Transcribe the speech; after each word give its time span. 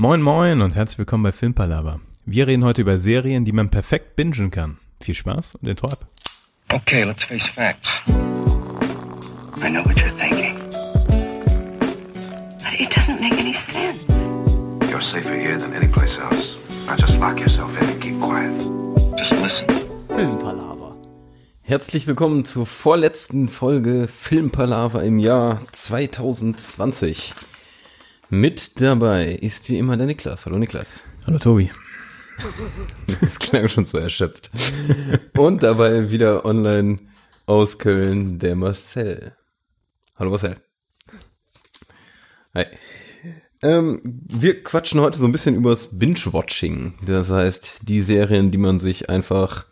Moin 0.00 0.22
moin 0.22 0.62
und 0.62 0.74
herzlich 0.76 0.98
willkommen 0.98 1.24
bei 1.24 1.30
Filmpalava. 1.30 2.00
Wir 2.24 2.46
reden 2.46 2.64
heute 2.64 2.80
über 2.80 2.98
Serien, 2.98 3.44
die 3.44 3.52
man 3.52 3.70
perfekt 3.70 4.16
bingen 4.16 4.50
kann. 4.50 4.78
Viel 4.98 5.14
Spaß 5.14 5.56
und 5.56 5.68
Intro 5.68 5.88
ab. 5.88 5.98
Okay, 6.70 7.04
let's 7.04 7.22
face 7.22 7.46
facts. 7.46 8.00
I 8.08 9.68
know 9.68 9.84
what 9.84 9.98
you're 9.98 10.10
thinking. 10.16 10.56
But 12.62 12.80
it 12.80 12.88
doesn't 12.96 13.20
make 13.20 13.38
any 13.38 13.52
sense. 13.52 14.06
You're 14.90 15.02
safer 15.02 15.34
here 15.34 15.58
than 15.58 15.74
any 15.74 15.86
place 15.86 16.16
else. 16.16 16.56
Now 16.86 16.96
just 16.96 17.18
lock 17.18 17.38
yourself 17.38 17.70
in 17.78 17.86
and 17.86 18.00
keep 18.00 18.18
quiet. 18.22 18.58
Just 19.18 19.32
listen. 19.32 19.66
Filmpalaver. 20.08 20.96
Herzlich 21.60 22.06
willkommen 22.06 22.46
zur 22.46 22.64
vorletzten 22.64 23.50
Folge 23.50 24.08
Filmpalaver 24.08 25.04
im 25.04 25.18
Jahr 25.18 25.60
2020. 25.72 27.34
Mit 28.32 28.80
dabei 28.80 29.32
ist 29.34 29.68
wie 29.68 29.76
immer 29.76 29.96
der 29.96 30.06
Niklas. 30.06 30.46
Hallo 30.46 30.56
Niklas. 30.56 31.02
Hallo 31.26 31.38
Tobi. 31.38 31.70
Das 33.20 33.38
klang 33.40 33.68
schon 33.68 33.84
so 33.84 33.98
erschöpft. 33.98 34.50
Und 35.36 35.64
dabei 35.64 36.12
wieder 36.12 36.44
online 36.44 37.00
aus 37.46 37.78
Köln 37.78 38.38
der 38.38 38.54
Marcel. 38.54 39.34
Hallo 40.16 40.30
Marcel. 40.30 40.56
Hi. 42.54 42.66
Ähm, 43.62 44.00
wir 44.04 44.62
quatschen 44.62 45.00
heute 45.00 45.18
so 45.18 45.26
ein 45.26 45.32
bisschen 45.32 45.56
übers 45.56 45.88
Binge-Watching. 45.90 46.94
Das 47.04 47.30
heißt, 47.30 47.80
die 47.82 48.00
Serien, 48.00 48.52
die 48.52 48.58
man 48.58 48.78
sich 48.78 49.10
einfach 49.10 49.66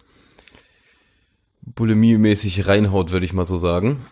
bulimie-mäßig 1.64 2.66
reinhaut, 2.66 3.12
würde 3.12 3.24
ich 3.24 3.32
mal 3.32 3.46
so 3.46 3.56
sagen. 3.56 4.04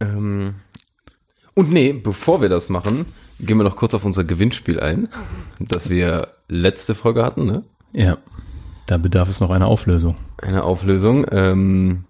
Ähm, 0.00 0.56
und 1.54 1.72
nee, 1.72 1.94
bevor 1.94 2.42
wir 2.42 2.50
das 2.50 2.68
machen, 2.68 3.06
gehen 3.44 3.56
wir 3.58 3.64
noch 3.64 3.76
kurz 3.76 3.94
auf 3.94 4.04
unser 4.04 4.24
Gewinnspiel 4.24 4.80
ein, 4.80 5.08
das 5.58 5.90
wir 5.90 6.28
letzte 6.48 6.94
Folge 6.94 7.24
hatten, 7.24 7.46
ne? 7.46 7.64
Ja, 7.92 8.18
da 8.86 8.96
bedarf 8.98 9.28
es 9.28 9.40
noch 9.40 9.50
einer 9.50 9.66
Auflösung. 9.66 10.16
Eine 10.38 10.64
Auflösung. 10.64 11.26
Ähm, 11.30 12.04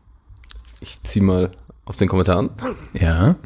ich 0.81 1.03
zieh 1.03 1.21
mal 1.21 1.51
aus 1.85 1.97
den 1.99 2.09
Kommentaren. 2.09 2.51
Ja, 2.95 3.37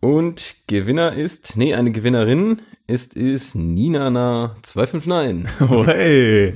Und 0.00 0.56
Gewinner 0.66 1.12
ist, 1.14 1.56
nee, 1.56 1.74
eine 1.74 1.90
Gewinnerin 1.90 2.62
ist, 2.86 3.14
ist 3.16 3.56
Ninana259. 3.56 5.46
oh, 5.70 5.86
hey. 5.86 6.52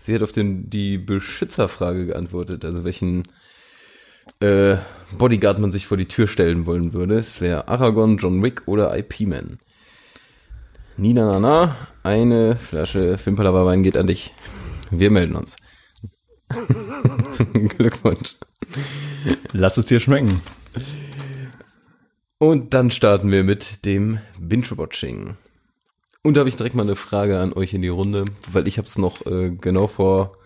Sie 0.00 0.14
hat 0.14 0.22
auf 0.22 0.32
den, 0.32 0.70
die 0.70 0.98
Beschützerfrage 0.98 2.06
geantwortet, 2.06 2.64
also 2.64 2.82
welchen 2.84 3.24
äh, 4.40 4.76
Bodyguard 5.16 5.58
man 5.58 5.72
sich 5.72 5.86
vor 5.86 5.96
die 5.96 6.08
Tür 6.08 6.26
stellen 6.26 6.66
wollen 6.66 6.92
würde. 6.92 7.16
Es 7.16 7.40
wäre 7.40 7.68
Aragorn, 7.68 8.16
John 8.16 8.42
Wick 8.42 8.62
oder 8.66 8.96
IP-Man. 8.96 9.58
Nina 10.96 11.24
Nana, 11.24 11.76
eine 12.02 12.56
Flasche 12.56 13.18
Fimpalava 13.18 13.64
Wein 13.64 13.82
geht 13.82 13.96
an 13.96 14.06
dich. 14.06 14.34
Wir 14.90 15.10
melden 15.10 15.36
uns. 15.36 15.56
Glückwunsch. 17.52 18.36
Lass 19.52 19.76
es 19.78 19.86
dir 19.86 20.00
schmecken. 20.00 20.42
Und 22.38 22.74
dann 22.74 22.90
starten 22.90 23.30
wir 23.30 23.44
mit 23.44 23.84
dem 23.84 24.18
Binge-Watching. 24.38 25.36
Und 26.24 26.34
da 26.34 26.40
habe 26.40 26.48
ich 26.48 26.56
direkt 26.56 26.74
mal 26.74 26.82
eine 26.82 26.96
Frage 26.96 27.38
an 27.38 27.52
euch 27.52 27.72
in 27.74 27.82
die 27.82 27.88
Runde, 27.88 28.24
weil 28.50 28.68
ich 28.68 28.78
habe 28.78 28.86
es 28.86 28.98
noch 28.98 29.24
äh, 29.26 29.50
genau 29.50 29.86
vor 29.86 30.36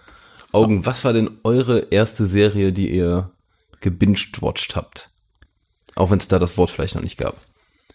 Augen. 0.52 0.86
Was 0.86 1.04
war 1.04 1.12
denn 1.12 1.30
eure 1.42 1.88
erste 1.90 2.26
Serie, 2.26 2.72
die 2.72 2.90
ihr 2.94 3.30
gebinged-watched 3.80 4.76
habt? 4.76 5.10
Auch 5.94 6.10
wenn 6.10 6.18
es 6.18 6.28
da 6.28 6.38
das 6.38 6.56
Wort 6.58 6.70
vielleicht 6.70 6.94
noch 6.94 7.02
nicht 7.02 7.18
gab. 7.18 7.36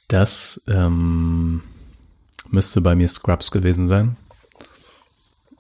Das 0.08 0.62
ähm, 0.68 1.62
müsste 2.50 2.82
bei 2.82 2.96
mir 2.96 3.08
Scrubs 3.08 3.52
gewesen 3.52 3.88
sein. 3.88 4.18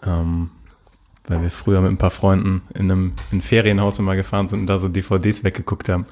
Ähm, 0.03 0.51
weil 1.27 1.43
wir 1.43 1.51
früher 1.51 1.81
mit 1.81 1.91
ein 1.91 1.97
paar 1.97 2.11
Freunden 2.11 2.63
in 2.73 2.91
einem 2.91 3.13
in 3.31 3.41
Ferienhaus 3.41 3.99
immer 3.99 4.15
gefahren 4.15 4.47
sind 4.47 4.61
und 4.61 4.67
da 4.67 4.77
so 4.77 4.87
DVDs 4.87 5.43
weggeguckt 5.43 5.87
haben. 5.87 6.05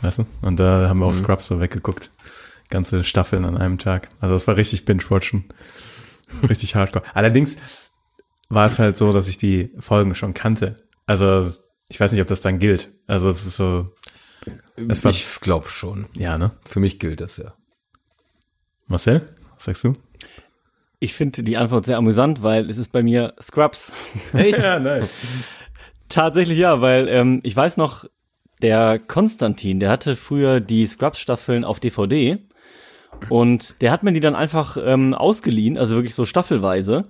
Weißt 0.00 0.18
du? 0.18 0.26
Und 0.42 0.58
da 0.58 0.88
haben 0.88 0.98
wir 0.98 1.06
auch 1.06 1.14
Scrubs 1.14 1.46
so 1.46 1.60
weggeguckt. 1.60 2.10
Ganze 2.68 3.04
Staffeln 3.04 3.44
an 3.44 3.56
einem 3.56 3.78
Tag. 3.78 4.08
Also 4.20 4.34
das 4.34 4.46
war 4.46 4.56
richtig 4.56 4.84
Binge-Watchen. 4.84 5.44
Richtig 6.48 6.74
hardcore. 6.74 7.04
Allerdings 7.14 7.56
war 8.48 8.66
es 8.66 8.78
halt 8.78 8.96
so, 8.96 9.12
dass 9.12 9.28
ich 9.28 9.38
die 9.38 9.70
Folgen 9.78 10.14
schon 10.14 10.34
kannte. 10.34 10.74
Also 11.06 11.52
ich 11.92 12.00
weiß 12.00 12.12
nicht, 12.12 12.22
ob 12.22 12.26
das 12.28 12.40
dann 12.40 12.58
gilt. 12.58 12.90
Also 13.06 13.28
es 13.28 13.44
ist 13.46 13.56
so, 13.56 13.86
Es 14.88 15.04
war- 15.04 15.10
ich 15.10 15.26
glaube 15.42 15.68
schon. 15.68 16.06
ja, 16.16 16.38
ne? 16.38 16.52
Für 16.66 16.80
mich 16.80 16.98
gilt 16.98 17.20
das 17.20 17.36
ja. 17.36 17.52
Marcel, 18.86 19.28
was 19.54 19.64
sagst 19.64 19.84
du? 19.84 19.92
Ich 21.00 21.12
finde 21.14 21.42
die 21.42 21.56
Antwort 21.58 21.84
sehr 21.84 21.98
amüsant, 21.98 22.42
weil 22.42 22.70
es 22.70 22.78
ist 22.78 22.92
bei 22.92 23.02
mir 23.02 23.34
Scrubs. 23.42 23.92
Hey, 24.32 24.52
Ja, 24.58 24.78
nice. 24.78 25.12
Tatsächlich 26.08 26.58
ja, 26.58 26.80
weil 26.80 27.08
ähm, 27.08 27.40
ich 27.42 27.54
weiß 27.54 27.76
noch, 27.76 28.06
der 28.62 28.98
Konstantin, 28.98 29.78
der 29.80 29.90
hatte 29.90 30.16
früher 30.16 30.60
die 30.60 30.86
Scrubs-Staffeln 30.86 31.64
auf 31.64 31.78
DVD 31.80 32.38
und 33.28 33.82
der 33.82 33.90
hat 33.90 34.02
mir 34.02 34.12
die 34.12 34.20
dann 34.20 34.34
einfach 34.36 34.76
ähm, 34.82 35.12
ausgeliehen, 35.12 35.76
also 35.76 35.94
wirklich 35.96 36.14
so 36.14 36.24
staffelweise. 36.24 37.02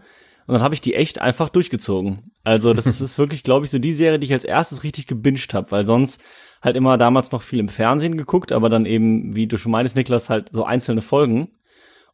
Und 0.46 0.54
dann 0.54 0.62
habe 0.62 0.74
ich 0.74 0.80
die 0.80 0.94
echt 0.94 1.20
einfach 1.20 1.48
durchgezogen. 1.48 2.32
Also 2.44 2.74
das 2.74 2.86
ist 3.00 3.18
wirklich, 3.18 3.42
glaube 3.42 3.64
ich, 3.64 3.70
so 3.70 3.78
die 3.78 3.92
Serie, 3.92 4.18
die 4.18 4.26
ich 4.26 4.32
als 4.32 4.44
erstes 4.44 4.84
richtig 4.84 5.06
gebinged 5.06 5.54
habe, 5.54 5.70
weil 5.70 5.86
sonst 5.86 6.20
halt 6.60 6.76
immer 6.76 6.98
damals 6.98 7.32
noch 7.32 7.42
viel 7.42 7.58
im 7.58 7.68
Fernsehen 7.68 8.16
geguckt, 8.16 8.52
aber 8.52 8.68
dann 8.68 8.86
eben, 8.86 9.34
wie 9.34 9.46
du 9.46 9.56
schon 9.56 9.72
meinst, 9.72 9.96
Niklas, 9.96 10.30
halt 10.30 10.50
so 10.52 10.64
einzelne 10.64 11.02
Folgen. 11.02 11.48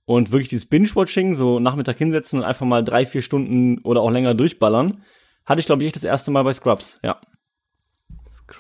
Und 0.04 0.32
wirklich 0.32 0.48
dieses 0.48 0.66
Binge-Watching, 0.66 1.34
so 1.34 1.60
Nachmittag 1.60 1.98
hinsetzen 1.98 2.38
und 2.38 2.44
einfach 2.46 2.64
mal 2.64 2.82
drei, 2.82 3.04
vier 3.04 3.20
Stunden 3.20 3.78
oder 3.80 4.00
auch 4.00 4.10
länger 4.10 4.32
durchballern, 4.32 5.02
hatte 5.44 5.60
ich, 5.60 5.66
glaube 5.66 5.82
ich, 5.82 5.88
echt 5.88 5.96
das 5.96 6.04
erste 6.04 6.30
Mal 6.30 6.44
bei 6.44 6.52
Scrubs, 6.52 6.98
ja. 7.02 7.20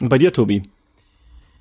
Und 0.00 0.10
bei 0.10 0.18
dir, 0.18 0.32
Tobi? 0.32 0.68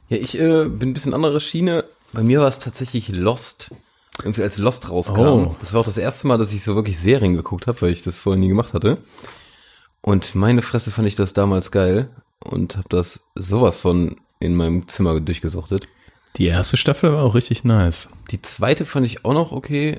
Ja, 0.09 0.18
ich 0.18 0.38
äh, 0.38 0.66
bin 0.66 0.89
ein 0.89 0.94
bisschen 0.94 1.13
andere 1.13 1.39
Schiene. 1.39 1.85
Bei 2.12 2.22
mir 2.22 2.41
war 2.41 2.47
es 2.47 2.59
tatsächlich 2.59 3.09
Lost. 3.09 3.72
Irgendwie 4.20 4.44
als 4.44 4.58
Lost 4.58 4.90
rauskam. 4.90 5.20
Oh. 5.20 5.56
Das 5.60 5.74
war 5.74 5.82
auch 5.82 5.86
das 5.86 5.98
erste 5.98 6.28
Mal, 6.28 6.38
dass 6.38 6.54
ich 6.54 6.64
so 6.64 6.76
wirklich 6.76 7.00
Serien 7.00 7.36
geguckt 7.36 7.68
habe, 7.68 7.82
weil 7.82 7.92
ich 7.92 8.02
das 8.04 8.20
vorher 8.20 8.40
nie 8.40 8.48
gemacht 8.48 8.74
hatte. 8.74 8.98
Und 10.02 10.36
meine 10.36 10.62
Fresse 10.62 10.92
fand 10.92 11.08
ich 11.08 11.16
das 11.16 11.34
damals 11.34 11.72
geil 11.72 12.10
und 12.40 12.78
habe 12.78 12.88
das 12.90 13.22
sowas 13.36 13.80
von 13.80 14.18
in 14.40 14.56
meinem 14.56 14.88
Zimmer 14.88 15.20
durchgesuchtet. 15.20 15.88
Die 16.38 16.46
erste 16.46 16.78
Staffel 16.78 17.12
war 17.12 17.24
auch 17.24 17.36
richtig 17.36 17.64
nice. 17.64 18.10
Die 18.32 18.42
zweite 18.42 18.86
fand 18.86 19.06
ich 19.06 19.26
auch 19.26 19.34
noch 19.34 19.52
okay. 19.52 19.98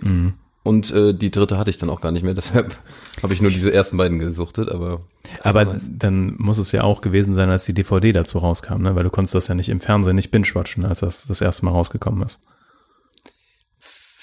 Und 0.63 0.91
äh, 0.93 1.15
die 1.15 1.31
dritte 1.31 1.59
hatte 1.59 1.71
ich 1.71 1.79
dann 1.79 1.91
auch 1.91 2.01
gar 2.01 2.13
nicht 2.13 2.23
mehr. 2.23 2.35
Deshalb 2.35 2.77
habe 3.23 3.33
ich 3.33 3.41
nur 3.41 3.51
diese 3.51 3.73
ersten 3.73 3.97
beiden 3.97 4.19
gesuchtet. 4.19 4.71
Aber 4.71 5.01
Aber 5.43 5.65
nice. 5.65 5.87
dann 5.91 6.35
muss 6.39 6.59
es 6.59 6.73
ja 6.73 6.85
auch 6.85 7.01
gewesen 7.01 7.33
sein, 7.33 7.51
als 7.51 7.65
die 7.65 7.75
DVD 7.75 8.13
dazu 8.13 8.39
rauskam, 8.39 8.83
ne? 8.83 8.95
Weil 8.95 9.05
du 9.05 9.11
konntest 9.11 9.35
das 9.35 9.49
ja 9.49 9.55
nicht 9.55 9.69
im 9.69 9.81
Fernsehen 9.81 10.17
nicht 10.17 10.31
binge-watchen, 10.31 10.85
als 10.85 11.01
das 11.01 11.27
das 11.27 11.41
erste 11.41 11.65
Mal 11.65 11.73
rausgekommen 11.73 12.23
ist. 12.23 12.41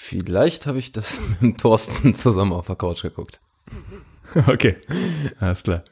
Vielleicht 0.06 0.66
habe 0.66 0.78
ich 0.78 0.92
das 0.92 1.20
mit 1.28 1.40
dem 1.40 1.56
Thorsten 1.56 2.14
zusammen 2.14 2.52
auf 2.52 2.66
der 2.66 2.76
Couch 2.76 3.02
geguckt. 3.02 3.40
Okay, 4.46 4.76
alles 5.40 5.62
klar. 5.62 5.82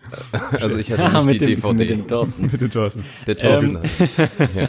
Also 0.61 0.77
ich 0.77 0.93
hatte 0.93 1.25
nicht 1.27 1.41
die 1.41 1.47
DVD. 1.57 1.73
mit 1.73 1.91
dem 1.91 2.07
Thorsten. 2.07 2.49
Bitte, 2.51 2.69
Thorsten. 2.69 3.05
der 3.27 3.39
Thorsten 3.39 3.79
hat. 3.79 3.89
ja. 4.55 4.69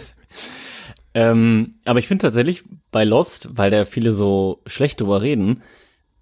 Ähm, 1.13 1.75
aber 1.85 2.00
ich 2.00 2.07
finde 2.07 2.23
tatsächlich 2.23 2.63
bei 2.91 3.03
Lost, 3.03 3.50
weil 3.51 3.72
da 3.72 3.85
viele 3.85 4.11
so 4.11 4.61
schlecht 4.66 5.00
drüber 5.01 5.22
reden, 5.22 5.61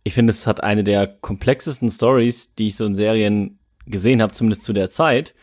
ich 0.04 0.14
finde, 0.14 0.32
es 0.32 0.46
hat 0.48 0.64
eine 0.64 0.84
der 0.84 1.08
komplexesten 1.08 1.90
Stories, 1.90 2.54
die 2.56 2.68
ich 2.68 2.76
so 2.76 2.86
in 2.86 2.94
Serien 2.96 3.60
gesehen 3.86 4.22
habe, 4.22 4.34
zumindest 4.34 4.64
zu 4.64 4.74
der 4.74 4.90
Zeit. 4.90 5.34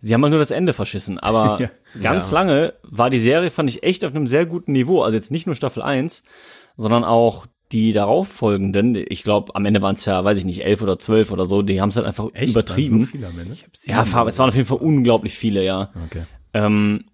Sie 0.00 0.12
haben 0.14 0.22
halt 0.22 0.30
nur 0.30 0.40
das 0.40 0.50
Ende 0.50 0.72
verschissen, 0.72 1.18
aber 1.18 1.60
Ja. 1.60 1.70
ganz 2.02 2.28
Ja. 2.30 2.34
lange 2.34 2.74
war 2.82 3.10
die 3.10 3.18
Serie, 3.18 3.50
fand 3.50 3.68
ich, 3.70 3.82
echt 3.82 4.04
auf 4.04 4.14
einem 4.14 4.26
sehr 4.26 4.46
guten 4.46 4.72
Niveau. 4.72 5.02
Also 5.02 5.16
jetzt 5.16 5.30
nicht 5.30 5.46
nur 5.46 5.54
Staffel 5.56 5.82
1, 5.82 6.22
sondern 6.76 7.04
auch 7.04 7.46
die 7.72 7.92
darauffolgenden. 7.92 8.96
Ich 9.08 9.22
glaube, 9.22 9.54
am 9.54 9.64
Ende 9.64 9.80
waren 9.80 9.94
es 9.94 10.04
ja, 10.04 10.24
weiß 10.24 10.38
ich 10.38 10.44
nicht, 10.44 10.64
elf 10.64 10.82
oder 10.82 10.98
zwölf 10.98 11.30
oder 11.30 11.46
so. 11.46 11.62
Die 11.62 11.80
haben 11.80 11.90
es 11.90 11.96
halt 11.96 12.06
einfach 12.06 12.28
übertrieben. 12.34 13.00
Waren 13.00 13.06
so 13.06 13.12
viele 13.12 13.26
am 13.28 13.38
Ende? 13.38 13.54
ja, 13.84 14.02
es 14.02 14.38
waren 14.38 14.48
auf 14.48 14.56
jeden 14.56 14.66
Fall 14.66 14.78
unglaublich 14.78 15.34
viele, 15.34 15.64
ja. 15.64 15.90
Okay. 16.06 16.22
Ähm, 16.52 17.04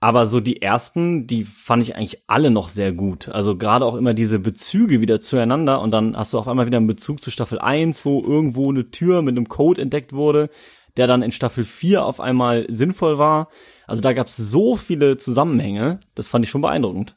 aber 0.00 0.26
so 0.26 0.40
die 0.40 0.62
ersten, 0.62 1.26
die 1.26 1.44
fand 1.44 1.82
ich 1.82 1.94
eigentlich 1.94 2.22
alle 2.26 2.50
noch 2.50 2.70
sehr 2.70 2.92
gut. 2.92 3.28
Also 3.28 3.56
gerade 3.56 3.84
auch 3.84 3.94
immer 3.94 4.14
diese 4.14 4.38
Bezüge 4.38 5.02
wieder 5.02 5.20
zueinander 5.20 5.82
und 5.82 5.90
dann 5.90 6.16
hast 6.16 6.32
du 6.32 6.38
auf 6.38 6.48
einmal 6.48 6.66
wieder 6.66 6.78
einen 6.78 6.86
Bezug 6.86 7.20
zu 7.20 7.30
Staffel 7.30 7.58
1, 7.58 8.04
wo 8.06 8.22
irgendwo 8.22 8.70
eine 8.70 8.90
Tür 8.90 9.20
mit 9.20 9.36
einem 9.36 9.48
Code 9.48 9.82
entdeckt 9.82 10.14
wurde, 10.14 10.48
der 10.96 11.06
dann 11.06 11.22
in 11.22 11.32
Staffel 11.32 11.64
4 11.64 12.02
auf 12.02 12.18
einmal 12.18 12.66
sinnvoll 12.70 13.18
war. 13.18 13.48
Also 13.86 14.00
da 14.00 14.14
gab 14.14 14.28
es 14.28 14.38
so 14.38 14.74
viele 14.74 15.18
Zusammenhänge, 15.18 16.00
das 16.14 16.28
fand 16.28 16.46
ich 16.46 16.50
schon 16.50 16.62
beeindruckend. 16.62 17.14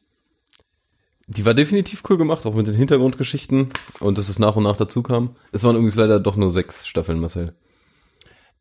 Die 1.28 1.46
war 1.46 1.54
definitiv 1.54 2.04
cool 2.10 2.18
gemacht, 2.18 2.46
auch 2.46 2.54
mit 2.54 2.68
den 2.68 2.76
Hintergrundgeschichten 2.76 3.70
und 4.00 4.18
dass 4.18 4.30
es 4.30 4.40
nach 4.40 4.56
und 4.56 4.64
nach 4.64 4.76
dazu 4.76 5.02
kam. 5.04 5.36
Es 5.52 5.64
waren 5.64 5.76
übrigens 5.76 5.96
leider 5.96 6.20
doch 6.20 6.36
nur 6.36 6.52
sechs 6.52 6.86
Staffeln, 6.88 7.20
Marcel. 7.20 7.54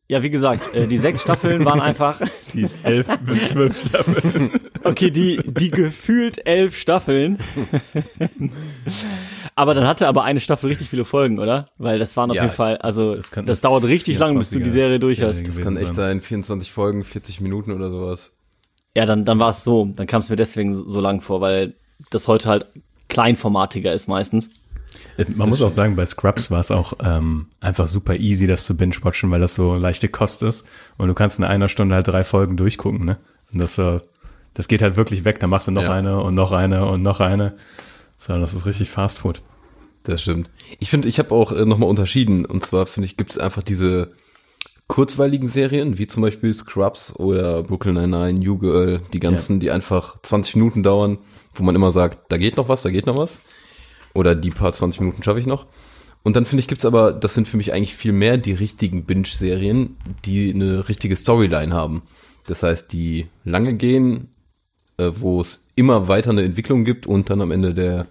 Ja, 0.09 0.23
wie 0.23 0.31
gesagt, 0.31 0.75
äh, 0.75 0.87
die 0.87 0.99
sechs 0.99 1.23
Staffeln 1.23 1.64
waren 1.64 1.81
einfach, 1.81 2.20
Die 2.55 2.67
elf 2.82 3.06
bis 3.25 3.49
zwölf 3.50 3.87
Staffeln. 3.88 4.50
okay, 4.85 5.11
die, 5.11 5.41
die 5.44 5.70
gefühlt 5.70 6.47
elf 6.47 6.76
Staffeln. 6.76 7.38
Aber 9.55 9.75
dann 9.75 9.87
hatte 9.87 10.06
aber 10.09 10.25
eine 10.25 10.41
Staffel 10.41 10.69
richtig 10.69 10.88
viele 10.91 11.05
Folgen, 11.05 11.38
oder? 11.38 11.70
Weil 11.79 11.99
das 11.99 12.17
waren 12.17 12.31
auf 12.31 12.37
Ja, 12.37 12.43
jeden 12.44 12.55
Fall, 12.55 12.76
also 12.79 13.14
das 13.17 13.31
das, 13.44 13.61
dauert 13.61 13.85
richtig 13.85 14.19
lang, 14.19 14.38
bis 14.38 14.50
du 14.50 14.59
die 14.61 14.70
24er 14.70 14.73
Serie 14.73 14.99
durch 15.00 15.17
Serie 15.19 15.31
hast. 15.31 15.47
Das 15.49 15.61
kann 15.61 15.76
echt 15.76 15.88
sein. 15.88 15.94
sein, 15.94 16.20
24 16.20 16.70
Folgen, 16.73 17.05
40 17.05 17.41
Minuten 17.41 17.73
oder 17.73 17.91
sowas. 17.91 18.32
Ja, 18.94 19.06
dann, 19.06 19.25
dann 19.25 19.38
war 19.38 19.50
es 19.50 19.64
so. 19.64 19.87
Dann 19.97 20.06
kam 20.06 20.20
es 20.20 20.29
mir 20.29 20.37
deswegen 20.37 20.75
so 20.75 21.00
lang 21.00 21.20
vor, 21.23 21.41
weil 21.41 21.75
das 22.10 22.28
heute 22.28 22.49
halt 22.49 22.66
kleinformatiger 23.08 23.93
ist 23.93 24.08
meistens. 24.08 24.50
Äh, 25.16 25.25
Man 25.34 25.49
muss 25.49 25.62
auch 25.62 25.70
sagen, 25.70 25.96
bei 25.96 26.04
Scrubs 26.06 26.50
war 26.50 26.60
es 26.60 26.70
auch 26.70 26.94
ähm, 27.02 27.46
einfach 27.60 27.87
super 27.87 28.16
easy, 28.16 28.46
das 28.46 28.64
zu 28.66 28.76
binge-watchen, 28.76 29.31
weil 29.31 29.40
das 29.40 29.54
so 29.54 29.75
leichte 29.75 30.08
Kost 30.08 30.43
ist. 30.43 30.66
Und 30.99 31.08
du 31.08 31.14
kannst 31.14 31.38
in 31.38 31.44
einer 31.44 31.69
Stunde 31.69 31.94
halt 31.94 32.08
drei 32.08 32.25
Folgen 32.25 32.56
durchgucken, 32.56 33.04
ne? 33.04 33.19
Und 33.52 33.58
das, 33.60 33.78
äh, 33.78 34.00
das 34.54 34.69
geht 34.69 34.82
halt 34.82 34.96
wirklich 34.96 35.25
weg. 35.25 35.40
Da 35.40 35.46
machst 35.46 35.69
du 35.69 35.72
noch 35.72 35.82
Ja. 35.84 35.93
eine 35.93 36.20
und 36.22 36.34
noch 36.34 36.52
eine 36.52 36.87
und 36.87 37.02
noch 37.02 37.20
eine. 37.20 37.54
So, 38.16 38.38
das 38.38 38.54
ist 38.54 38.66
richtig 38.66 38.90
Fast 38.90 39.19
Food. 39.20 39.43
Das 40.04 40.22
stimmt. 40.22 40.50
Ich 40.81 40.90
finde, 40.90 41.08
ich 41.08 41.19
habe 41.19 41.32
auch 41.34 41.52
äh, 41.52 41.64
nochmal 41.64 41.88
unterschieden. 41.88 42.44
Und 42.44 42.64
zwar 42.64 42.87
finde 42.87 43.06
ich, 43.06 43.16
gibt 43.16 43.31
es 43.32 43.38
einfach 43.38 43.62
diese 43.62 44.10
kurzweiligen 44.93 45.49
Serien, 45.49 45.97
wie 45.97 46.06
zum 46.06 46.23
Beispiel 46.23 46.53
Scrubs 46.53 47.17
oder 47.17 47.62
Brooklyn 47.62 47.94
Nine-Nine, 47.94 48.39
New 48.39 48.59
Girl, 48.59 49.00
die 49.15 49.21
ganzen, 49.21 49.59
die 49.59 49.71
einfach 49.71 50.21
20 50.21 50.56
Minuten 50.56 50.83
dauern, 50.83 51.17
wo 51.55 51.65
man 51.65 51.75
immer 51.75 51.91
sagt, 51.91 52.31
da 52.31 52.37
geht 52.37 52.59
noch 52.59 52.69
was, 52.69 52.83
da 52.83 52.91
geht 52.91 53.06
noch 53.06 53.17
was. 53.17 53.41
Oder 54.12 54.35
die 54.35 54.50
paar 54.50 54.71
20 54.71 55.00
Minuten 55.00 55.23
schaffe 55.23 55.41
ich 55.41 55.47
noch. 55.47 55.65
Und 56.23 56.37
dann 56.37 56.44
finde 56.44 56.61
ich, 56.61 56.69
gibt's 56.69 56.85
aber, 56.85 57.15
das 57.15 57.33
sind 57.33 57.49
für 57.49 57.56
mich 57.56 57.73
eigentlich 57.73 57.94
viel 57.94 58.12
mehr 58.12 58.37
die 58.37 58.53
richtigen 58.53 59.06
Binge-Serien, 59.06 59.97
die 60.27 60.53
eine 60.53 60.87
richtige 60.87 61.17
Storyline 61.17 61.73
haben. 61.73 62.03
Das 62.47 62.62
heißt, 62.62 62.93
die 62.93 63.29
lange 63.45 63.73
gehen, 63.73 64.29
äh, 64.99 65.11
wo 65.15 65.41
es 65.41 65.69
immer 65.75 66.09
weiter 66.09 66.33
eine 66.33 66.43
Entwicklung 66.43 66.85
gibt 66.85 67.06
und 67.06 67.31
dann 67.31 67.41
am 67.41 67.50
Ende 67.50 67.73
der 67.73 68.09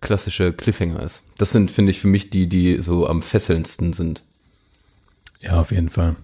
klassische 0.00 0.52
Cliffhanger 0.52 1.02
ist. 1.02 1.24
Das 1.38 1.50
sind, 1.50 1.72
finde 1.72 1.90
ich, 1.90 1.98
für 1.98 2.06
mich 2.06 2.30
die, 2.30 2.48
die 2.48 2.76
so 2.76 3.08
am 3.08 3.20
fesselndsten 3.20 3.92
sind. 3.94 4.22
Ja, 5.44 5.60
auf 5.60 5.70
jeden 5.70 5.90
Fall. 5.90 6.16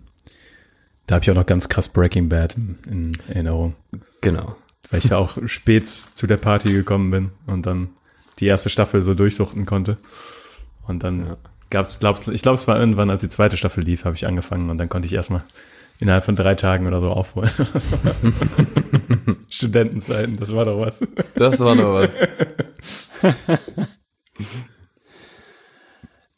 Da 1.07 1.17
habe 1.17 1.25
ich 1.25 1.31
auch 1.31 1.35
noch 1.35 1.47
ganz 1.47 1.69
krass 1.69 1.89
Breaking 1.89 2.29
Bad 2.29 2.57
in, 2.57 2.79
in 2.89 3.13
Erinnerung. 3.29 3.75
Genau. 4.21 4.57
Weil 4.91 5.01
ich 5.01 5.07
ja 5.07 5.19
auch 5.19 5.37
spät 5.47 5.89
zu 5.89 6.27
der 6.27 6.37
Party 6.37 6.73
gekommen 6.73 7.11
bin 7.11 7.31
und 7.47 7.67
dann 7.67 7.91
die 8.39 8.47
erste 8.47 8.71
Staffel 8.71 9.03
so 9.03 9.15
durchsuchten 9.15 9.67
konnte. 9.67 9.99
Und 10.87 11.03
dann 11.03 11.37
gab's, 11.69 12.01
glaub's, 12.01 12.27
ich 12.29 12.43
glaube, 12.43 12.57
es 12.57 12.67
war 12.67 12.79
irgendwann, 12.79 13.11
als 13.11 13.21
die 13.21 13.29
zweite 13.29 13.57
Staffel 13.57 13.85
lief, 13.85 14.05
habe 14.05 14.17
ich 14.17 14.27
angefangen 14.27 14.71
und 14.71 14.79
dann 14.79 14.89
konnte 14.89 15.07
ich 15.07 15.13
erstmal 15.13 15.45
innerhalb 15.99 16.25
von 16.25 16.37
drei 16.37 16.55
Tagen 16.55 16.87
oder 16.87 17.01
so 17.01 17.11
aufholen. 17.11 17.51
Studentenzeiten, 19.51 20.37
das 20.37 20.55
war 20.55 20.65
doch 20.65 20.81
was. 20.81 21.01
Das 21.35 21.61
war 21.61 21.75
noch 21.75 21.93
was. 21.93 22.17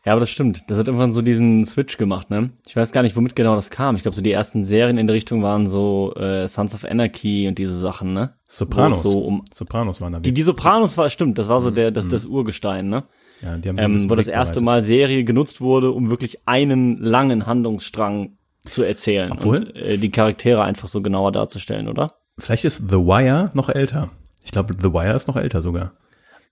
Ja, 0.04 0.12
aber 0.12 0.20
das 0.20 0.30
stimmt. 0.30 0.64
Das 0.68 0.78
hat 0.78 0.86
irgendwann 0.88 1.12
so 1.12 1.22
diesen 1.22 1.64
Switch 1.64 1.96
gemacht, 1.96 2.28
ne? 2.28 2.50
Ich 2.66 2.74
weiß 2.74 2.90
gar 2.90 3.02
nicht, 3.02 3.14
womit 3.14 3.36
genau 3.36 3.54
das 3.54 3.70
kam. 3.70 3.94
Ich 3.94 4.02
glaube, 4.02 4.16
so 4.16 4.22
die 4.22 4.32
ersten 4.32 4.64
Serien 4.64 4.98
in 4.98 5.06
der 5.06 5.14
Richtung 5.14 5.42
waren 5.44 5.68
so 5.68 6.12
äh, 6.16 6.48
Sons 6.48 6.74
of 6.74 6.84
Anarchy 6.84 7.46
und 7.46 7.56
diese 7.58 7.78
Sachen, 7.78 8.12
ne? 8.12 8.34
Sopranos. 8.48 9.04
So 9.04 9.20
um, 9.20 9.44
Sopranos 9.52 10.00
waren 10.00 10.14
da. 10.14 10.20
die, 10.20 10.32
die 10.32 10.42
Sopranos 10.42 10.98
war, 10.98 11.08
stimmt, 11.08 11.38
das 11.38 11.48
war 11.48 11.60
so 11.60 11.70
der, 11.70 11.92
das, 11.92 12.08
das 12.08 12.24
Urgestein, 12.26 12.88
ne? 12.88 13.04
ja, 13.42 13.56
die 13.58 13.68
haben 13.68 13.76
so 13.76 13.82
Ähm, 13.84 14.10
wo 14.10 14.14
das 14.14 14.26
erste. 14.28 14.60
Mal 14.60 14.82
Serie 14.82 15.24
genutzt 15.24 15.60
wurde, 15.60 15.90
um 15.92 16.10
wirklich 16.10 16.46
einen 16.46 16.98
langen 16.98 17.46
Handlungsstrang 17.46 18.36
zu 18.64 18.82
erzählen 18.82 19.32
Obwohl- 19.32 19.58
und 19.58 19.76
äh, 19.76 19.98
die 19.98 20.10
Charaktere 20.10 20.62
einfach 20.62 20.88
so 20.88 21.02
genauer 21.02 21.32
darzustellen, 21.32 21.88
oder? 21.88 22.14
Vielleicht 22.38 22.64
ist 22.64 22.88
The 22.88 22.96
Wire 22.96 23.50
noch 23.54 23.68
älter. 23.68 24.10
Ich 24.44 24.52
glaube, 24.52 24.74
The 24.80 24.92
Wire 24.92 25.14
ist 25.14 25.28
noch 25.28 25.36
älter 25.36 25.62
sogar. 25.62 25.92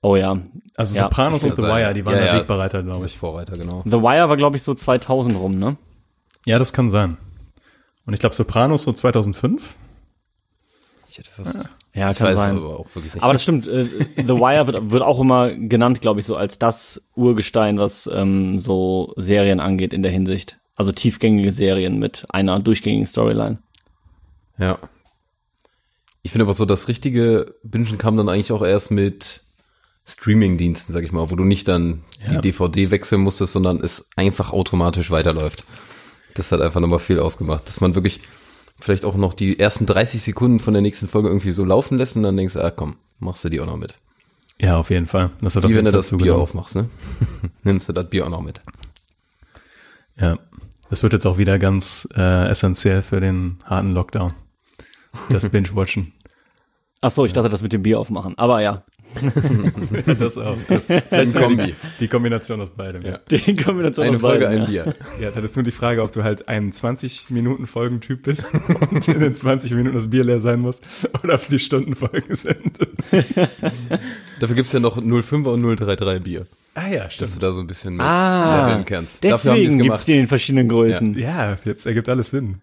Oh 0.02 0.17
ja. 0.17 0.38
Also 0.76 0.97
Ja, 0.97 1.05
Sopranos 1.05 1.43
und 1.43 1.56
The 1.56 1.62
Wire, 1.62 1.93
die 1.94 2.05
waren 2.05 2.14
Ja, 2.14 2.20
der 2.20 2.32
ja. 2.35 2.38
Wegbereiter, 2.41 2.82
glaube 2.82 3.05
ich. 3.06 3.17
Vorreiter, 3.17 3.56
genau. 3.56 3.82
The 3.85 3.93
Wire 4.00 4.29
war, 4.29 4.37
glaube 4.37 4.56
ich, 4.56 4.62
so 4.62 4.73
2000 4.75 5.37
rum, 5.37 5.58
ne? 5.58 5.76
Ja, 6.47 6.58
das 6.58 6.73
kann 6.73 6.88
sein. 6.88 7.17
Und 8.06 8.14
ich 8.14 8.20
glaube, 8.20 8.35
Sopranos 8.35 8.82
so 8.85 8.93
2005. 8.93 9.76
Ich 11.08 11.19
hätte 11.19 11.31
fast, 11.31 11.69
Ja, 11.93 12.11
ich 12.11 12.19
kann 12.19 12.29
weiß 12.29 12.37
sein. 12.37 12.56
aber 12.56 12.79
auch 12.81 12.87
wirklich 12.94 13.12
nicht. 13.14 13.23
Aber 13.23 13.32
das 13.35 13.43
stimmt, 13.43 13.67
äh, 13.67 13.85
The 14.17 14.29
Wire 14.38 14.67
wird, 14.67 14.91
wird 14.91 15.02
auch 15.02 15.20
immer 15.20 15.50
genannt, 15.55 16.00
glaube 16.00 16.20
ich, 16.20 16.26
so 16.26 16.37
als 16.37 16.58
das 16.58 17.03
Urgestein, 17.14 17.79
was 17.79 18.08
ähm, 18.12 18.58
so 18.58 19.12
Serien 19.17 19.61
angeht 19.61 19.93
in 19.93 20.03
der 20.03 20.12
Hinsicht. 20.12 20.58
Also 20.76 20.93
tiefgängige 20.93 21.53
Serien 21.53 21.99
mit 21.99 22.25
einer 22.31 22.58
durchgängigen 22.61 23.06
Storyline. 23.06 23.58
Ja. 24.56 24.79
Ich 26.23 26.32
finde 26.32 26.44
aber 26.44 26.55
so, 26.55 26.64
das 26.64 26.88
richtige 26.88 27.55
Bingen 27.62 27.99
kam 27.99 28.17
dann 28.17 28.29
eigentlich 28.31 28.53
auch 28.53 28.62
erst 28.62 28.91
mit 28.91 29.43
Streaming-Diensten, 30.06 30.93
sag 30.93 31.05
ich 31.05 31.12
mal, 31.12 31.31
wo 31.31 31.37
du 31.37 31.44
nicht 31.44 31.69
dann 31.69 32.02
Ja. 32.26 32.35
die 32.41 32.41
DVD 32.50 32.91
wechseln 32.91 33.20
musstest, 33.20 33.52
sondern 33.52 33.81
es 33.81 34.06
einfach 34.17 34.50
automatisch 34.52 35.11
weiterläuft. 35.11 35.64
Das 36.35 36.52
hat 36.52 36.61
einfach 36.61 36.81
nochmal 36.81 36.99
viel 36.99 37.19
ausgemacht, 37.19 37.67
dass 37.69 37.81
man 37.81 37.94
wirklich 37.94 38.20
vielleicht 38.81 39.05
auch 39.05 39.17
noch 39.17 39.35
die 39.35 39.58
ersten 39.58 39.85
30 39.87 40.23
Sekunden 40.23 40.58
von 40.61 40.73
der 40.73 40.82
nächsten 40.82 41.06
Folge 41.08 41.29
irgendwie 41.29 41.52
so 41.52 41.64
laufen 41.64 41.99
lässt 41.99 42.17
und 42.17 42.23
dann 42.23 42.37
denkst 42.37 42.55
du, 42.55 42.64
ah 42.64 42.70
komm, 42.70 42.97
machst 43.19 43.44
du 43.44 43.49
die 43.49 43.61
auch 43.61 43.67
noch 43.67 43.76
mit. 43.76 43.94
Ja, 44.58 44.76
auf 44.79 44.91
jeden 44.91 45.06
Fall. 45.06 45.31
Das 45.41 45.56
hat 45.56 45.67
Wie 45.69 45.75
wenn 45.75 45.85
du 45.87 45.93
das 45.93 46.17
Bier 46.17 46.37
aufmachst, 46.37 46.76
ne? 46.76 46.88
Nimmst 47.62 47.88
du 47.88 47.93
das 47.93 48.08
Bier 48.11 48.26
auch 48.26 48.31
noch 48.31 48.43
mit. 48.43 48.61
Ja, 50.19 50.38
das 50.91 51.03
wird 51.03 51.12
jetzt 51.12 51.26
auch 51.26 51.38
wieder 51.38 51.58
ganz 51.58 52.08
äh, 52.17 52.49
essentiell 52.49 53.03
für 53.03 53.20
den 53.20 53.58
harten 53.64 53.93
Lockdown. 53.93 54.32
Das 55.31 55.49
Binge-Watchen. 55.50 56.12
Ach 57.00 57.11
so, 57.11 57.25
ich 57.25 57.32
dachte, 57.32 57.49
das 57.49 57.62
mit 57.62 57.73
dem 57.73 57.82
Bier 57.82 57.99
aufmachen. 57.99 58.37
Aber 58.37 58.61
ja, 58.61 58.85
das 60.18 60.38
auch. 60.38 60.56
Das, 60.68 60.86
vielleicht 60.86 61.34
Kombi. 61.36 61.66
Die, 61.66 61.74
die 62.00 62.08
Kombination 62.08 62.60
aus 62.60 62.70
beidem. 62.70 63.02
Ja. 63.02 63.18
die 63.30 63.56
Kombination 63.56 64.06
Eine 64.06 64.16
aus 64.16 64.22
Folge, 64.22 64.46
beiden, 64.46 64.62
ein 64.66 64.72
ja. 64.72 64.84
Bier. 64.84 64.94
ja, 65.20 65.30
das 65.30 65.44
ist 65.44 65.56
nur 65.56 65.64
die 65.64 65.70
Frage, 65.72 66.02
ob 66.02 66.12
du 66.12 66.22
halt 66.22 66.48
ein 66.48 66.72
20-Minuten-Folgentyp 66.72 68.22
bist 68.22 68.52
und 68.90 69.06
in 69.08 69.20
den 69.20 69.34
20 69.34 69.72
Minuten 69.72 69.96
das 69.96 70.10
Bier 70.10 70.24
leer 70.24 70.40
sein 70.40 70.60
muss 70.60 70.80
oder 71.22 71.34
ob 71.34 71.40
es 71.40 71.48
die 71.48 71.58
Stundenfolgen 71.58 72.34
sind. 72.34 72.78
Dafür 74.40 74.56
gibt's 74.56 74.72
ja 74.72 74.80
noch 74.80 74.98
05er 74.98 75.48
und 75.48 75.62
033 75.76 76.22
Bier, 76.22 76.46
Ah 76.74 76.88
ja, 76.88 77.04
dass 77.04 77.14
stimmt. 77.14 77.34
du 77.36 77.38
da 77.40 77.52
so 77.52 77.60
ein 77.60 77.66
bisschen 77.66 77.94
mit 77.96 78.06
Ah, 78.06 78.68
leveln 78.68 78.84
kannst. 78.84 79.24
Deswegen 79.24 79.78
gibt's 79.82 80.04
die 80.04 80.18
in 80.18 80.26
verschiedenen 80.28 80.68
Größen. 80.68 81.18
Ja, 81.18 81.56
jetzt 81.64 81.86
ergibt 81.86 82.08
alles 82.08 82.30
Sinn. 82.30 82.60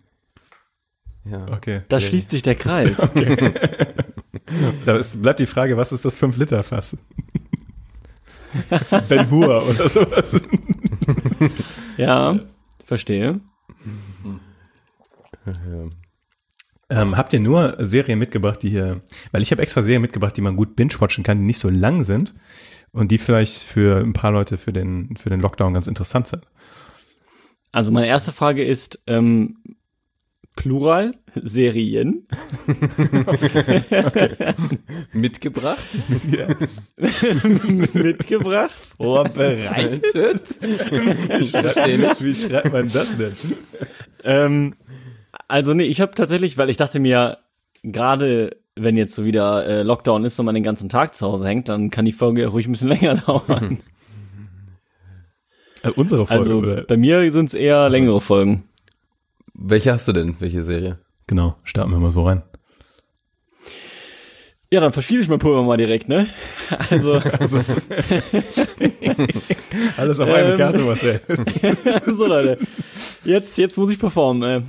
Ja. 1.30 1.46
Okay. 1.52 1.82
Da 1.90 2.00
schließt 2.00 2.32
sich 2.32 2.42
der 2.42 2.56
Kreis. 2.56 3.02
Da 4.86 4.96
ist, 4.96 5.22
bleibt 5.22 5.40
die 5.40 5.46
Frage, 5.46 5.78
was 5.78 5.92
ist 5.92 6.06
das 6.06 6.18
5-Liter-Fass? 6.18 6.98
Ben 9.10 9.30
Hur 9.30 9.68
oder 9.70 9.90
sowas. 9.90 10.42
ja, 11.98 12.40
verstehe. 12.86 13.42
Ähm, 16.90 17.18
habt 17.18 17.34
ihr 17.34 17.40
nur 17.42 17.76
Serien 17.80 18.20
mitgebracht, 18.20 18.64
die 18.64 18.70
hier, 18.70 19.02
weil 19.32 19.42
ich 19.42 19.52
habe 19.52 19.62
extra 19.62 19.84
Serien 19.84 20.02
mitgebracht, 20.02 20.36
die 20.38 20.42
man 20.42 20.56
gut 20.56 20.76
binge-watchen 20.76 21.24
kann, 21.24 21.40
die 21.40 21.46
nicht 21.46 21.60
so 21.60 21.70
lang 21.70 22.06
sind 22.06 22.34
und 22.94 23.12
die 23.12 23.18
vielleicht 23.18 23.64
für 23.64 23.98
ein 23.98 24.14
paar 24.14 24.32
Leute 24.32 24.58
für 24.58 24.72
den, 24.72 25.18
für 25.18 25.30
den 25.30 25.42
Lockdown 25.42 25.74
ganz 25.74 25.88
interessant 25.88 26.28
sind. 26.28 26.48
Also 27.72 27.92
meine 27.92 28.08
erste 28.08 28.32
Frage 28.32 28.64
ist, 28.64 29.00
ähm, 29.08 29.58
Plural, 30.58 31.14
Serien. 31.36 32.28
Mitgebracht? 35.14 35.88
mitgebracht, 37.94 38.72
vorbereitet. 38.98 40.60
Ich 41.40 41.52
verstehe 41.52 42.00
nicht. 42.00 42.24
Wie 42.24 42.36
schreibt 42.36 42.74
man 42.74 42.88
das 42.88 43.18
denn? 43.18 43.34
ähm, 44.24 44.74
also 45.48 45.74
nee, 45.74 45.86
ich 45.86 46.02
habe 46.02 46.14
tatsächlich, 46.16 46.58
weil 46.58 46.70
ich 46.70 46.78
dachte 46.78 47.00
mir, 47.00 47.38
gerade 47.84 48.58
wenn 48.76 48.98
jetzt 48.98 49.16
so 49.16 49.24
wieder 49.24 49.66
äh, 49.66 49.84
Lockdown 49.84 50.26
ist 50.26 50.38
und 50.40 50.46
man 50.48 50.56
den 50.56 50.64
ganzen 50.64 50.90
Tag 50.90 51.16
zu 51.16 51.26
Hause 51.28 51.48
hängt, 51.48 51.70
dann 51.70 51.90
kann 51.92 52.06
die 52.06 52.12
Folge 52.12 52.42
ja 52.42 52.50
ruhig 52.50 52.68
ein 52.68 52.72
bisschen 52.72 52.88
länger 52.90 53.16
dauern. 53.16 53.80
Äh, 55.84 55.92
unsere 55.92 56.26
Folge, 56.26 56.44
Also 56.44 56.58
oder? 56.58 56.84
bei 56.84 56.98
mir 56.98 57.32
sind 57.32 57.46
es 57.46 57.54
eher 57.54 57.90
längere 57.90 58.22
Folgen. 58.22 58.64
Welche 59.58 59.92
hast 59.92 60.08
du 60.08 60.14
denn? 60.14 60.36
Welche 60.40 60.64
Serie? 60.64 61.00
Genau, 61.26 61.58
starten 61.64 61.92
wir 61.92 61.98
mal 61.98 62.12
so 62.12 62.22
rein. 62.22 62.44
Ja, 64.70 64.82
dann 64.82 64.92
verschließe 64.92 65.24
ich 65.24 65.30
mein 65.30 65.40
Pulver 65.40 65.64
mal 65.64 65.78
direkt, 65.78 66.10
ne? 66.10 66.28
Also, 66.90 67.14
Alles 69.98 70.20
auf 70.20 70.28
eine 70.30 70.52
Ähm. 70.52 70.58
Karte, 70.58 70.80
Marcel. 70.80 71.22
so 72.06 72.28
Leute, 72.28 72.60
jetzt, 73.24 73.58
jetzt 73.58 73.78
muss 73.78 73.92
ich 73.92 73.98
performen. 74.00 74.44
Äh, 74.44 74.62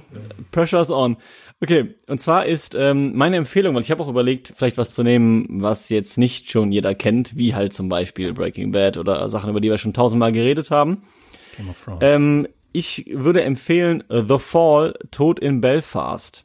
Pressure's 0.52 0.90
on. 0.90 1.16
Okay, 1.60 1.96
und 2.06 2.20
zwar 2.20 2.46
ist 2.46 2.76
ähm, 2.76 3.16
meine 3.16 3.36
Empfehlung, 3.36 3.74
weil 3.74 3.82
ich 3.82 3.90
habe 3.90 4.00
auch 4.02 4.08
überlegt, 4.08 4.52
vielleicht 4.56 4.78
was 4.78 4.94
zu 4.94 5.02
nehmen, 5.02 5.60
was 5.60 5.88
jetzt 5.88 6.16
nicht 6.16 6.52
schon 6.52 6.70
jeder 6.70 6.94
kennt, 6.94 7.36
wie 7.36 7.56
halt 7.56 7.72
zum 7.72 7.88
Beispiel 7.88 8.32
Breaking 8.32 8.70
Bad 8.70 8.96
oder 8.96 9.28
Sachen, 9.28 9.50
über 9.50 9.60
die 9.60 9.68
wir 9.68 9.78
schon 9.78 9.92
tausendmal 9.92 10.30
geredet 10.30 10.70
haben. 10.70 11.02
Game 11.56 11.68
of 11.70 11.84
Thrones. 11.84 11.98
Ähm, 12.02 12.46
ich 12.72 13.06
würde 13.12 13.42
empfehlen 13.42 14.04
äh, 14.10 14.22
The 14.22 14.38
Fall, 14.38 14.94
Tod 15.10 15.38
in 15.38 15.60
Belfast. 15.60 16.44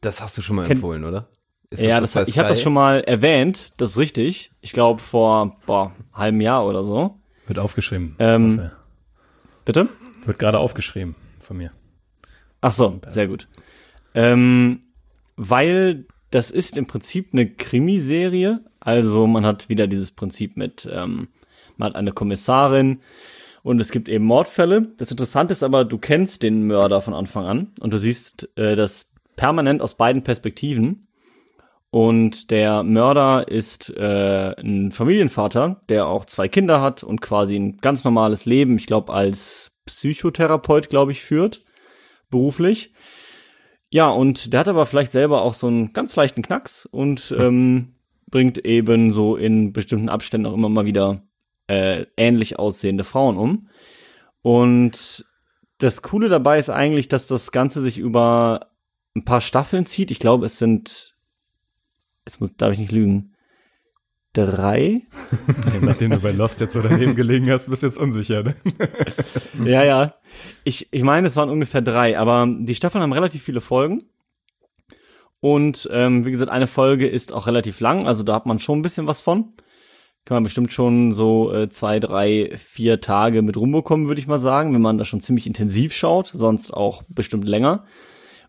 Das 0.00 0.20
hast 0.20 0.36
du 0.38 0.42
schon 0.42 0.56
mal 0.56 0.66
Kennt- 0.66 0.78
empfohlen, 0.78 1.04
oder? 1.04 1.28
Ist 1.70 1.82
ja, 1.82 2.00
das, 2.00 2.12
bei 2.12 2.24
ich 2.24 2.38
habe 2.38 2.50
das 2.50 2.60
schon 2.60 2.74
mal 2.74 3.00
erwähnt, 3.00 3.70
das 3.78 3.92
ist 3.92 3.98
richtig. 3.98 4.52
Ich 4.60 4.72
glaube 4.72 5.00
vor 5.00 5.56
boah, 5.64 5.92
halbem 6.12 6.42
Jahr 6.42 6.66
oder 6.66 6.82
so. 6.82 7.18
Wird 7.46 7.58
aufgeschrieben. 7.58 8.14
Ähm. 8.18 8.70
Bitte? 9.64 9.88
Wird 10.26 10.38
gerade 10.38 10.58
aufgeschrieben 10.58 11.14
von 11.40 11.56
mir. 11.56 11.72
Ach 12.60 12.72
so, 12.72 13.00
sehr 13.08 13.26
gut. 13.26 13.46
Ähm, 14.14 14.82
weil 15.36 16.04
das 16.30 16.50
ist 16.50 16.76
im 16.76 16.86
Prinzip 16.86 17.30
eine 17.32 17.48
Krimiserie. 17.48 18.60
Also 18.80 19.26
man 19.26 19.46
hat 19.46 19.68
wieder 19.68 19.86
dieses 19.86 20.10
Prinzip 20.10 20.56
mit, 20.56 20.88
ähm, 20.92 21.28
man 21.76 21.90
hat 21.90 21.96
eine 21.96 22.12
Kommissarin 22.12 23.00
und 23.62 23.80
es 23.80 23.90
gibt 23.90 24.08
eben 24.08 24.24
Mordfälle. 24.24 24.92
Das 24.96 25.10
Interessante 25.10 25.52
ist 25.52 25.62
aber, 25.62 25.84
du 25.84 25.98
kennst 25.98 26.42
den 26.42 26.66
Mörder 26.66 27.00
von 27.00 27.14
Anfang 27.14 27.44
an 27.46 27.72
und 27.80 27.92
du 27.92 27.98
siehst 27.98 28.50
äh, 28.56 28.76
das 28.76 29.12
permanent 29.36 29.82
aus 29.82 29.96
beiden 29.96 30.22
Perspektiven. 30.22 31.08
Und 31.90 32.50
der 32.50 32.82
Mörder 32.82 33.48
ist 33.48 33.90
äh, 33.90 34.54
ein 34.58 34.92
Familienvater, 34.92 35.82
der 35.90 36.06
auch 36.06 36.24
zwei 36.24 36.48
Kinder 36.48 36.80
hat 36.80 37.04
und 37.04 37.20
quasi 37.20 37.54
ein 37.54 37.76
ganz 37.76 38.02
normales 38.02 38.46
Leben, 38.46 38.76
ich 38.76 38.86
glaube, 38.86 39.12
als 39.12 39.72
Psychotherapeut, 39.84 40.88
glaube 40.88 41.12
ich, 41.12 41.22
führt, 41.22 41.60
beruflich. 42.30 42.94
Ja, 43.90 44.08
und 44.08 44.54
der 44.54 44.60
hat 44.60 44.68
aber 44.68 44.86
vielleicht 44.86 45.12
selber 45.12 45.42
auch 45.42 45.52
so 45.52 45.66
einen 45.66 45.92
ganz 45.92 46.16
leichten 46.16 46.42
Knacks 46.42 46.86
und 46.86 47.34
ähm, 47.38 47.94
bringt 48.30 48.64
eben 48.64 49.10
so 49.10 49.36
in 49.36 49.74
bestimmten 49.74 50.08
Abständen 50.08 50.46
auch 50.46 50.54
immer 50.54 50.70
mal 50.70 50.86
wieder 50.86 51.22
äh, 51.72 52.06
ähnlich 52.18 52.58
aussehende 52.58 53.02
Frauen 53.04 53.38
um. 53.38 53.68
Und 54.42 55.24
das 55.78 56.02
Coole 56.02 56.28
dabei 56.28 56.58
ist 56.58 56.68
eigentlich, 56.68 57.08
dass 57.08 57.26
das 57.26 57.50
Ganze 57.50 57.80
sich 57.80 57.98
über 57.98 58.68
ein 59.16 59.24
paar 59.24 59.40
Staffeln 59.40 59.86
zieht. 59.86 60.10
Ich 60.10 60.18
glaube, 60.18 60.46
es 60.46 60.58
sind, 60.58 61.16
es 62.24 62.40
muss, 62.40 62.54
darf 62.56 62.72
ich 62.72 62.78
nicht 62.78 62.92
lügen, 62.92 63.34
drei. 64.34 65.02
Nachdem 65.80 66.10
du 66.10 66.20
bei 66.20 66.32
Lost 66.32 66.60
jetzt 66.60 66.74
so 66.74 66.82
daneben 66.82 67.14
gelegen 67.14 67.50
hast, 67.50 67.70
bist 67.70 67.82
du 67.82 67.86
jetzt 67.86 67.98
unsicher. 67.98 68.42
Ne? 68.42 68.54
Ja, 69.64 69.84
ja. 69.84 70.14
Ich, 70.64 70.88
ich 70.92 71.02
meine, 71.02 71.26
es 71.26 71.36
waren 71.36 71.50
ungefähr 71.50 71.82
drei, 71.82 72.18
aber 72.18 72.48
die 72.48 72.74
Staffeln 72.74 73.02
haben 73.02 73.12
relativ 73.12 73.42
viele 73.42 73.60
Folgen. 73.60 74.04
Und 75.40 75.88
ähm, 75.92 76.24
wie 76.24 76.30
gesagt, 76.30 76.50
eine 76.50 76.66
Folge 76.66 77.06
ist 77.08 77.32
auch 77.32 77.46
relativ 77.46 77.80
lang, 77.80 78.06
also 78.06 78.22
da 78.22 78.34
hat 78.34 78.46
man 78.46 78.58
schon 78.58 78.78
ein 78.78 78.82
bisschen 78.82 79.08
was 79.08 79.20
von. 79.20 79.52
Kann 80.24 80.36
man 80.36 80.44
bestimmt 80.44 80.72
schon 80.72 81.10
so 81.10 81.52
äh, 81.52 81.68
zwei, 81.68 81.98
drei, 81.98 82.52
vier 82.56 83.00
Tage 83.00 83.42
mit 83.42 83.56
rumbekommen, 83.56 84.06
würde 84.06 84.20
ich 84.20 84.28
mal 84.28 84.38
sagen, 84.38 84.72
wenn 84.72 84.82
man 84.82 84.98
das 84.98 85.08
schon 85.08 85.20
ziemlich 85.20 85.46
intensiv 85.46 85.92
schaut, 85.92 86.28
sonst 86.28 86.72
auch 86.72 87.02
bestimmt 87.08 87.48
länger. 87.48 87.84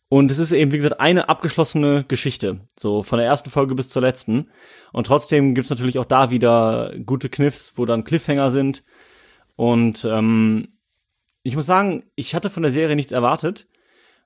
Und 0.08 0.30
es 0.30 0.38
ist 0.38 0.52
eben, 0.52 0.72
wie 0.72 0.78
gesagt, 0.78 1.00
eine 1.00 1.28
abgeschlossene 1.30 2.06
Geschichte, 2.08 2.60
so 2.78 3.02
von 3.02 3.18
der 3.18 3.28
ersten 3.28 3.50
Folge 3.50 3.74
bis 3.74 3.90
zur 3.90 4.04
letzten. 4.04 4.52
Und 4.92 5.08
trotzdem 5.08 5.56
gibt's 5.56 5.72
natürlich 5.72 5.98
auch 5.98 6.06
da 6.06 6.30
wieder 6.30 6.94
gute 7.04 7.30
Kniffs, 7.30 7.74
wo 7.78 7.86
dann 7.86 8.04
Cliffhanger 8.04 8.52
sind. 8.52 8.84
Und 9.56 10.06
ähm, 10.06 10.68
ich 11.42 11.56
muss 11.56 11.66
sagen, 11.66 12.04
ich 12.16 12.36
hatte 12.36 12.52
von 12.52 12.62
der 12.62 12.72
Serie 12.72 12.96
nichts 12.96 13.12
erwartet, 13.12 13.68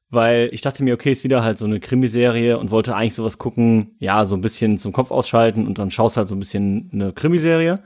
weil 0.10 0.50
ich 0.52 0.62
dachte 0.62 0.84
mir, 0.84 0.94
okay, 0.94 1.12
ist 1.12 1.24
wieder 1.24 1.44
halt 1.44 1.58
so 1.58 1.66
eine 1.66 1.80
Krimiserie 1.80 2.58
und 2.58 2.72
wollte 2.72 2.96
eigentlich 2.96 3.14
sowas 3.14 3.38
gucken, 3.38 3.96
ja, 4.00 4.26
so 4.26 4.36
ein 4.36 4.42
bisschen 4.42 4.78
zum 4.78 4.94
Kopf 4.94 5.12
ausschalten 5.12 5.68
und 5.68 5.78
dann 5.80 5.92
schaust 5.92 6.18
halt 6.18 6.28
so 6.28 6.36
ein 6.36 6.40
bisschen 6.40 6.90
eine 6.94 7.14
Krimiserie 7.14 7.84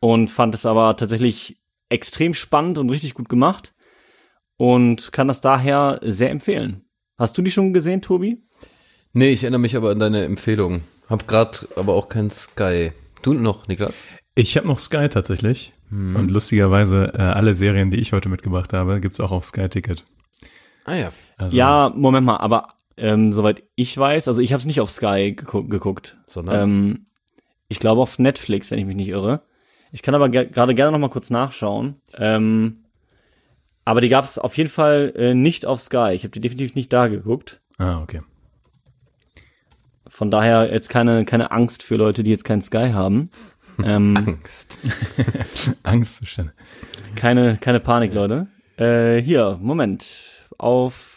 und 0.00 0.28
fand 0.28 0.54
es 0.54 0.66
aber 0.66 0.96
tatsächlich 0.96 1.58
extrem 1.88 2.34
spannend 2.34 2.78
und 2.78 2.90
richtig 2.90 3.14
gut 3.14 3.28
gemacht 3.28 3.74
und 4.56 5.12
kann 5.12 5.28
das 5.28 5.40
daher 5.40 6.00
sehr 6.02 6.30
empfehlen. 6.30 6.82
Hast 7.18 7.38
du 7.38 7.42
die 7.42 7.50
schon 7.50 7.72
gesehen, 7.72 8.02
Tobi? 8.02 8.42
Nee, 9.12 9.30
ich 9.30 9.44
erinnere 9.44 9.60
mich 9.60 9.76
aber 9.76 9.90
an 9.90 10.00
deine 10.00 10.24
Empfehlung. 10.24 10.82
Hab 11.08 11.26
grad 11.26 11.68
aber 11.76 11.94
auch 11.94 12.08
kein 12.08 12.30
Sky. 12.30 12.92
Du 13.22 13.32
noch, 13.32 13.68
Niklas? 13.68 13.94
Ich 14.34 14.56
habe 14.56 14.66
noch 14.66 14.78
Sky 14.78 15.08
tatsächlich. 15.08 15.72
Und 15.90 16.30
lustigerweise, 16.30 17.12
äh, 17.14 17.22
alle 17.22 17.54
Serien, 17.54 17.90
die 17.90 17.98
ich 17.98 18.12
heute 18.12 18.28
mitgebracht 18.28 18.72
habe, 18.72 19.00
gibt's 19.00 19.20
auch 19.20 19.30
auf 19.30 19.44
Sky 19.44 19.68
Ticket. 19.68 20.04
Ah 20.84 20.96
ja. 20.96 21.12
Also, 21.36 21.56
Ja, 21.56 21.92
Moment 21.94 22.26
mal, 22.26 22.36
aber 22.38 22.68
ähm, 22.96 23.32
soweit 23.32 23.62
ich 23.74 23.96
weiß, 23.96 24.26
also 24.28 24.40
ich 24.40 24.52
habe 24.52 24.60
es 24.60 24.66
nicht 24.66 24.80
auf 24.80 24.90
Sky 24.90 25.32
gegu 25.36 25.64
geguckt, 25.68 26.16
Sondern? 26.26 26.62
ähm, 26.62 27.06
ich 27.68 27.78
glaube 27.78 28.00
auf 28.00 28.18
Netflix, 28.18 28.70
wenn 28.70 28.78
ich 28.78 28.86
mich 28.86 28.96
nicht 28.96 29.08
irre. 29.08 29.42
Ich 29.92 30.02
kann 30.02 30.14
aber 30.14 30.28
ge 30.28 30.46
gerade 30.46 30.74
gerne 30.74 30.92
noch 30.92 30.98
mal 30.98 31.10
kurz 31.10 31.30
nachschauen. 31.30 31.96
Ähm, 32.14 32.84
aber 33.84 34.00
die 34.00 34.08
gab 34.08 34.24
es 34.24 34.38
auf 34.38 34.56
jeden 34.56 34.70
Fall 34.70 35.12
äh, 35.16 35.34
nicht 35.34 35.66
auf 35.66 35.80
Sky. 35.80 36.12
Ich 36.14 36.22
habe 36.24 36.30
die 36.32 36.40
definitiv 36.40 36.74
nicht 36.74 36.92
da 36.92 37.08
geguckt. 37.08 37.60
Ah, 37.78 38.00
okay. 38.02 38.20
Von 40.08 40.30
daher 40.30 40.72
jetzt 40.72 40.88
keine 40.88 41.24
keine 41.24 41.50
Angst 41.50 41.82
für 41.82 41.96
Leute, 41.96 42.22
die 42.22 42.30
jetzt 42.30 42.44
keinen 42.44 42.62
Sky 42.62 42.90
haben. 42.92 43.28
ähm, 43.84 44.16
Angst. 44.26 44.78
Angstzustände. 45.82 46.52
keine 47.16 47.58
keine 47.58 47.80
Panik, 47.80 48.14
Leute. 48.14 48.46
Äh, 48.78 49.20
hier, 49.22 49.58
Moment. 49.60 50.30
Auf 50.58 51.15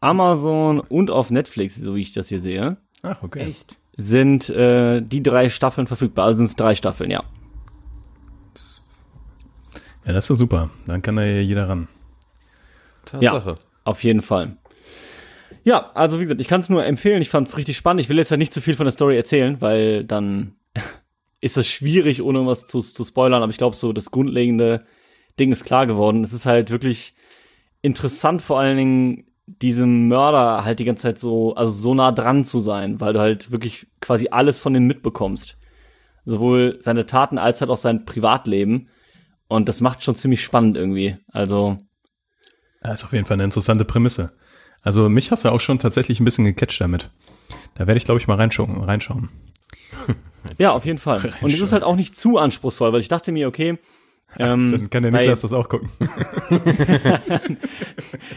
Amazon 0.00 0.80
und 0.80 1.10
auf 1.10 1.30
Netflix, 1.30 1.76
so 1.76 1.94
wie 1.94 2.00
ich 2.00 2.12
das 2.12 2.28
hier 2.28 2.40
sehe. 2.40 2.76
Ach, 3.02 3.22
okay. 3.22 3.40
Echt? 3.40 3.76
sind 4.00 4.48
äh, 4.50 5.00
die 5.02 5.22
drei 5.22 5.48
Staffeln 5.48 5.86
verfügbar. 5.86 6.26
Also 6.26 6.38
sind 6.38 6.46
es 6.46 6.56
drei 6.56 6.74
Staffeln, 6.74 7.10
ja. 7.10 7.22
Ja, 10.04 10.12
das 10.12 10.24
ist 10.24 10.30
doch 10.30 10.36
super. 10.36 10.70
Dann 10.86 11.02
kann 11.02 11.16
da 11.16 11.24
ja 11.24 11.40
jeder 11.40 11.68
ran. 11.68 11.88
Tatsache. 13.04 13.54
Auf 13.84 14.02
jeden 14.02 14.22
Fall. 14.22 14.56
Ja, 15.62 15.90
also 15.94 16.18
wie 16.18 16.24
gesagt, 16.24 16.40
ich 16.40 16.48
kann 16.48 16.60
es 16.60 16.70
nur 16.70 16.84
empfehlen. 16.84 17.20
Ich 17.20 17.28
fand 17.28 17.48
es 17.48 17.56
richtig 17.56 17.76
spannend. 17.76 18.00
Ich 18.00 18.08
will 18.08 18.16
jetzt 18.16 18.30
ja 18.30 18.36
nicht 18.36 18.52
zu 18.52 18.60
viel 18.60 18.74
von 18.74 18.86
der 18.86 18.92
Story 18.92 19.16
erzählen, 19.16 19.60
weil 19.60 20.04
dann 20.04 20.54
ist 21.40 21.58
es 21.58 21.66
schwierig, 21.66 22.22
ohne 22.22 22.46
was 22.46 22.66
zu, 22.66 22.80
zu 22.80 23.04
spoilern. 23.04 23.42
Aber 23.42 23.50
ich 23.50 23.58
glaube, 23.58 23.76
so 23.76 23.92
das 23.92 24.10
grundlegende 24.10 24.84
Ding 25.38 25.52
ist 25.52 25.64
klar 25.64 25.86
geworden. 25.86 26.24
Es 26.24 26.32
ist 26.32 26.46
halt 26.46 26.70
wirklich 26.70 27.14
interessant, 27.82 28.40
vor 28.40 28.58
allen 28.58 28.76
Dingen 28.76 29.24
diesem 29.62 30.08
Mörder 30.08 30.64
halt 30.64 30.78
die 30.78 30.84
ganze 30.84 31.02
Zeit 31.02 31.18
so, 31.18 31.54
also 31.54 31.72
so 31.72 31.94
nah 31.94 32.12
dran 32.12 32.44
zu 32.44 32.60
sein, 32.60 33.00
weil 33.00 33.12
du 33.12 33.20
halt 33.20 33.50
wirklich 33.50 33.86
quasi 34.00 34.28
alles 34.30 34.58
von 34.58 34.74
ihm 34.74 34.86
mitbekommst. 34.86 35.56
Sowohl 36.24 36.78
seine 36.80 37.06
Taten 37.06 37.38
als 37.38 37.60
halt 37.60 37.70
auch 37.70 37.76
sein 37.76 38.04
Privatleben. 38.04 38.88
Und 39.48 39.68
das 39.68 39.80
macht 39.80 40.04
schon 40.04 40.14
ziemlich 40.14 40.42
spannend 40.44 40.76
irgendwie. 40.76 41.16
Also, 41.32 41.78
Das 42.82 43.00
ist 43.00 43.04
auf 43.04 43.12
jeden 43.12 43.26
Fall 43.26 43.34
eine 43.34 43.44
interessante 43.44 43.84
Prämisse. 43.84 44.32
Also 44.82 45.08
mich 45.08 45.30
hast 45.30 45.44
du 45.44 45.50
auch 45.50 45.60
schon 45.60 45.78
tatsächlich 45.78 46.20
ein 46.20 46.24
bisschen 46.24 46.44
gecatcht 46.44 46.80
damit. 46.80 47.10
Da 47.74 47.86
werde 47.86 47.98
ich, 47.98 48.04
glaube 48.04 48.20
ich, 48.20 48.28
mal 48.28 48.36
reinschauen. 48.36 48.82
reinschauen. 48.82 49.28
Ja, 50.58 50.72
auf 50.72 50.86
jeden 50.86 50.98
Fall. 50.98 51.20
Und 51.42 51.52
es 51.52 51.60
ist 51.60 51.72
halt 51.72 51.82
auch 51.84 51.96
nicht 51.96 52.16
zu 52.16 52.38
anspruchsvoll, 52.38 52.94
weil 52.94 53.00
ich 53.00 53.08
dachte 53.08 53.30
mir, 53.30 53.46
okay, 53.46 53.78
ähm, 54.38 54.72
Dann 54.72 54.90
kann 54.90 55.02
der 55.02 55.10
bei- 55.10 55.18
Niklas 55.20 55.40
das 55.40 55.52
auch 55.52 55.68
gucken. 55.68 55.88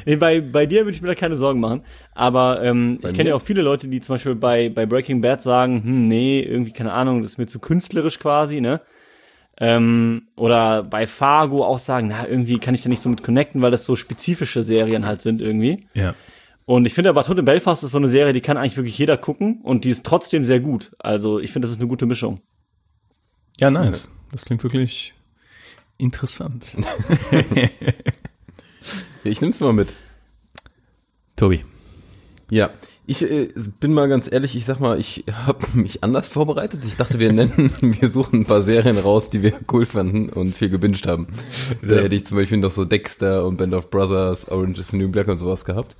nee, 0.05 0.15
bei, 0.15 0.41
bei 0.41 0.65
dir 0.65 0.81
würde 0.85 0.95
ich 0.95 1.01
mir 1.01 1.07
da 1.07 1.15
keine 1.15 1.35
Sorgen 1.35 1.59
machen. 1.59 1.83
Aber 2.13 2.63
ähm, 2.63 3.00
ich 3.03 3.13
kenne 3.13 3.29
ja 3.29 3.35
auch 3.35 3.41
viele 3.41 3.62
Leute, 3.62 3.88
die 3.88 4.01
zum 4.01 4.15
Beispiel 4.15 4.35
bei, 4.35 4.69
bei 4.69 4.85
Breaking 4.85 5.21
Bad 5.21 5.43
sagen, 5.43 5.83
hm, 5.83 6.07
nee, 6.07 6.41
irgendwie, 6.41 6.71
keine 6.71 6.93
Ahnung, 6.93 7.21
das 7.21 7.31
ist 7.31 7.38
mir 7.38 7.47
zu 7.47 7.59
künstlerisch 7.59 8.19
quasi, 8.19 8.62
ne? 8.62 8.81
Ähm, 9.59 10.23
oder 10.35 10.81
bei 10.83 11.05
Fargo 11.05 11.63
auch 11.63 11.77
sagen, 11.77 12.07
na, 12.07 12.27
irgendwie 12.27 12.57
kann 12.57 12.73
ich 12.73 12.81
da 12.81 12.89
nicht 12.89 13.01
so 13.01 13.09
mit 13.09 13.21
connecten, 13.21 13.62
weil 13.62 13.69
das 13.71 13.85
so 13.85 13.95
spezifische 13.95 14.63
Serien 14.63 15.05
halt 15.05 15.21
sind 15.21 15.41
irgendwie. 15.41 15.85
Ja. 15.93 16.15
Und 16.65 16.88
ich 16.88 16.93
finde 16.93 17.09
aber 17.12 17.23
Tod 17.23 17.38
in 17.38 17.45
Belfast 17.45 17.83
ist 17.83 17.91
so 17.91 17.97
eine 18.00 18.07
Serie, 18.07 18.33
die 18.33 18.41
kann 18.41 18.57
eigentlich 18.57 18.77
wirklich 18.77 18.97
jeder 18.97 19.15
gucken 19.17 19.59
und 19.62 19.85
die 19.85 19.89
ist 19.91 20.05
trotzdem 20.05 20.45
sehr 20.45 20.59
gut. 20.59 20.93
Also 20.97 21.39
ich 21.39 21.51
finde, 21.51 21.67
das 21.67 21.75
ist 21.75 21.79
eine 21.81 21.89
gute 21.89 22.05
Mischung. 22.07 22.41
Ja, 23.59 23.69
nice. 23.69 24.09
Das 24.31 24.45
klingt 24.45 24.63
wirklich 24.63 25.13
interessant. 25.97 26.65
Ich 29.23 29.39
nehm's 29.39 29.62
mal 29.62 29.71
mit. 29.71 29.95
Tobi. 31.38 31.63
Ja, 32.50 32.71
ich 33.05 33.21
äh, 33.23 33.47
bin 33.79 33.93
mal 33.93 34.09
ganz 34.09 34.29
ehrlich, 34.31 34.55
ich 34.55 34.65
sag 34.65 34.79
mal, 34.81 35.00
ich 35.00 35.23
habe 35.45 35.65
mich 35.73 36.03
anders 36.03 36.27
vorbereitet. 36.27 36.81
Ich 36.85 36.97
dachte, 36.97 37.19
wir 37.19 37.31
nennen, 37.31 37.71
wir 37.81 38.09
suchen 38.09 38.41
ein 38.41 38.45
paar 38.45 38.63
Serien 38.63 38.97
raus, 38.97 39.29
die 39.29 39.41
wir 39.41 39.53
cool 39.71 39.85
fanden 39.85 40.29
und 40.29 40.53
viel 40.55 40.69
gebinged 40.69 41.07
haben. 41.07 41.27
Da 41.81 41.95
Ja. 41.95 42.01
hätte 42.01 42.15
ich 42.15 42.25
zum 42.25 42.38
Beispiel 42.38 42.57
noch 42.57 42.71
so 42.71 42.83
Dexter 42.83 43.45
und 43.45 43.55
Band 43.57 43.73
of 43.73 43.89
Brothers, 43.89 44.50
Orange 44.51 44.79
is 44.79 44.89
the 44.89 44.97
New 44.97 45.07
Black 45.09 45.29
und 45.29 45.38
sowas 45.38 45.63
gehabt. 45.63 45.95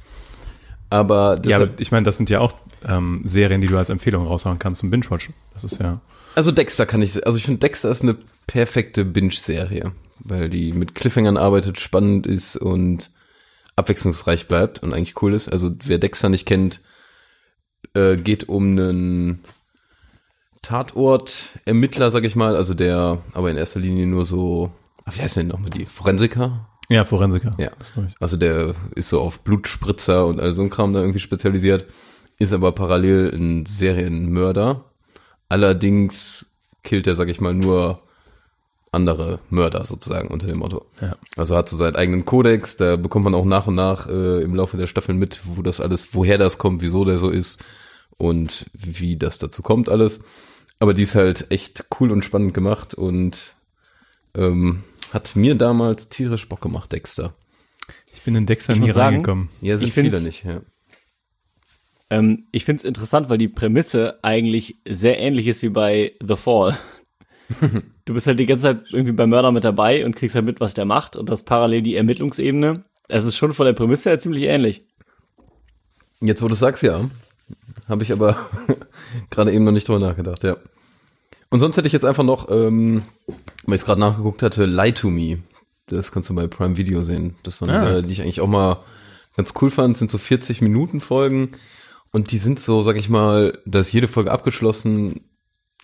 Aber 0.89 1.35
Ja, 1.35 1.39
deshalb, 1.39 1.71
aber 1.71 1.81
ich 1.81 1.91
meine, 1.91 2.03
das 2.03 2.17
sind 2.17 2.29
ja 2.29 2.41
auch 2.41 2.53
ähm, 2.85 3.21
Serien, 3.23 3.62
die 3.62 3.67
du 3.67 3.77
als 3.77 3.89
Empfehlung 3.89 4.27
raushauen 4.27 4.59
kannst 4.59 4.81
zum 4.81 4.89
Binge-Watchen. 4.89 5.33
Das 5.53 5.63
ist 5.63 5.79
ja. 5.79 6.01
Also 6.35 6.51
Dexter 6.51 6.85
kann 6.85 7.01
ich, 7.01 7.25
also 7.25 7.37
ich 7.37 7.45
finde 7.45 7.59
Dexter 7.59 7.89
ist 7.89 8.03
eine 8.03 8.17
perfekte 8.47 9.05
Binge-Serie, 9.05 9.91
weil 10.19 10.49
die 10.49 10.73
mit 10.73 10.95
Cliffhangern 10.95 11.37
arbeitet, 11.37 11.79
spannend 11.79 12.27
ist 12.27 12.55
und 12.55 13.11
abwechslungsreich 13.75 14.47
bleibt 14.47 14.83
und 14.83 14.93
eigentlich 14.93 15.21
cool 15.21 15.33
ist. 15.33 15.51
Also 15.51 15.71
wer 15.83 15.97
Dexter 15.97 16.29
nicht 16.29 16.45
kennt, 16.45 16.81
äh, 17.95 18.15
geht 18.15 18.49
um 18.49 18.71
einen 18.71 19.43
Tatort-Ermittler, 20.61 22.11
sag 22.11 22.23
ich 22.23 22.35
mal, 22.35 22.55
also 22.55 22.73
der 22.73 23.21
aber 23.33 23.51
in 23.51 23.57
erster 23.57 23.79
Linie 23.79 24.07
nur 24.07 24.25
so, 24.25 24.71
ach, 25.05 25.15
wie 25.15 25.21
heißt 25.21 25.37
denn 25.37 25.47
nochmal 25.47 25.71
die? 25.71 25.85
Forensiker? 25.85 26.69
Ja, 26.89 27.05
Forensiker. 27.05 27.51
Ja. 27.57 27.71
Also 28.19 28.37
der 28.37 28.75
ist 28.95 29.09
so 29.09 29.21
auf 29.21 29.39
Blutspritzer 29.41 30.25
und 30.25 30.39
all 30.39 30.53
so 30.53 30.61
ein 30.61 30.69
Kram 30.69 30.93
da 30.93 30.99
irgendwie 30.99 31.19
spezialisiert. 31.19 31.85
ist 32.39 32.53
aber 32.53 32.71
parallel 32.71 33.33
ein 33.33 33.65
Serienmörder. 33.65 34.85
Allerdings 35.53 36.48
killt 36.81 37.05
er, 37.05 37.13
sag 37.13 37.29
ich 37.29 37.39
mal, 37.39 37.53
nur 37.53 38.01
andere 38.91 39.38
Mörder 39.51 39.86
sozusagen 39.86 40.29
unter 40.29 40.48
dem 40.48 40.57
Motto. 40.57 40.88
Ja. 41.00 41.15
Also 41.36 41.55
hat 41.55 41.69
so 41.69 41.77
seinen 41.77 41.95
eigenen 41.95 42.25
Kodex, 42.25 42.75
da 42.75 42.95
bekommt 42.95 43.25
man 43.25 43.36
auch 43.36 43.45
nach 43.45 43.67
und 43.67 43.75
nach 43.75 44.07
äh, 44.07 44.41
im 44.41 44.55
Laufe 44.55 44.77
der 44.77 44.88
Staffeln 44.88 45.19
mit, 45.19 45.41
wo 45.45 45.62
das 45.62 45.79
alles, 45.79 46.15
woher 46.15 46.39
das 46.39 46.57
kommt, 46.57 46.81
wieso 46.81 47.05
der 47.05 47.19
so 47.19 47.29
ist 47.29 47.63
und 48.17 48.65
wie 48.74 49.15
das 49.15 49.38
dazu 49.38 49.62
kommt 49.62 49.89
alles. 49.89 50.22
Aber 50.79 50.95
die 50.95 51.03
ist 51.03 51.13
halt 51.13 51.51
echt 51.51 51.86
cool 52.00 52.10
und 52.10 52.25
spannend 52.25 52.55
gemacht 52.55 52.95
und 52.95 53.53
ähm, 54.33 54.83
hat 55.12 55.36
mir 55.36 55.53
damals 55.53 56.10
tierisch 56.10 56.50
Bock 56.50 56.62
gemacht, 56.62 56.91
Dexter. 56.93 57.36
Ich 58.12 58.24
bin 58.24 58.33
in 58.33 58.48
Dexter 58.48 58.74
Ich 58.74 58.79
nie 58.79 58.89
sagen, 58.89 59.17
reingekommen. 59.17 59.50
Ja, 59.62 59.77
sind 59.77 59.91
viele 59.91 60.19
nicht, 60.19 60.45
ja. 60.45 60.62
Ähm, 62.13 62.46
ich 62.51 62.63
find's 62.63 62.84
interessant, 62.84 63.29
weil 63.29 63.39
die 63.39 63.48
Prämisse 63.48 64.20
eigentlich 64.22 64.77
sehr 64.88 65.17
ähnlich 65.17 65.48
ist 65.48 65.63
wie 65.63 65.70
bei 65.70 66.12
The 66.24 66.36
Fall. 66.36 66.77
du 68.05 68.13
bist 68.13 68.27
halt 68.27 68.39
die 68.39 68.46
ganze 68.46 68.62
Zeit 68.63 68.84
irgendwie 68.91 69.13
beim 69.13 69.32
Mörder 69.32 69.51
mit 69.51 69.63
dabei 69.63 70.05
und 70.05 70.15
kriegst 70.15 70.36
halt 70.36 70.46
mit, 70.46 70.60
was 70.60 70.75
der 70.75 70.86
macht 70.86 71.15
und 71.15 71.29
das 71.32 71.41
parallel 71.41 71.82
die 71.82 71.96
Ermittlungsebene. 71.96 72.84
Es 73.08 73.25
ist 73.25 73.36
schon 73.36 73.51
von 73.53 73.65
der 73.65 73.74
Prämisse 73.74 74.10
her 74.10 74.20
ziemlich 74.20 74.43
ähnlich. 74.43 74.86
Jetzt, 76.22 76.43
wo 76.43 76.48
du 76.48 76.53
sagst, 76.53 76.84
ja. 76.84 77.10
Habe 77.89 78.03
ich 78.03 78.12
aber 78.12 78.38
gerade 79.32 79.51
eben 79.51 79.63
noch 79.63 79.72
nicht 79.72 79.88
drüber 79.88 80.00
nachgedacht, 80.00 80.43
ja. 80.43 80.58
Und 81.50 81.60
sonst 81.60 81.77
hätte 81.77 81.88
ich 81.88 81.93
jetzt 81.93 82.05
einfach 82.05 82.24
noch, 82.24 82.51
ähm, 82.51 83.01
weil 83.65 83.75
ich 83.75 83.82
es 83.82 83.86
gerade 83.86 84.00
nachgeguckt 84.00 84.43
hatte, 84.43 84.65
Lie 84.65 84.93
to 84.93 85.10
Me. 85.10 85.39
Das 85.88 86.12
kannst 86.12 86.29
du 86.29 86.36
bei 86.36 86.46
Prime 86.46 86.77
Video 86.77 87.01
sehen. 87.01 87.36
Das 87.41 87.60
war 87.60 87.67
eine 87.70 87.77
Ah. 87.79 87.82
Serie, 87.82 88.03
die 88.03 88.13
ich 88.13 88.22
eigentlich 88.22 88.41
auch 88.41 88.48
mal 88.48 88.82
ganz 89.36 89.53
cool 89.62 89.72
fand. 89.72 89.96
Das 89.96 90.00
sind 90.00 90.12
so 90.12 90.20
40 90.20 90.62
Minuten 90.62 91.01
Folgen. 91.01 91.53
Und 92.13 92.32
die 92.32 92.38
sind 92.38 92.60
so, 92.60 92.84
sag 92.84 92.96
ich 92.96 93.10
mal, 93.10 93.58
da 93.65 93.79
ist 93.79 93.91
jede 93.91 94.08
Folge 94.08 94.32
abgeschlossen. 94.32 95.22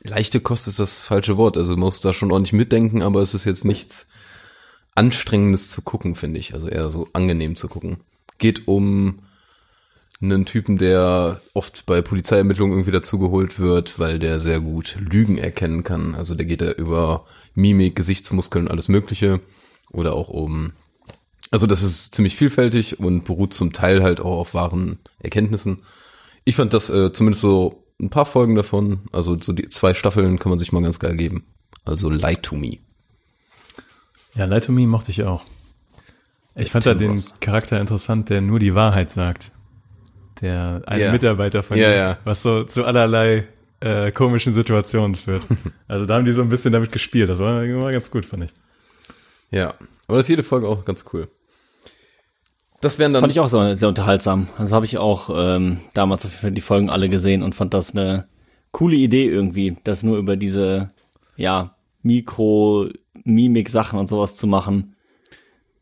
Leichte 0.03 0.39
Kost 0.39 0.67
ist 0.67 0.77
das 0.79 0.99
falsche 0.99 1.37
Wort. 1.37 1.57
Also 1.57 1.71
man 1.71 1.81
muss 1.81 2.01
da 2.01 2.13
schon 2.13 2.31
ordentlich 2.31 2.53
mitdenken, 2.53 3.01
aber 3.01 3.21
es 3.21 3.33
ist 3.33 3.45
jetzt 3.45 3.65
nichts 3.65 4.09
Anstrengendes 4.93 5.69
zu 5.69 5.81
gucken, 5.81 6.15
finde 6.15 6.39
ich. 6.39 6.53
Also 6.53 6.69
eher 6.69 6.91
so 6.91 7.07
angenehm 7.13 7.55
zu 7.55 7.67
gucken. 7.67 7.97
Geht 8.37 8.67
um 8.67 9.21
einen 10.21 10.45
Typen, 10.45 10.77
der 10.77 11.41
oft 11.55 11.87
bei 11.87 12.01
Polizeiermittlungen 12.01 12.73
irgendwie 12.73 12.91
dazugeholt 12.91 13.59
wird, 13.59 13.97
weil 13.97 14.19
der 14.19 14.39
sehr 14.39 14.59
gut 14.59 14.97
Lügen 14.99 15.39
erkennen 15.39 15.83
kann. 15.83 16.13
Also 16.13 16.35
der 16.35 16.45
geht 16.45 16.61
da 16.61 16.71
über 16.71 17.25
Mimik, 17.55 17.95
Gesichtsmuskeln, 17.95 18.67
alles 18.67 18.87
Mögliche. 18.87 19.39
Oder 19.91 20.13
auch 20.13 20.29
um, 20.29 20.73
also 21.49 21.65
das 21.65 21.81
ist 21.81 22.13
ziemlich 22.13 22.35
vielfältig 22.35 22.99
und 22.99 23.23
beruht 23.23 23.55
zum 23.55 23.73
Teil 23.73 24.03
halt 24.03 24.19
auch 24.19 24.37
auf 24.37 24.53
wahren 24.53 24.99
Erkenntnissen. 25.17 25.79
Ich 26.49 26.55
fand 26.55 26.73
das 26.73 26.89
äh, 26.89 27.13
zumindest 27.13 27.41
so 27.43 27.83
ein 28.01 28.09
paar 28.09 28.25
Folgen 28.25 28.55
davon, 28.55 29.01
also 29.11 29.39
so 29.39 29.53
die 29.53 29.69
zwei 29.69 29.93
Staffeln 29.93 30.39
kann 30.39 30.49
man 30.49 30.57
sich 30.57 30.71
mal 30.71 30.81
ganz 30.81 30.97
geil 30.97 31.15
geben. 31.15 31.45
Also 31.85 32.09
Lie 32.09 32.41
to 32.41 32.55
Me. 32.55 32.77
Ja, 34.33 34.45
Lie 34.45 34.59
to 34.59 34.71
Me 34.71 34.87
mochte 34.87 35.11
ich 35.11 35.23
auch. 35.25 35.45
Ich 36.55 36.71
fand 36.71 36.87
da 36.87 36.93
Tim 36.93 36.99
den 36.99 37.11
Ross. 37.11 37.35
Charakter 37.39 37.79
interessant, 37.79 38.29
der 38.31 38.41
nur 38.41 38.57
die 38.57 38.73
Wahrheit 38.73 39.11
sagt. 39.11 39.51
Der 40.41 40.81
eine 40.87 41.03
Ja. 41.03 41.11
Mitarbeiter 41.11 41.61
von 41.61 41.77
Ja, 41.77 41.89
ihm, 41.91 41.97
ja. 41.97 42.17
was 42.23 42.41
so 42.41 42.63
zu 42.63 42.83
allerlei 42.83 43.47
äh, 43.81 44.11
komischen 44.11 44.51
Situationen 44.51 45.15
führt. 45.17 45.43
also 45.87 46.07
da 46.07 46.15
haben 46.15 46.25
die 46.25 46.31
so 46.31 46.41
ein 46.41 46.49
bisschen 46.49 46.73
damit 46.73 46.91
gespielt. 46.91 47.29
Das 47.29 47.37
war, 47.37 47.61
war 47.61 47.91
ganz 47.91 48.09
gut, 48.09 48.25
fand 48.25 48.45
ich. 48.45 48.53
Ja, 49.51 49.75
aber 50.07 50.17
das 50.17 50.25
ist 50.25 50.29
jede 50.29 50.41
Folge 50.43 50.67
auch 50.67 50.83
ganz 50.83 51.05
cool. 51.13 51.27
Das 52.81 52.97
wären 52.97 53.11
dann 53.13 53.21
Fand 53.21 53.31
ich 53.31 53.39
auch 53.39 53.49
so 53.49 53.73
sehr 53.73 53.89
unterhaltsam. 53.89 54.47
Also 54.57 54.75
habe 54.75 54.85
ich 54.85 54.97
auch 54.97 55.29
ähm, 55.33 55.79
damals 55.93 56.25
auf 56.25 56.31
jeden 56.31 56.41
Fall 56.41 56.51
die 56.51 56.61
Folgen 56.61 56.89
alle 56.89 57.09
gesehen 57.09 57.43
und 57.43 57.55
fand 57.55 57.73
das 57.73 57.93
eine 57.93 58.27
coole 58.71 58.95
Idee 58.95 59.27
irgendwie, 59.27 59.77
das 59.83 60.03
nur 60.03 60.17
über 60.17 60.37
diese, 60.37 60.87
ja, 61.35 61.75
Mikro-Mimik-Sachen 62.03 63.99
und 63.99 64.07
sowas 64.07 64.37
zu 64.37 64.47
machen. 64.47 64.95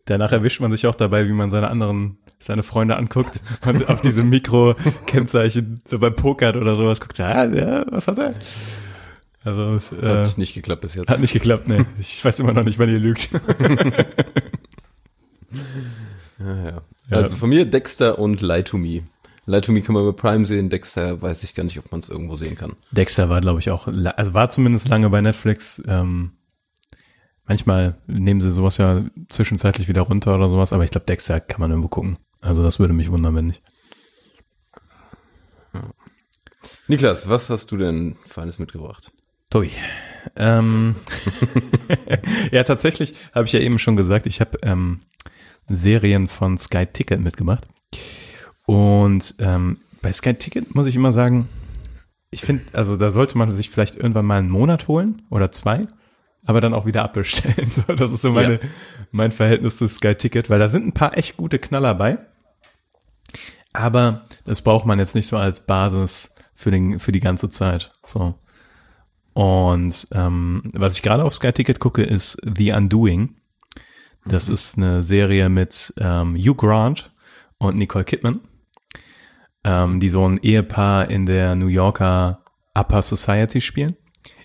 Danach 0.05 0.31
erwischt 0.31 0.61
man 0.61 0.71
sich 0.71 0.87
auch 0.87 0.95
dabei, 0.95 1.27
wie 1.27 1.33
man 1.33 1.51
seine 1.51 1.67
anderen, 1.69 2.17
seine 2.39 2.63
Freunde 2.63 2.95
anguckt 2.95 3.41
und 3.65 3.87
auf 3.89 4.01
diese 4.01 4.23
Mikro-Kennzeichen 4.23 5.81
so 5.85 5.99
beim 5.99 6.15
Pokern 6.15 6.55
oder 6.55 6.75
sowas 6.75 6.99
guckt. 6.99 7.19
Ja, 7.19 7.45
ja, 7.45 7.85
was 7.91 8.07
hat 8.07 8.17
er? 8.17 8.33
Also, 9.43 9.79
äh, 10.01 10.07
hat 10.07 10.37
nicht 10.37 10.55
geklappt 10.55 10.81
bis 10.81 10.95
jetzt. 10.95 11.09
hat 11.09 11.19
nicht 11.19 11.33
geklappt, 11.33 11.67
ne. 11.67 11.85
Ich 11.99 12.25
weiß 12.25 12.39
immer 12.39 12.53
noch 12.53 12.63
nicht, 12.63 12.79
wann 12.79 12.89
ihr 12.89 12.99
lügt. 12.99 13.29
Ja, 16.39 16.63
ja. 16.65 16.81
Also 17.09 17.35
von 17.35 17.49
mir 17.49 17.65
Dexter 17.65 18.19
und 18.19 18.41
Lie 18.41 18.63
to 18.63 18.77
Me. 18.77 19.03
Lie 19.45 19.61
to 19.61 19.71
Me 19.71 19.81
kann 19.81 19.95
man 19.95 20.05
bei 20.05 20.11
Prime 20.11 20.45
sehen, 20.45 20.69
Dexter 20.69 21.21
weiß 21.21 21.43
ich 21.43 21.55
gar 21.55 21.63
nicht, 21.63 21.79
ob 21.79 21.91
man 21.91 22.01
es 22.01 22.09
irgendwo 22.09 22.35
sehen 22.35 22.55
kann. 22.55 22.75
Dexter 22.91 23.29
war, 23.29 23.39
glaube 23.39 23.59
ich, 23.59 23.71
auch, 23.71 23.87
also 23.87 24.33
war 24.33 24.49
zumindest 24.49 24.89
lange 24.89 25.09
bei 25.09 25.21
Netflix. 25.21 25.81
Ähm, 25.87 26.33
manchmal 27.45 27.97
nehmen 28.07 28.41
sie 28.41 28.51
sowas 28.51 28.77
ja 28.77 29.05
zwischenzeitlich 29.29 29.87
wieder 29.87 30.01
runter 30.01 30.35
oder 30.35 30.49
sowas, 30.49 30.73
aber 30.73 30.83
ich 30.83 30.91
glaube, 30.91 31.05
Dexter 31.05 31.39
kann 31.39 31.61
man 31.61 31.71
irgendwo 31.71 31.87
gucken. 31.87 32.17
Also 32.41 32.61
das 32.61 32.79
würde 32.79 32.93
mich 32.93 33.09
wundern, 33.09 33.35
wenn 33.35 33.47
nicht. 33.47 33.63
Niklas, 36.87 37.29
was 37.29 37.49
hast 37.49 37.71
du 37.71 37.77
denn 37.77 38.17
Feines 38.25 38.59
mitgebracht? 38.59 39.11
Toi. 39.49 39.69
Ähm, 40.35 40.95
ja, 42.51 42.63
tatsächlich 42.63 43.15
habe 43.33 43.45
ich 43.45 43.53
ja 43.53 43.59
eben 43.59 43.79
schon 43.79 43.95
gesagt, 43.95 44.25
ich 44.25 44.41
habe 44.41 44.57
ähm, 44.61 45.01
Serien 45.67 46.27
von 46.27 46.57
Sky 46.57 46.85
Ticket 46.85 47.19
mitgebracht. 47.21 47.67
Und 48.65 49.35
ähm, 49.39 49.79
bei 50.01 50.11
Sky 50.13 50.33
Ticket 50.33 50.75
muss 50.75 50.87
ich 50.87 50.95
immer 50.95 51.13
sagen, 51.13 51.47
ich 52.29 52.41
finde, 52.41 52.63
also 52.73 52.97
da 52.97 53.11
sollte 53.11 53.37
man 53.37 53.51
sich 53.51 53.69
vielleicht 53.69 53.95
irgendwann 53.95 54.25
mal 54.25 54.39
einen 54.39 54.49
Monat 54.49 54.87
holen 54.87 55.21
oder 55.29 55.51
zwei, 55.51 55.87
aber 56.45 56.61
dann 56.61 56.73
auch 56.73 56.85
wieder 56.85 57.03
abbestellen. 57.03 57.71
So, 57.87 57.93
das 57.93 58.11
ist 58.11 58.21
so 58.21 58.31
meine, 58.31 58.53
Ja. 58.55 58.59
mein 59.11 59.31
Verhältnis 59.31 59.77
zu 59.77 59.87
Sky 59.87 60.15
Ticket, 60.15 60.49
weil 60.49 60.59
da 60.59 60.67
sind 60.69 60.85
ein 60.85 60.93
paar 60.93 61.17
echt 61.17 61.37
gute 61.37 61.59
Knaller 61.59 61.95
bei. 61.95 62.17
Aber 63.73 64.25
das 64.45 64.61
braucht 64.61 64.85
man 64.85 64.99
jetzt 64.99 65.15
nicht 65.15 65.27
so 65.27 65.37
als 65.37 65.65
Basis 65.65 66.33
für, 66.55 66.71
den, 66.71 66.99
für 66.99 67.11
die 67.11 67.19
ganze 67.19 67.49
Zeit. 67.49 67.91
So. 68.05 68.35
Und 69.33 70.07
ähm, 70.13 70.63
was 70.73 70.95
ich 70.95 71.03
gerade 71.03 71.23
auf 71.23 71.33
Sky 71.35 71.51
Ticket 71.53 71.79
gucke, 71.79 72.03
ist 72.03 72.37
The 72.43 72.71
Undoing. 72.71 73.35
Das 74.27 74.49
ist 74.49 74.77
eine 74.77 75.03
Serie 75.03 75.47
mit 75.47 75.93
ähm, 75.97 76.35
Hugh 76.35 76.55
Grant 76.55 77.11
und 77.57 77.77
Nicole 77.77 78.03
Kidman, 78.03 78.41
ähm, 79.63 80.01
die 80.01 80.09
so 80.09 80.27
ein 80.27 80.37
Ehepaar 80.39 81.09
in 81.09 81.25
der 81.25 81.55
New 81.55 81.67
Yorker 81.67 82.43
Upper 82.73 83.01
Society 83.01 83.61
spielen. 83.61 83.95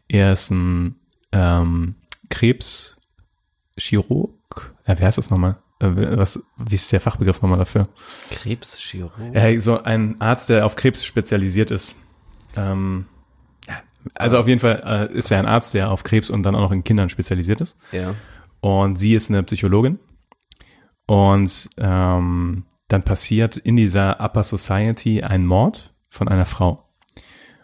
Er 0.08 0.32
ist 0.32 0.50
ein 0.50 0.94
ähm, 1.32 1.96
Krebschirurg. 2.30 2.96
Ja, 4.86 4.98
wie 4.98 5.04
heißt 5.04 5.18
das 5.18 5.30
nochmal? 5.30 5.56
Äh, 5.80 6.16
was, 6.16 6.40
wie 6.58 6.76
ist 6.76 6.92
der 6.92 7.00
Fachbegriff 7.00 7.42
nochmal 7.42 7.58
dafür? 7.58 7.82
Krebschirurg? 8.30 9.34
Ja, 9.34 9.60
so 9.60 9.82
ein 9.82 10.20
Arzt, 10.20 10.48
der 10.48 10.64
auf 10.64 10.76
Krebs 10.76 11.04
spezialisiert 11.04 11.72
ist. 11.72 11.96
Ähm, 12.56 13.06
also 14.14 14.38
auf 14.38 14.48
jeden 14.48 14.60
Fall 14.60 15.10
äh, 15.12 15.12
ist 15.16 15.30
er 15.30 15.40
ein 15.40 15.46
Arzt, 15.46 15.74
der 15.74 15.90
auf 15.90 16.04
Krebs 16.04 16.30
und 16.30 16.44
dann 16.44 16.54
auch 16.54 16.60
noch 16.60 16.72
in 16.72 16.84
Kindern 16.84 17.08
spezialisiert 17.08 17.60
ist. 17.60 17.78
Ja. 17.92 18.14
Und 18.62 18.96
sie 18.96 19.14
ist 19.14 19.28
eine 19.28 19.42
Psychologin. 19.42 19.98
Und 21.06 21.68
ähm, 21.76 22.64
dann 22.86 23.02
passiert 23.02 23.56
in 23.56 23.74
dieser 23.74 24.20
Upper 24.20 24.44
Society 24.44 25.22
ein 25.22 25.44
Mord 25.44 25.92
von 26.08 26.28
einer 26.28 26.46
Frau. 26.46 26.88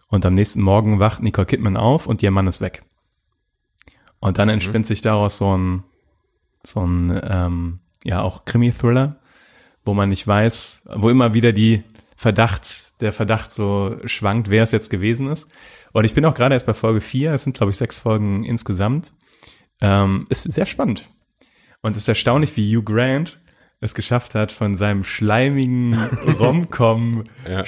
Und 0.08 0.26
am 0.26 0.34
nächsten 0.34 0.60
Morgen 0.60 0.98
wacht 0.98 1.22
Nicole 1.22 1.46
Kidman 1.46 1.76
auf 1.76 2.06
und 2.06 2.22
ihr 2.22 2.32
Mann 2.32 2.48
ist 2.48 2.60
weg. 2.60 2.82
Und 4.18 4.38
dann 4.38 4.48
entspinnt 4.48 4.86
sich 4.86 5.00
daraus 5.00 5.38
so 5.38 5.56
ein, 5.56 5.84
so 6.64 6.80
ein, 6.80 7.20
ähm, 7.22 7.78
ja, 8.02 8.20
auch 8.22 8.44
Krimi-Thriller, 8.44 9.20
wo 9.84 9.94
man 9.94 10.08
nicht 10.08 10.26
weiß, 10.26 10.88
wo 10.96 11.10
immer 11.10 11.32
wieder 11.32 11.52
die 11.52 11.84
Verdacht, 12.16 13.00
der 13.00 13.12
Verdacht 13.12 13.52
so 13.52 13.96
schwankt, 14.06 14.50
wer 14.50 14.64
es 14.64 14.72
jetzt 14.72 14.90
gewesen 14.90 15.30
ist. 15.30 15.48
Und 15.92 16.04
ich 16.04 16.14
bin 16.14 16.24
auch 16.24 16.34
gerade 16.34 16.56
erst 16.56 16.66
bei 16.66 16.74
Folge 16.74 17.00
4, 17.00 17.34
es 17.34 17.44
sind 17.44 17.56
glaube 17.56 17.70
ich 17.70 17.76
sechs 17.76 17.98
Folgen 17.98 18.42
insgesamt. 18.42 19.12
Ähm, 19.80 20.26
ist 20.28 20.42
sehr 20.42 20.66
spannend. 20.66 21.04
Und 21.82 21.92
es 21.92 21.98
ist 21.98 22.08
erstaunlich, 22.08 22.56
wie 22.56 22.76
Hugh 22.76 22.82
Grant 22.84 23.38
es 23.80 23.94
geschafft 23.94 24.34
hat, 24.34 24.50
von 24.50 24.74
seinem 24.74 25.04
schleimigen 25.04 25.94
Romcom 26.38 27.24
Ja. 27.48 27.64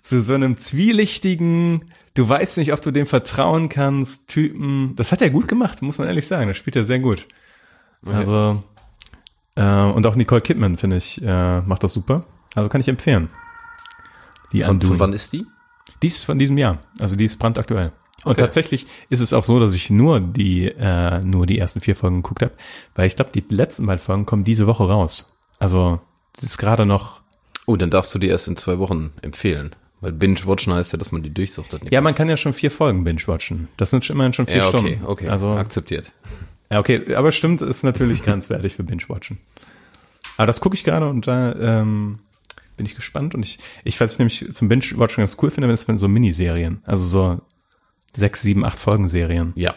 Zu 0.00 0.22
so 0.22 0.32
einem 0.32 0.56
zwielichtigen, 0.56 1.84
du 2.14 2.28
weißt 2.28 2.56
nicht, 2.56 2.72
ob 2.72 2.80
du 2.80 2.90
dem 2.90 3.06
vertrauen 3.06 3.68
kannst, 3.68 4.28
Typen. 4.28 4.96
Das 4.96 5.12
hat 5.12 5.20
er 5.20 5.28
gut 5.30 5.48
gemacht, 5.48 5.82
muss 5.82 5.98
man 5.98 6.08
ehrlich 6.08 6.26
sagen. 6.26 6.48
Das 6.48 6.56
spielt 6.56 6.76
er 6.76 6.86
sehr 6.86 6.98
gut. 6.98 7.26
Also, 8.06 8.62
äh, 9.56 9.82
und 9.82 10.06
auch 10.06 10.14
Nicole 10.16 10.40
Kidman, 10.40 10.78
finde 10.78 10.96
ich, 10.96 11.20
äh, 11.22 11.60
macht 11.60 11.82
das 11.82 11.92
super. 11.92 12.24
Also 12.54 12.70
kann 12.70 12.80
ich 12.80 12.88
empfehlen. 12.88 13.28
Die 14.52 14.62
Von, 14.62 14.80
von 14.80 14.98
wann 14.98 15.12
ist 15.12 15.32
die? 15.34 15.46
Die 16.02 16.06
ist 16.06 16.24
von 16.24 16.38
diesem 16.38 16.56
Jahr. 16.56 16.78
Also 17.00 17.16
die 17.16 17.24
ist 17.24 17.36
brandaktuell. 17.36 17.92
Und 18.24 18.32
Okay. 18.32 18.40
tatsächlich 18.42 18.86
ist 19.10 19.20
es 19.20 19.32
auch 19.32 19.44
so, 19.44 19.60
dass 19.60 19.74
ich 19.74 19.90
nur 19.90 20.20
die, 20.20 20.66
äh, 20.66 21.20
nur 21.20 21.46
die 21.46 21.58
ersten 21.58 21.80
vier 21.80 21.94
Folgen 21.96 22.22
geguckt 22.22 22.42
habe, 22.42 22.52
weil 22.96 23.06
ich 23.06 23.16
glaube, 23.16 23.30
die 23.32 23.44
letzten 23.54 23.86
beiden 23.86 24.00
Folgen 24.02 24.26
kommen 24.26 24.44
diese 24.44 24.66
Woche 24.66 24.88
raus. 24.88 25.36
Also 25.58 26.00
es 26.36 26.42
ist 26.42 26.58
gerade 26.58 26.84
noch 26.86 27.20
Oh, 27.66 27.76
dann 27.76 27.90
darfst 27.90 28.14
du 28.14 28.18
die 28.18 28.28
erst 28.28 28.48
in 28.48 28.56
zwei 28.56 28.78
Wochen 28.78 29.12
empfehlen. 29.20 29.70
Weil 30.00 30.12
Binge-Watchen 30.12 30.72
heißt 30.72 30.92
ja, 30.92 30.98
dass 30.98 31.12
man 31.12 31.22
die 31.22 31.28
durchsuchtet. 31.34 31.92
Ja, 31.92 32.00
man 32.00 32.14
kann 32.14 32.28
ja 32.28 32.36
schon 32.38 32.54
vier 32.54 32.70
Folgen 32.70 33.04
binge-watchen. 33.04 33.68
Das 33.76 33.90
sind 33.90 34.04
schon- 34.06 34.14
immerhin 34.16 34.32
schon 34.32 34.46
vier 34.46 34.56
ja, 34.58 34.68
okay, 34.68 34.78
Stunden. 34.78 35.04
okay, 35.04 35.28
Also, 35.28 35.48
akzeptiert. 35.50 36.12
ja, 36.72 36.78
okay, 36.78 37.14
aber 37.14 37.30
stimmt, 37.30 37.60
ist 37.60 37.82
natürlich 37.82 38.22
grenzwertig 38.24 38.74
für 38.74 38.84
binge-watchen. 38.84 39.38
Aber 40.38 40.46
das 40.46 40.60
gucke 40.60 40.76
ich 40.76 40.84
gerade 40.84 41.08
und 41.08 41.26
da 41.26 41.52
ähm, 41.56 42.20
bin 42.78 42.86
ich 42.86 42.94
gespannt. 42.94 43.34
Und 43.34 43.44
ich, 43.44 43.58
ich 43.84 44.00
ich 44.00 44.18
nämlich 44.18 44.46
zum 44.52 44.68
binge-watchen 44.68 45.20
ganz 45.22 45.36
cool 45.42 45.50
finde, 45.50 45.68
wenn 45.68 45.74
es 45.74 45.86
wenn 45.88 45.98
so 45.98 46.08
Miniserien, 46.08 46.80
also 46.86 47.04
so 47.04 47.40
sechs, 48.14 48.42
sieben, 48.42 48.64
acht 48.64 48.78
Folgen 48.78 49.08
Serien. 49.08 49.52
Ja. 49.56 49.74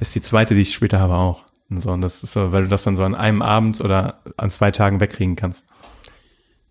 Ist 0.00 0.14
die 0.14 0.22
zweite, 0.22 0.54
die 0.54 0.62
ich 0.62 0.74
später 0.74 0.98
habe 0.98 1.14
auch. 1.14 1.44
Und 1.70 1.80
so, 1.80 1.90
und 1.90 2.00
das 2.00 2.22
ist 2.22 2.32
so, 2.32 2.52
weil 2.52 2.64
du 2.64 2.68
das 2.68 2.84
dann 2.84 2.96
so 2.96 3.04
an 3.04 3.14
einem 3.14 3.42
Abend 3.42 3.80
oder 3.80 4.20
an 4.36 4.50
zwei 4.50 4.70
Tagen 4.70 5.00
wegkriegen 5.00 5.36
kannst. 5.36 5.66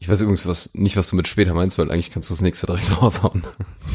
Ich 0.04 0.10
weiß 0.10 0.20
übrigens 0.22 0.46
was, 0.46 0.70
nicht, 0.74 0.98
was 0.98 1.10
du 1.10 1.16
mit 1.16 1.30
später 1.30 1.54
meinst, 1.54 1.78
weil 1.80 1.90
eigentlich 1.90 2.12
kannst 2.12 2.30
du 2.30 2.34
das 2.34 2.42
nächste 2.42 2.68
direkt 2.68 3.02
raushauen. 3.02 3.44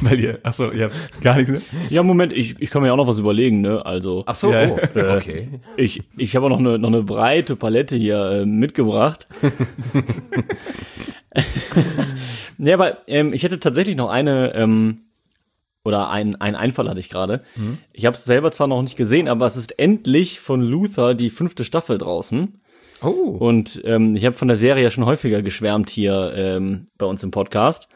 Weil 0.00 0.18
ihr, 0.18 0.38
ach 0.42 0.54
so, 0.54 0.72
ihr 0.72 0.84
habt 0.84 1.20
gar 1.20 1.36
nichts 1.36 1.50
mehr. 1.50 1.60
Ja, 1.90 2.02
Moment, 2.02 2.32
ich, 2.32 2.56
ich 2.60 2.70
kann 2.70 2.80
mir 2.82 2.92
auch 2.92 2.96
noch 2.96 3.06
was 3.06 3.18
überlegen, 3.18 3.60
ne? 3.60 3.84
Also 3.84 4.24
Ach 4.26 4.34
so, 4.34 4.50
Ja, 4.50 4.70
oh, 4.70 4.78
äh, 4.98 5.16
okay. 5.16 5.48
ich, 5.76 6.02
ich 6.16 6.34
habe 6.34 6.46
auch 6.46 6.50
noch 6.50 6.60
eine, 6.60 6.78
noch 6.78 6.88
eine 6.88 7.02
breite 7.02 7.56
Palette 7.56 7.96
hier 7.96 8.24
äh, 8.24 8.46
mitgebracht. 8.46 9.28
ja, 12.58 12.74
aber 12.74 12.98
ähm, 13.06 13.34
ich 13.34 13.42
hätte 13.42 13.60
tatsächlich 13.60 13.96
noch 13.96 14.08
eine, 14.08 14.54
ähm, 14.54 15.02
oder 15.88 16.10
ein, 16.10 16.36
ein 16.40 16.54
Einfall 16.54 16.88
hatte 16.88 17.00
ich 17.00 17.08
gerade. 17.10 17.42
Ich 17.92 18.06
habe 18.06 18.14
es 18.14 18.24
selber 18.24 18.52
zwar 18.52 18.68
noch 18.68 18.82
nicht 18.82 18.96
gesehen, 18.96 19.26
aber 19.26 19.46
es 19.46 19.56
ist 19.56 19.78
endlich 19.78 20.38
von 20.38 20.62
Luther 20.62 21.14
die 21.14 21.30
fünfte 21.30 21.64
Staffel 21.64 21.98
draußen. 21.98 22.60
Oh, 23.02 23.36
Und 23.38 23.80
ähm, 23.84 24.14
ich 24.16 24.24
habe 24.24 24.36
von 24.36 24.48
der 24.48 24.56
Serie 24.56 24.84
ja 24.84 24.90
schon 24.90 25.06
häufiger 25.06 25.42
geschwärmt 25.42 25.88
hier 25.90 26.32
ähm, 26.36 26.86
bei 26.98 27.06
uns 27.06 27.22
im 27.24 27.30
Podcast. 27.30 27.88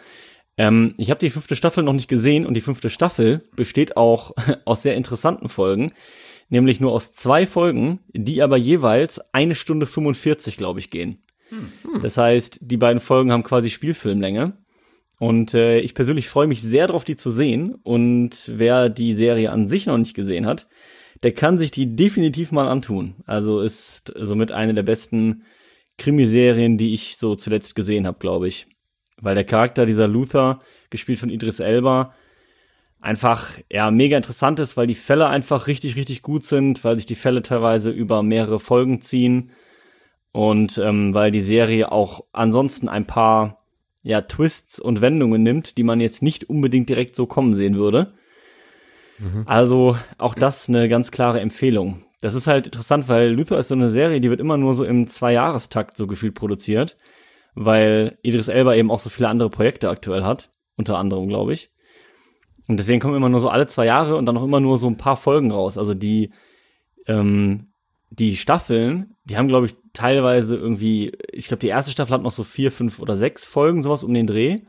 Ähm, 0.57 0.95
ich 0.97 1.11
habe 1.11 1.21
die 1.21 1.31
fünfte 1.31 1.57
Staffel 1.57 1.83
noch 1.85 1.93
nicht 1.93 2.09
gesehen 2.09 2.47
und 2.47 2.55
die 2.55 2.61
fünfte 2.61 2.91
Staffel 2.91 3.43
besteht 3.57 3.97
auch 3.97 4.33
aus 4.65 4.83
sehr 4.83 4.95
interessanten 4.95 5.49
Folgen, 5.49 5.93
nämlich 6.51 6.81
nur 6.81 6.93
aus 6.93 7.13
zwei 7.13 7.47
Folgen, 7.47 8.01
die 8.13 8.43
aber 8.43 8.57
jeweils 8.57 9.21
eine 9.33 9.55
Stunde 9.55 9.87
45, 9.87 10.57
glaube 10.57 10.79
ich, 10.81 10.91
gehen. 10.91 11.23
Das 12.01 12.17
heißt, 12.17 12.61
die 12.63 12.77
beiden 12.79 13.01
Folgen 13.01 13.33
haben 13.33 13.43
quasi 13.43 13.71
Spielfilmlänge. 13.71 14.57
Und 15.23 15.55
äh, 15.55 15.79
ich 15.79 15.95
persönlich 15.95 16.29
freue 16.29 16.49
mich 16.49 16.63
sehr 16.63 16.89
darauf, 16.89 17.05
die 17.05 17.15
zu 17.15 17.31
sehen. 17.31 17.77
Und 17.85 18.51
wer 18.53 18.89
die 18.89 19.15
Serie 19.15 19.53
an 19.53 19.69
sich 19.69 19.87
noch 19.87 19.97
nicht 19.97 20.15
gesehen 20.15 20.47
hat, 20.47 20.67
der 21.23 21.31
kann 21.31 21.59
sich 21.59 21.71
die 21.71 21.95
definitiv 21.95 22.51
mal 22.51 22.67
antun. 22.67 23.15
Also 23.25 23.61
ist 23.61 24.13
somit 24.19 24.51
eine 24.51 24.75
der 24.75 24.83
besten 24.83 25.45
Krimiserien, 25.97 26.77
die 26.77 26.93
ich 26.93 27.19
so 27.19 27.37
zuletzt 27.37 27.77
gesehen 27.77 28.05
habe, 28.05 28.19
glaube 28.19 28.49
ich. 28.49 28.67
Weil 29.17 29.37
der 29.37 29.45
Charakter 29.45 29.87
dieser 29.87 30.09
Luther, 30.09 30.59
gespielt 30.91 31.21
von 31.21 31.31
Idris 31.31 31.61
Elba, 31.61 32.15
einfach 32.99 33.61
ja 33.71 33.93
mega 33.93 34.17
interessant 34.17 34.59
ist, 34.59 34.77
weil 34.77 34.89
die 34.89 34.97
Fälle 34.97 35.29
einfach 35.29 35.69
richtig, 35.69 35.95
richtig 35.95 36.23
gut 36.23 36.43
sind, 36.43 36.83
weil 36.83 36.97
sich 36.97 37.07
die 37.07 37.15
Fälle 37.15 37.43
teilweise 37.43 37.91
über 37.91 38.25
mehrere 38.25 38.59
Folgen 38.59 39.01
ziehen 39.01 39.53
und 40.33 40.79
ähm, 40.79 41.15
weil 41.15 41.31
die 41.31 41.43
Serie 41.43 41.93
auch 41.93 42.25
ansonsten 42.33 42.89
ein 42.89 43.07
paar 43.07 43.62
ja 44.03 44.21
Twists 44.23 44.79
und 44.81 45.01
Wendungen 45.01 45.43
nimmt, 45.43 45.77
die 45.79 45.83
man 45.83 46.01
jetzt 46.01 46.23
nicht 46.23 46.49
unbedingt 46.49 46.89
direkt 46.89 47.17
so 47.17 47.27
kommen 47.27 47.55
sehen 47.55 47.77
würde. 47.77 48.15
Also 49.47 49.97
auch 50.19 50.35
das 50.35 50.69
eine 50.69 50.89
ganz 50.89 51.11
klare 51.11 51.41
Empfehlung. 51.41 52.05
Das 52.21 52.35
ist 52.35 52.47
halt 52.47 52.67
interessant, 52.67 53.09
weil 53.09 53.31
Luther 53.31 53.59
ist 53.59 53.69
so 53.69 53.75
eine 53.75 53.91
Serie, 53.91 54.21
die 54.21 54.31
wird 54.31 54.41
immer 54.41 54.57
nur 54.57 54.75
so 54.75 54.85
im 54.85 55.07
Zweijahrestakt 55.07 55.97
so 55.97 56.07
gefühlt 56.07 56.35
produziert, 56.35 56.97
weil 57.55 58.19
Idris 58.23 58.49
Elba 58.49 58.75
eben 58.75 58.91
auch 58.91 59.01
so 59.01 59.11
viele 59.11 59.29
andere 59.29 59.51
Projekte 59.51 59.89
aktuell 59.91 60.25
hat, 60.25 60.51
unter 60.77 60.99
anderem, 60.99 61.29
glaube 61.29 61.53
ich. 61.53 61.71
Und 62.69 62.79
deswegen 62.79 63.01
kommen 63.01 63.17
immer 63.17 63.29
nur 63.29 63.41
so 63.41 63.49
alle 63.49 63.67
zwei 63.67 63.87
Jahre 63.87 64.17
und 64.17 64.27
dann 64.27 64.37
auch 64.37 64.45
immer 64.45 64.61
nur 64.61 64.79
so 64.79 64.87
ein 64.87 64.97
paar 64.97 65.17
Folgen 65.17 65.51
raus. 65.51 65.77
Also 65.77 65.95
die, 65.95 66.33
ähm, 67.07 67.72
die 68.19 68.37
Staffeln, 68.37 69.15
die 69.25 69.37
haben, 69.37 69.49
glaube 69.49 69.67
ich, 69.67 69.75
teilweise 69.95 70.57
irgendwie, 70.57 71.13
ich 71.33 71.49
glaube, 71.49 71.61
die 71.61 71.69
erste 71.69 71.93
Staffel 71.93 72.13
hat 72.13 72.23
noch 72.23 72.31
so 72.31 72.45
vier, 72.45 72.71
fünf 72.71 72.99
oder 72.99 73.17
sechs 73.17 73.47
Folgen, 73.47 73.83
sowas 73.83 74.05
um 74.05 74.13
den 74.13 74.27
Dreh. 74.27 74.61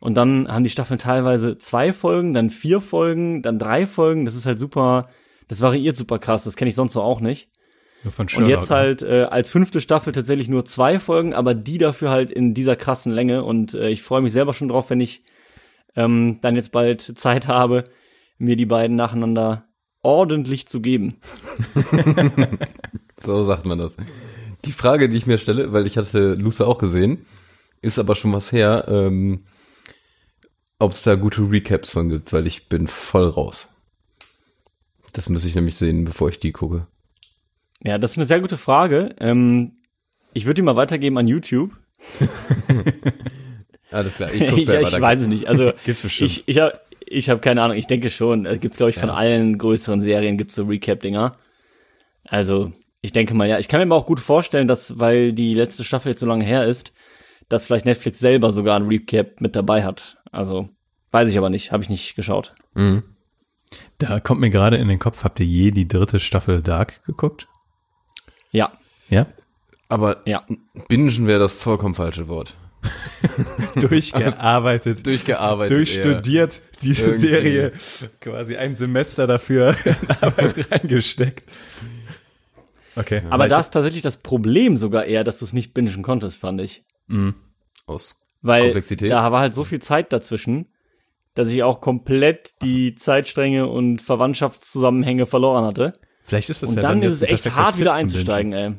Und 0.00 0.16
dann 0.18 0.48
haben 0.48 0.64
die 0.64 0.70
Staffeln 0.70 0.98
teilweise 0.98 1.56
zwei 1.56 1.94
Folgen, 1.94 2.34
dann 2.34 2.50
vier 2.50 2.80
Folgen, 2.80 3.40
dann 3.40 3.58
drei 3.58 3.86
Folgen. 3.86 4.26
Das 4.26 4.34
ist 4.34 4.44
halt 4.44 4.60
super, 4.60 5.08
das 5.48 5.62
variiert 5.62 5.96
super 5.96 6.18
krass. 6.18 6.44
Das 6.44 6.56
kenne 6.56 6.68
ich 6.68 6.74
sonst 6.74 6.92
so 6.92 7.00
auch 7.00 7.20
nicht. 7.20 7.48
Nur 8.02 8.12
von 8.12 8.24
Und 8.24 8.30
Sherlock. 8.30 8.50
jetzt 8.50 8.70
halt 8.70 9.02
äh, 9.02 9.22
als 9.30 9.48
fünfte 9.48 9.80
Staffel 9.80 10.12
tatsächlich 10.12 10.50
nur 10.50 10.66
zwei 10.66 10.98
Folgen, 10.98 11.32
aber 11.32 11.54
die 11.54 11.78
dafür 11.78 12.10
halt 12.10 12.30
in 12.30 12.52
dieser 12.52 12.76
krassen 12.76 13.12
Länge. 13.12 13.44
Und 13.44 13.72
äh, 13.72 13.88
ich 13.88 14.02
freue 14.02 14.20
mich 14.20 14.32
selber 14.34 14.52
schon 14.52 14.68
drauf, 14.68 14.90
wenn 14.90 15.00
ich 15.00 15.22
ähm, 15.96 16.38
dann 16.42 16.54
jetzt 16.54 16.70
bald 16.70 17.00
Zeit 17.00 17.48
habe, 17.48 17.84
mir 18.36 18.56
die 18.56 18.66
beiden 18.66 18.96
nacheinander 18.96 19.63
ordentlich 20.04 20.68
zu 20.68 20.80
geben. 20.80 21.16
so 23.22 23.44
sagt 23.44 23.64
man 23.64 23.78
das. 23.78 23.96
Die 24.64 24.72
Frage, 24.72 25.08
die 25.08 25.16
ich 25.16 25.26
mir 25.26 25.38
stelle, 25.38 25.72
weil 25.72 25.86
ich 25.86 25.96
hatte 25.96 26.34
Luce 26.34 26.60
auch 26.60 26.78
gesehen, 26.78 27.26
ist 27.82 27.98
aber 27.98 28.14
schon 28.14 28.32
was 28.32 28.52
her, 28.52 28.86
ähm, 28.88 29.44
ob 30.78 30.92
es 30.92 31.02
da 31.02 31.14
gute 31.14 31.42
Recaps 31.50 31.90
von 31.90 32.08
gibt, 32.08 32.32
weil 32.32 32.46
ich 32.46 32.68
bin 32.68 32.86
voll 32.86 33.28
raus. 33.28 33.68
Das 35.12 35.28
muss 35.28 35.44
ich 35.44 35.54
nämlich 35.54 35.76
sehen, 35.76 36.04
bevor 36.04 36.28
ich 36.28 36.40
die 36.40 36.52
gucke. 36.52 36.86
Ja, 37.82 37.98
das 37.98 38.12
ist 38.12 38.18
eine 38.18 38.26
sehr 38.26 38.40
gute 38.40 38.56
Frage. 38.56 39.14
Ähm, 39.18 39.72
ich 40.32 40.46
würde 40.46 40.54
die 40.54 40.62
mal 40.62 40.76
weitergeben 40.76 41.18
an 41.18 41.28
YouTube. 41.28 41.70
Alles 43.90 44.14
klar, 44.14 44.32
ich 44.32 44.40
Ich, 44.42 44.58
ich, 44.58 44.66
selber. 44.66 44.90
danke. 44.90 45.02
weiß 45.02 45.20
es 45.20 45.26
nicht. 45.28 45.48
Also 45.48 45.72
ich, 45.86 46.48
ich 46.48 46.58
habe 46.58 46.80
ich 47.06 47.30
hab 47.30 47.42
keine 47.42 47.62
Ahnung. 47.62 47.76
Ich 47.76 47.86
denke 47.86 48.10
schon. 48.10 48.46
Äh, 48.46 48.58
Gibt's 48.58 48.76
glaube 48.76 48.90
ich 48.90 48.98
von 48.98 49.10
allen 49.10 49.58
größeren 49.58 50.00
Serien 50.02 50.36
gibt's 50.36 50.54
so 50.54 50.64
Recap-Dinger. 50.64 51.36
Also 52.26 52.72
ich 53.00 53.12
denke 53.12 53.34
mal 53.34 53.48
ja. 53.48 53.58
Ich 53.58 53.68
kann 53.68 53.80
mir 53.80 53.86
aber 53.86 53.96
auch 53.96 54.06
gut 54.06 54.20
vorstellen, 54.20 54.68
dass 54.68 54.98
weil 54.98 55.32
die 55.32 55.54
letzte 55.54 55.84
Staffel 55.84 56.10
jetzt 56.10 56.20
so 56.20 56.26
lange 56.26 56.44
her 56.44 56.64
ist, 56.64 56.92
dass 57.48 57.64
vielleicht 57.64 57.86
Netflix 57.86 58.18
selber 58.18 58.52
sogar 58.52 58.76
ein 58.76 58.86
Recap 58.86 59.40
mit 59.40 59.56
dabei 59.56 59.84
hat. 59.84 60.18
Also 60.32 60.68
weiß 61.10 61.28
ich 61.28 61.38
aber 61.38 61.50
nicht. 61.50 61.72
Habe 61.72 61.82
ich 61.82 61.90
nicht 61.90 62.16
geschaut. 62.16 62.54
Mhm. 62.74 63.02
Da 63.98 64.20
kommt 64.20 64.40
mir 64.40 64.50
gerade 64.50 64.76
in 64.76 64.88
den 64.88 64.98
Kopf, 64.98 65.24
habt 65.24 65.40
ihr 65.40 65.46
je 65.46 65.70
die 65.70 65.88
dritte 65.88 66.20
Staffel 66.20 66.62
Dark 66.62 67.04
geguckt? 67.06 67.48
Ja, 68.50 68.72
Ja? 69.08 69.26
Aber 69.88 70.26
ja. 70.26 70.42
bingen 70.88 71.26
wäre 71.26 71.40
das 71.40 71.54
vollkommen 71.54 71.94
falsche 71.94 72.28
Wort. 72.28 72.56
Durchgearbeitet, 73.76 75.06
Durchgearbeitet. 75.06 75.76
durchstudiert, 75.76 76.60
diese 76.82 77.06
Irgendwie. 77.06 77.18
Serie. 77.28 77.72
Quasi 78.20 78.56
ein 78.56 78.74
Semester 78.74 79.26
dafür 79.26 79.74
Arbeit 80.20 80.70
reingesteckt. 80.70 81.44
Okay. 82.96 83.22
Aber 83.30 83.48
da 83.48 83.58
ist 83.60 83.70
tatsächlich 83.70 84.02
das 84.02 84.16
Problem 84.18 84.76
sogar 84.76 85.04
eher, 85.04 85.24
dass 85.24 85.38
du 85.40 85.44
es 85.44 85.52
nicht 85.52 85.74
bingen 85.74 86.02
konntest, 86.02 86.36
fand 86.36 86.60
ich. 86.60 86.84
eher. 87.08 87.34
Aus 87.86 88.24
Weil 88.42 88.62
Komplexität. 88.62 89.10
da 89.10 89.32
war 89.32 89.40
halt 89.40 89.54
so 89.54 89.64
viel 89.64 89.80
Zeit 89.80 90.12
dazwischen, 90.12 90.66
dass 91.34 91.48
ich 91.50 91.62
auch 91.64 91.80
komplett 91.80 92.52
die 92.62 92.94
Zeitstränge 92.94 93.66
und 93.66 94.00
Verwandtschaftszusammenhänge 94.00 95.26
verloren 95.26 95.64
hatte. 95.64 95.94
Vielleicht 96.22 96.50
ist 96.50 96.62
das 96.62 96.70
Und 96.70 96.76
ja 96.76 96.82
dann 96.82 97.02
jetzt 97.02 97.14
ist 97.14 97.22
es 97.22 97.28
echt 97.28 97.50
hart, 97.56 97.74
Tipp 97.74 97.80
wieder 97.80 97.94
einzusteigen, 97.94 98.52
ey. 98.52 98.74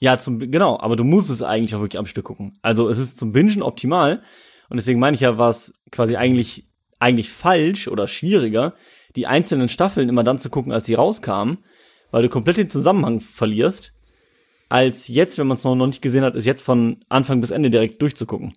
Ja, 0.00 0.18
zum, 0.18 0.38
genau, 0.38 0.78
aber 0.78 0.96
du 0.96 1.04
musst 1.04 1.30
es 1.30 1.42
eigentlich 1.42 1.74
auch 1.74 1.80
wirklich 1.80 1.98
am 1.98 2.06
Stück 2.06 2.24
gucken. 2.24 2.58
Also 2.62 2.88
es 2.88 2.98
ist 2.98 3.18
zum 3.18 3.32
Bingen 3.32 3.62
optimal. 3.62 4.22
Und 4.70 4.76
deswegen 4.76 5.00
meine 5.00 5.14
ich 5.14 5.22
ja, 5.22 5.38
war 5.38 5.50
es 5.50 5.80
quasi 5.90 6.16
eigentlich, 6.16 6.68
eigentlich 6.98 7.30
falsch 7.30 7.88
oder 7.88 8.06
schwieriger, 8.06 8.74
die 9.16 9.26
einzelnen 9.26 9.68
Staffeln 9.68 10.08
immer 10.08 10.24
dann 10.24 10.38
zu 10.38 10.50
gucken, 10.50 10.72
als 10.72 10.86
sie 10.86 10.94
rauskamen, 10.94 11.58
weil 12.10 12.22
du 12.22 12.28
komplett 12.28 12.58
den 12.58 12.70
Zusammenhang 12.70 13.20
verlierst, 13.20 13.92
als 14.68 15.08
jetzt, 15.08 15.38
wenn 15.38 15.46
man 15.46 15.56
es 15.56 15.64
noch 15.64 15.74
nicht 15.74 16.02
gesehen 16.02 16.24
hat, 16.24 16.36
ist 16.36 16.44
jetzt 16.44 16.62
von 16.62 16.98
Anfang 17.08 17.40
bis 17.40 17.50
Ende 17.50 17.70
direkt 17.70 18.02
durchzugucken. 18.02 18.52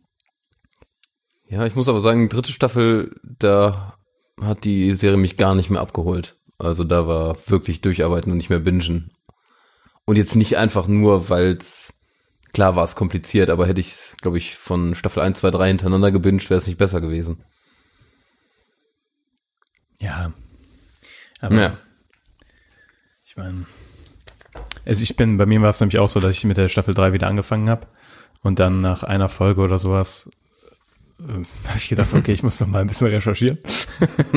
Ja, 1.48 1.66
ich 1.66 1.76
muss 1.76 1.90
aber 1.90 2.02
sagen, 2.02 2.30
dritte 2.30 2.52
Staffel, 2.52 3.16
da 3.24 3.98
hat 4.42 4.66
die 4.66 4.94
Serie 4.94 5.18
mich 5.18 5.38
gar 5.38 5.56
nicht 5.56 5.70
mehr 5.70 5.82
abgeholt. 5.82 6.38
Also 6.58 6.84
da 6.84 7.08
war 7.08 7.36
wirklich 7.48 7.82
durcharbeiten 7.82 8.32
und 8.32 8.38
nicht 8.38 8.50
mehr 8.50 8.60
bingen. 8.60 9.12
Und 10.12 10.18
jetzt 10.18 10.36
nicht 10.36 10.58
einfach 10.58 10.88
nur, 10.88 11.30
weil's 11.30 11.94
klar 12.52 12.76
war 12.76 12.84
es 12.84 12.98
kompliziert, 12.98 13.50
aber 13.50 13.66
hätte 13.66 13.80
ich 13.80 14.12
glaube 14.22 14.38
ich, 14.38 14.58
von 14.58 14.94
Staffel 14.94 15.24
1, 15.24 15.40
2, 15.40 15.52
3 15.52 15.68
hintereinander 15.70 16.12
gebinged, 16.12 16.50
wäre 16.50 16.58
es 16.58 16.68
nicht 16.68 16.78
besser 16.78 17.00
gewesen. 17.00 17.46
Ja. 20.00 20.34
Aber 21.40 21.56
Ja. 21.56 21.78
ich 23.26 23.38
meine, 23.38 23.66
also 24.86 25.02
ich 25.02 25.16
bin, 25.16 25.38
bei 25.38 25.46
mir 25.46 25.62
war 25.62 25.70
es 25.70 25.80
nämlich 25.80 25.98
auch 25.98 26.10
so, 26.10 26.20
dass 26.20 26.36
ich 26.36 26.44
mit 26.44 26.58
der 26.58 26.68
Staffel 26.68 26.94
3 26.94 27.14
wieder 27.14 27.28
angefangen 27.28 27.70
habe 27.70 27.88
und 28.42 28.60
dann 28.60 28.82
nach 28.82 29.04
einer 29.04 29.30
Folge 29.30 29.62
oder 29.62 29.80
sowas 29.80 30.30
äh, 31.22 31.24
habe 31.70 31.78
ich 31.78 31.88
gedacht, 31.88 32.14
okay, 32.14 32.34
ich 32.34 32.44
muss 32.44 32.60
noch 32.60 32.68
mal 32.68 32.82
ein 32.82 32.88
bisschen 32.88 33.08
recherchieren. 33.08 33.60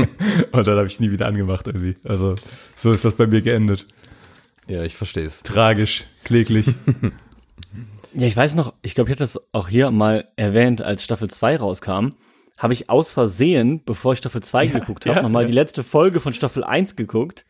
und 0.52 0.68
dann 0.68 0.76
habe 0.78 0.86
ich 0.86 1.00
nie 1.00 1.10
wieder 1.10 1.26
angemacht 1.26 1.66
irgendwie. 1.66 1.96
Also 2.04 2.36
so 2.76 2.92
ist 2.92 3.04
das 3.04 3.16
bei 3.16 3.26
mir 3.26 3.42
geendet. 3.42 3.86
Ja, 4.66 4.82
ich 4.82 4.96
verstehe 4.96 5.26
es. 5.26 5.42
Tragisch, 5.42 6.04
kläglich. 6.24 6.66
Ja, 8.16 8.28
ich 8.28 8.36
weiß 8.36 8.54
noch, 8.54 8.74
ich 8.82 8.94
glaube, 8.94 9.10
ich 9.10 9.12
hatte 9.12 9.24
das 9.24 9.40
auch 9.52 9.68
hier 9.68 9.90
mal 9.90 10.28
erwähnt, 10.36 10.80
als 10.80 11.02
Staffel 11.02 11.28
2 11.28 11.56
rauskam, 11.56 12.10
habe 12.56 12.72
ich 12.72 12.88
aus 12.88 13.10
Versehen, 13.10 13.82
bevor 13.84 14.12
ich 14.12 14.20
Staffel 14.20 14.40
2 14.40 14.68
geguckt 14.68 15.06
habe, 15.06 15.16
ja, 15.16 15.22
nochmal 15.22 15.42
ja. 15.42 15.48
die 15.48 15.54
letzte 15.54 15.82
Folge 15.82 16.20
von 16.20 16.32
Staffel 16.32 16.62
1 16.62 16.94
geguckt. 16.94 17.44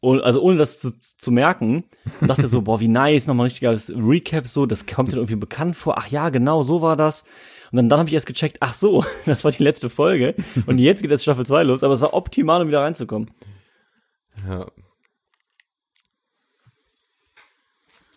Und, 0.00 0.20
also 0.20 0.42
ohne 0.42 0.58
das 0.58 0.80
zu, 0.80 0.90
zu 0.98 1.30
merken. 1.30 1.84
Und 2.20 2.28
dachte 2.28 2.48
so, 2.48 2.62
boah, 2.62 2.80
wie 2.80 2.88
nice, 2.88 3.26
nochmal 3.26 3.44
ein 3.44 3.46
richtig 3.46 3.62
geiles 3.62 3.92
Recap, 3.94 4.48
so, 4.48 4.66
das 4.66 4.84
kommt 4.86 5.12
dir 5.12 5.16
irgendwie 5.16 5.36
bekannt 5.36 5.76
vor. 5.76 5.96
Ach 5.96 6.08
ja, 6.08 6.28
genau, 6.28 6.62
so 6.64 6.82
war 6.82 6.96
das. 6.96 7.24
Und 7.70 7.76
dann, 7.76 7.88
dann 7.88 8.00
habe 8.00 8.08
ich 8.08 8.14
erst 8.14 8.26
gecheckt, 8.26 8.58
ach 8.60 8.74
so, 8.74 9.04
das 9.26 9.44
war 9.44 9.52
die 9.52 9.62
letzte 9.62 9.88
Folge. 9.88 10.34
Und 10.66 10.78
jetzt 10.78 11.02
geht 11.02 11.10
jetzt 11.12 11.22
Staffel 11.22 11.46
2 11.46 11.62
los, 11.62 11.84
aber 11.84 11.94
es 11.94 12.00
war 12.00 12.14
optimal, 12.14 12.62
um 12.62 12.68
wieder 12.68 12.82
reinzukommen. 12.82 13.30
Ja. 14.48 14.66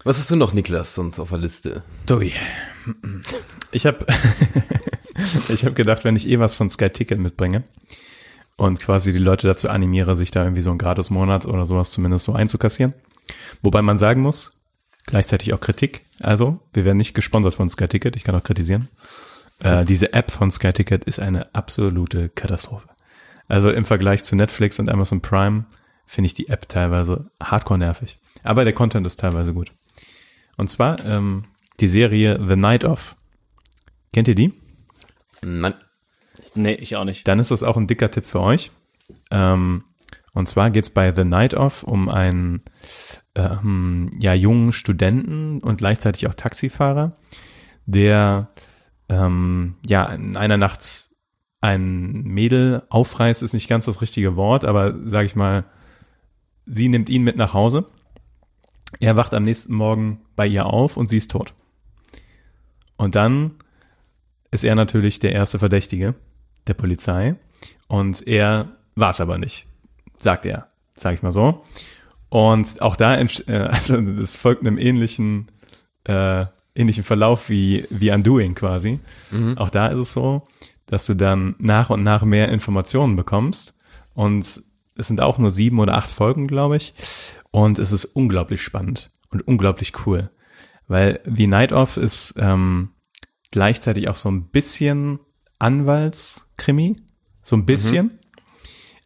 Was 0.07 0.19
hast 0.19 0.31
du 0.31 0.37
noch, 0.37 0.53
Niklas, 0.53 0.95
sonst 0.95 1.19
auf 1.19 1.31
der 1.31 1.37
Liste? 1.37 1.83
Tobi. 2.05 2.31
Ich 3.73 3.85
habe 3.85 4.05
ich 5.49 5.65
hab 5.65 5.75
gedacht, 5.75 6.05
wenn 6.05 6.15
ich 6.15 6.29
eh 6.29 6.39
was 6.39 6.55
von 6.55 6.69
Sky 6.69 6.89
Ticket 6.89 7.19
mitbringe 7.19 7.65
und 8.55 8.79
quasi 8.79 9.11
die 9.11 9.19
Leute 9.19 9.47
dazu 9.47 9.67
animiere, 9.67 10.15
sich 10.15 10.31
da 10.31 10.43
irgendwie 10.43 10.61
so 10.61 10.69
einen 10.69 10.79
Gratis-Monat 10.79 11.45
oder 11.45 11.65
sowas 11.65 11.91
zumindest 11.91 12.23
so 12.23 12.31
einzukassieren. 12.31 12.93
Wobei 13.61 13.81
man 13.81 13.97
sagen 13.97 14.21
muss, 14.21 14.57
gleichzeitig 15.07 15.51
auch 15.53 15.59
Kritik. 15.59 16.03
Also, 16.21 16.61
wir 16.71 16.85
werden 16.85 16.95
nicht 16.95 17.13
gesponsert 17.13 17.55
von 17.55 17.67
Sky 17.67 17.89
Ticket, 17.89 18.15
ich 18.15 18.23
kann 18.23 18.35
auch 18.35 18.43
kritisieren. 18.43 18.87
Äh, 19.59 19.83
diese 19.83 20.13
App 20.13 20.31
von 20.31 20.51
Sky 20.51 20.71
Ticket 20.71 21.03
ist 21.03 21.19
eine 21.19 21.53
absolute 21.53 22.29
Katastrophe. 22.29 22.87
Also 23.49 23.71
im 23.71 23.83
Vergleich 23.83 24.23
zu 24.23 24.37
Netflix 24.37 24.79
und 24.79 24.87
Amazon 24.87 25.19
Prime 25.19 25.65
finde 26.05 26.27
ich 26.27 26.33
die 26.33 26.47
App 26.47 26.69
teilweise 26.69 27.29
hardcore 27.43 27.79
nervig. 27.79 28.19
Aber 28.43 28.63
der 28.63 28.71
Content 28.71 29.05
ist 29.05 29.19
teilweise 29.19 29.53
gut. 29.53 29.69
Und 30.57 30.69
zwar 30.69 31.03
ähm, 31.05 31.45
die 31.79 31.87
Serie 31.87 32.39
The 32.47 32.55
Night 32.55 32.83
Of. 32.83 33.15
Kennt 34.13 34.27
ihr 34.27 34.35
die? 34.35 34.53
Nein. 35.41 35.75
Nee, 36.55 36.73
ich 36.73 36.95
auch 36.95 37.03
nicht. 37.03 37.27
Dann 37.27 37.39
ist 37.39 37.51
das 37.51 37.63
auch 37.63 37.77
ein 37.77 37.87
dicker 37.87 38.09
Tipp 38.09 38.25
für 38.25 38.41
euch. 38.41 38.71
Ähm, 39.31 39.83
und 40.33 40.49
zwar 40.49 40.71
geht's 40.71 40.89
bei 40.89 41.13
The 41.13 41.23
Night 41.23 41.53
Of 41.53 41.83
um 41.83 42.09
einen 42.09 42.61
ähm, 43.35 44.11
ja, 44.19 44.33
jungen 44.33 44.73
Studenten 44.73 45.59
und 45.59 45.77
gleichzeitig 45.77 46.27
auch 46.27 46.33
Taxifahrer, 46.33 47.15
der 47.85 48.49
ähm, 49.09 49.75
ja 49.85 50.05
in 50.05 50.35
einer 50.35 50.57
Nacht 50.57 51.09
ein 51.61 52.23
Mädel 52.23 52.83
aufreißt, 52.89 53.41
ist 53.43 53.53
nicht 53.53 53.67
ganz 53.67 53.85
das 53.85 54.01
richtige 54.01 54.35
Wort, 54.35 54.65
aber 54.65 54.95
sage 55.07 55.25
ich 55.25 55.35
mal, 55.35 55.65
sie 56.65 56.89
nimmt 56.89 57.09
ihn 57.09 57.23
mit 57.23 57.35
nach 57.35 57.53
Hause. 57.53 57.87
Er 58.99 59.15
wacht 59.15 59.33
am 59.33 59.43
nächsten 59.43 59.73
Morgen 59.73 60.21
bei 60.35 60.47
ihr 60.47 60.65
auf 60.65 60.97
und 60.97 61.07
sie 61.07 61.17
ist 61.17 61.31
tot. 61.31 61.53
Und 62.95 63.15
dann 63.15 63.51
ist 64.51 64.63
er 64.63 64.75
natürlich 64.75 65.19
der 65.19 65.33
erste 65.33 65.59
Verdächtige 65.59 66.15
der 66.67 66.73
Polizei 66.73 67.35
und 67.87 68.25
er 68.27 68.69
war 68.95 69.11
es 69.11 69.21
aber 69.21 69.37
nicht, 69.37 69.65
sagt 70.17 70.45
er, 70.45 70.67
sage 70.95 71.15
ich 71.15 71.21
mal 71.21 71.31
so. 71.31 71.63
Und 72.29 72.81
auch 72.81 72.95
da, 72.95 73.19
äh, 73.19 73.27
also 73.47 74.01
das 74.01 74.35
folgt 74.35 74.65
einem 74.65 74.77
ähnlichen, 74.77 75.47
äh, 76.05 76.45
ähnlichen 76.75 77.03
Verlauf 77.03 77.49
wie, 77.49 77.85
wie 77.89 78.11
Undoing 78.11 78.55
quasi. 78.55 78.99
Auch 79.57 79.69
da 79.69 79.87
ist 79.87 79.99
es 79.99 80.13
so, 80.13 80.47
dass 80.85 81.05
du 81.05 81.13
dann 81.13 81.55
nach 81.59 81.89
und 81.89 82.03
nach 82.03 82.23
mehr 82.23 82.49
Informationen 82.49 83.15
bekommst 83.15 83.73
und 84.13 84.61
es 84.99 85.07
sind 85.07 85.21
auch 85.21 85.37
nur 85.37 85.51
sieben 85.51 85.79
oder 85.79 85.95
acht 85.95 86.09
Folgen, 86.09 86.47
glaube 86.47 86.77
ich. 86.77 86.93
Und 87.57 87.79
es 87.79 87.91
ist 87.91 88.05
unglaublich 88.05 88.61
spannend 88.61 89.09
und 89.31 89.47
unglaublich 89.47 90.05
cool. 90.05 90.29
Weil 90.87 91.21
The 91.25 91.47
Night 91.47 91.71
Of 91.71 91.97
ist 91.97 92.35
ähm, 92.37 92.89
gleichzeitig 93.49 94.09
auch 94.09 94.15
so 94.15 94.29
ein 94.29 94.49
bisschen 94.49 95.19
Anwaltskrimi. 95.57 96.97
So 97.41 97.55
ein 97.55 97.65
bisschen. 97.65 98.19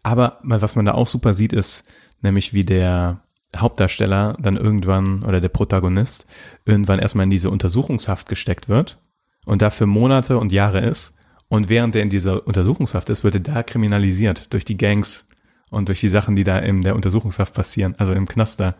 Aber 0.04 0.40
mal, 0.44 0.62
was 0.62 0.76
man 0.76 0.84
da 0.84 0.96
auch 0.96 1.08
super 1.08 1.34
sieht, 1.34 1.54
ist 1.54 1.88
nämlich, 2.22 2.54
wie 2.54 2.66
der 2.66 3.24
Hauptdarsteller 3.56 4.36
dann 4.38 4.58
irgendwann 4.58 5.24
oder 5.24 5.40
der 5.40 5.48
Protagonist 5.48 6.28
irgendwann 6.66 7.00
erstmal 7.00 7.24
in 7.24 7.30
diese 7.30 7.50
Untersuchungshaft 7.50 8.28
gesteckt 8.28 8.68
wird 8.68 9.00
und 9.46 9.62
dafür 9.62 9.88
Monate 9.88 10.38
und 10.38 10.52
Jahre 10.52 10.82
ist. 10.82 11.16
Und 11.48 11.70
während 11.70 11.96
er 11.96 12.02
in 12.02 12.10
dieser 12.10 12.46
Untersuchungshaft 12.46 13.10
ist, 13.12 13.24
wird 13.24 13.36
er 13.36 13.42
da 13.42 13.64
kriminalisiert 13.64 14.52
durch 14.52 14.66
die 14.66 14.76
Gangs 14.76 15.30
und 15.72 15.88
durch 15.88 16.00
die 16.00 16.10
Sachen, 16.10 16.36
die 16.36 16.44
da 16.44 16.60
in 16.60 16.84
der 16.84 16.96
Untersuchungshaft 16.96 17.56
passieren, 17.56 17.96
also 17.98 18.14
im 18.14 18.28
Knaster. 18.28 18.76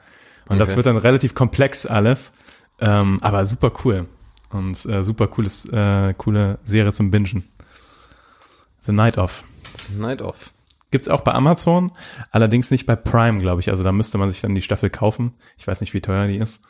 Und 0.48 0.60
das 0.60 0.70
Okay. 0.70 0.78
wird 0.78 0.86
dann 0.86 0.98
relativ 0.98 1.34
komplex 1.34 1.88
alles, 1.88 2.34
ähm, 2.80 3.18
aber 3.22 3.44
super 3.46 3.72
cool. 3.84 4.06
Und 4.52 4.86
äh, 4.86 5.04
super 5.04 5.28
cooles, 5.28 5.66
äh, 5.66 6.14
coole 6.18 6.60
Serie 6.66 6.92
zum 6.92 7.10
Bingen. 7.10 7.44
The 8.86 8.92
Night 8.92 9.18
Of. 9.18 9.44
Night 9.98 10.22
Off. 10.22 10.52
Gibt's 10.92 11.08
auch 11.08 11.22
bei 11.22 11.34
Amazon, 11.34 11.92
allerdings 12.32 12.70
nicht 12.70 12.86
bei 12.86 12.98
Prime, 12.98 13.40
glaube 13.40 13.62
ich. 13.62 13.70
Also 13.70 13.82
da 13.84 13.94
müsste 13.94 14.18
man 14.18 14.30
sich 14.30 14.42
dann 14.42 14.54
die 14.54 14.62
Staffel 14.62 14.90
kaufen. 14.90 15.34
Ich 15.58 15.66
weiß 15.66 15.80
nicht, 15.80 15.94
wie 15.94 16.02
teuer 16.02 16.28
die 16.28 16.36
ist. 16.38 16.62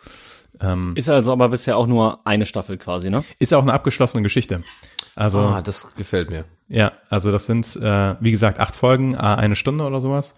Ähm, 0.59 0.91
Ist 0.95 1.09
also 1.09 1.31
aber 1.31 1.49
bisher 1.49 1.75
auch 1.77 1.87
nur 1.87 2.19
eine 2.27 2.45
Staffel 2.45 2.77
quasi, 2.77 3.09
ne? 3.09 3.23
ist 3.39 3.53
auch 3.53 3.63
eine 3.63 3.73
abgeschlossene 3.73 4.21
Geschichte. 4.21 4.61
Also 5.15 5.39
Ah, 5.39 5.61
das 5.63 5.95
gefällt 5.95 6.29
mir. 6.29 6.45
Ja, 6.71 6.93
also 7.09 7.31
das 7.31 7.45
sind, 7.45 7.75
äh, 7.75 8.15
wie 8.21 8.31
gesagt, 8.31 8.59
acht 8.59 8.75
Folgen, 8.75 9.13
äh, 9.13 9.17
eine 9.17 9.55
Stunde 9.55 9.83
oder 9.85 9.99
sowas. 9.99 10.35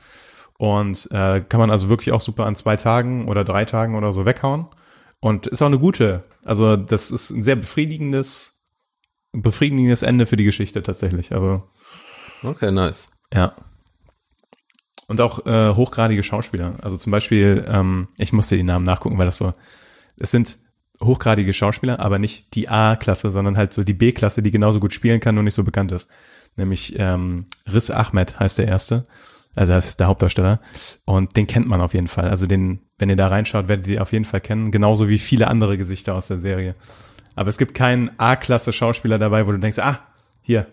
Und 0.58 1.10
äh, 1.12 1.42
kann 1.42 1.60
man 1.60 1.70
also 1.70 1.90
wirklich 1.90 2.12
auch 2.12 2.22
super 2.22 2.46
an 2.46 2.56
zwei 2.56 2.76
Tagen 2.76 3.28
oder 3.28 3.44
drei 3.44 3.66
Tagen 3.66 3.96
oder 3.96 4.14
so 4.14 4.26
weghauen. 4.26 4.68
Und 5.20 5.48
ist 5.48 5.62
auch 5.62 5.68
eine 5.68 5.80
gute, 5.80 6.24
also 6.44 6.76
das 6.76 7.12
ist 7.12 7.30
ein 7.30 7.44
sehr 7.44 7.56
befriedigendes, 7.56 8.62
befriedigendes 9.32 10.02
Ende 10.02 10.26
für 10.26 10.36
die 10.36 10.44
Geschichte 10.44 10.82
tatsächlich. 10.82 11.34
Also 11.34 11.64
Okay, 12.44 12.72
nice. 12.72 13.10
Ja. 13.34 13.56
Und 15.08 15.22
auch 15.22 15.46
äh, 15.46 15.76
hochgradige 15.76 16.24
Schauspieler. 16.24 16.74
Also 16.82 16.98
zum 16.98 17.12
Beispiel, 17.12 17.64
ähm, 17.68 18.08
ich 18.18 18.34
musste 18.34 18.58
die 18.58 18.64
Namen 18.64 18.86
nachgucken, 18.86 19.18
weil 19.18 19.26
das 19.26 19.38
so, 19.38 19.52
es 20.20 20.32
sind 20.32 20.58
hochgradige 21.02 21.54
Schauspieler, 21.54 22.00
aber 22.00 22.20
nicht 22.20 22.56
die 22.56 22.70
A-Klasse, 22.70 23.32
sondern 23.32 23.58
halt 23.58 23.74
so 23.74 23.84
die 23.84 23.94
B-Klasse, 23.94 24.42
die 24.44 24.52
genauso 24.52 24.80
gut 24.80 24.94
spielen 24.94 25.20
kann 25.20 25.38
und 25.38 25.46
nicht 25.46 25.54
so 25.56 25.64
bekannt 25.64 25.92
ist. 25.92 26.10
Nämlich 26.56 26.96
ähm, 26.98 27.46
Riz 27.72 27.90
Ahmed 27.90 28.40
heißt 28.40 28.58
der 28.60 28.68
erste. 28.68 29.04
Also 29.56 29.74
das 29.74 29.90
ist 29.90 30.00
der 30.00 30.08
Hauptdarsteller. 30.08 30.60
Und 31.06 31.36
den 31.38 31.46
kennt 31.48 31.68
man 31.68 31.82
auf 31.82 31.94
jeden 31.94 32.08
Fall. 32.08 32.30
Also 32.30 32.46
den, 32.48 32.80
wenn 32.98 33.10
ihr 33.10 33.16
da 33.16 33.28
reinschaut, 33.28 33.68
werdet 33.68 33.88
ihr 33.88 34.02
auf 34.02 34.12
jeden 34.12 34.26
Fall 34.26 34.42
kennen. 34.42 34.72
Genauso 34.72 35.10
wie 35.10 35.20
viele 35.20 35.48
andere 35.48 35.78
Gesichter 35.78 36.16
aus 36.16 36.28
der 36.28 36.38
Serie. 36.40 36.74
Aber 37.36 37.50
es 37.50 37.58
gibt 37.58 37.74
keinen 37.74 38.12
A-Klasse-Schauspieler 38.18 39.18
dabei, 39.20 39.46
wo 39.48 39.52
du 39.52 39.60
denkst, 39.60 39.80
ah, 39.80 39.98
hier, 40.42 40.68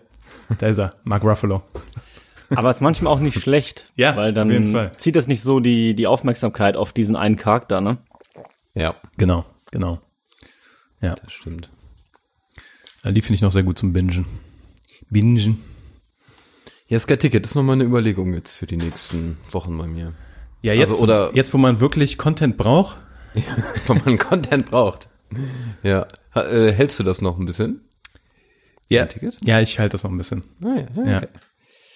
da 0.59 0.67
ist 0.67 0.77
er, 0.79 0.93
Mark 1.03 1.23
Ruffalo. 1.23 1.61
Aber 2.53 2.69
es 2.69 2.77
ist 2.77 2.81
manchmal 2.81 3.13
auch 3.13 3.19
nicht 3.19 3.39
schlecht, 3.41 3.89
Ja, 3.97 4.15
weil 4.15 4.33
dann 4.33 4.47
auf 4.47 4.53
jeden 4.53 4.71
Fall. 4.71 4.91
zieht 4.97 5.15
das 5.15 5.27
nicht 5.27 5.41
so 5.41 5.59
die, 5.59 5.93
die 5.95 6.05
Aufmerksamkeit 6.07 6.75
auf 6.75 6.91
diesen 6.93 7.15
einen 7.15 7.35
Charakter, 7.37 7.81
ne? 7.81 7.97
Ja, 8.75 8.95
Genau, 9.17 9.45
genau. 9.71 9.99
Ja, 11.01 11.15
das 11.15 11.33
stimmt. 11.33 11.69
die 13.03 13.21
finde 13.21 13.35
ich 13.35 13.41
noch 13.41 13.51
sehr 13.51 13.63
gut 13.63 13.77
zum 13.79 13.93
Bingen. 13.93 14.25
Bingen. 15.09 15.61
Ja, 16.87 16.99
Sky 16.99 17.17
Ticket 17.17 17.45
ist 17.45 17.55
nochmal 17.55 17.75
eine 17.75 17.85
Überlegung 17.85 18.33
jetzt 18.33 18.53
für 18.55 18.67
die 18.67 18.77
nächsten 18.77 19.37
Wochen 19.49 19.77
bei 19.77 19.87
mir. 19.87 20.13
Ja, 20.61 20.73
jetzt, 20.73 20.91
Also, 20.91 21.03
oder- 21.03 21.31
jetzt, 21.35 21.53
wo 21.53 21.57
man 21.57 21.79
wirklich 21.79 22.17
Content 22.17 22.57
braucht. 22.57 22.97
Wenn 23.87 24.01
man 24.05 24.17
Content 24.17 24.65
braucht. 24.69 25.09
Ja. 25.83 26.05
Äh, 26.35 26.71
hältst 26.73 26.99
du 26.99 27.03
das 27.03 27.21
noch 27.21 27.39
ein 27.39 27.45
bisschen? 27.45 27.81
Ja, 28.89 29.05
Ticket? 29.05 29.37
ja 29.43 29.61
ich 29.61 29.79
halte 29.79 29.93
das 29.93 30.03
noch 30.03 30.11
ein 30.11 30.17
bisschen. 30.17 30.43
Ah, 30.61 30.85
ja, 31.05 31.11
Ja, 31.21 31.27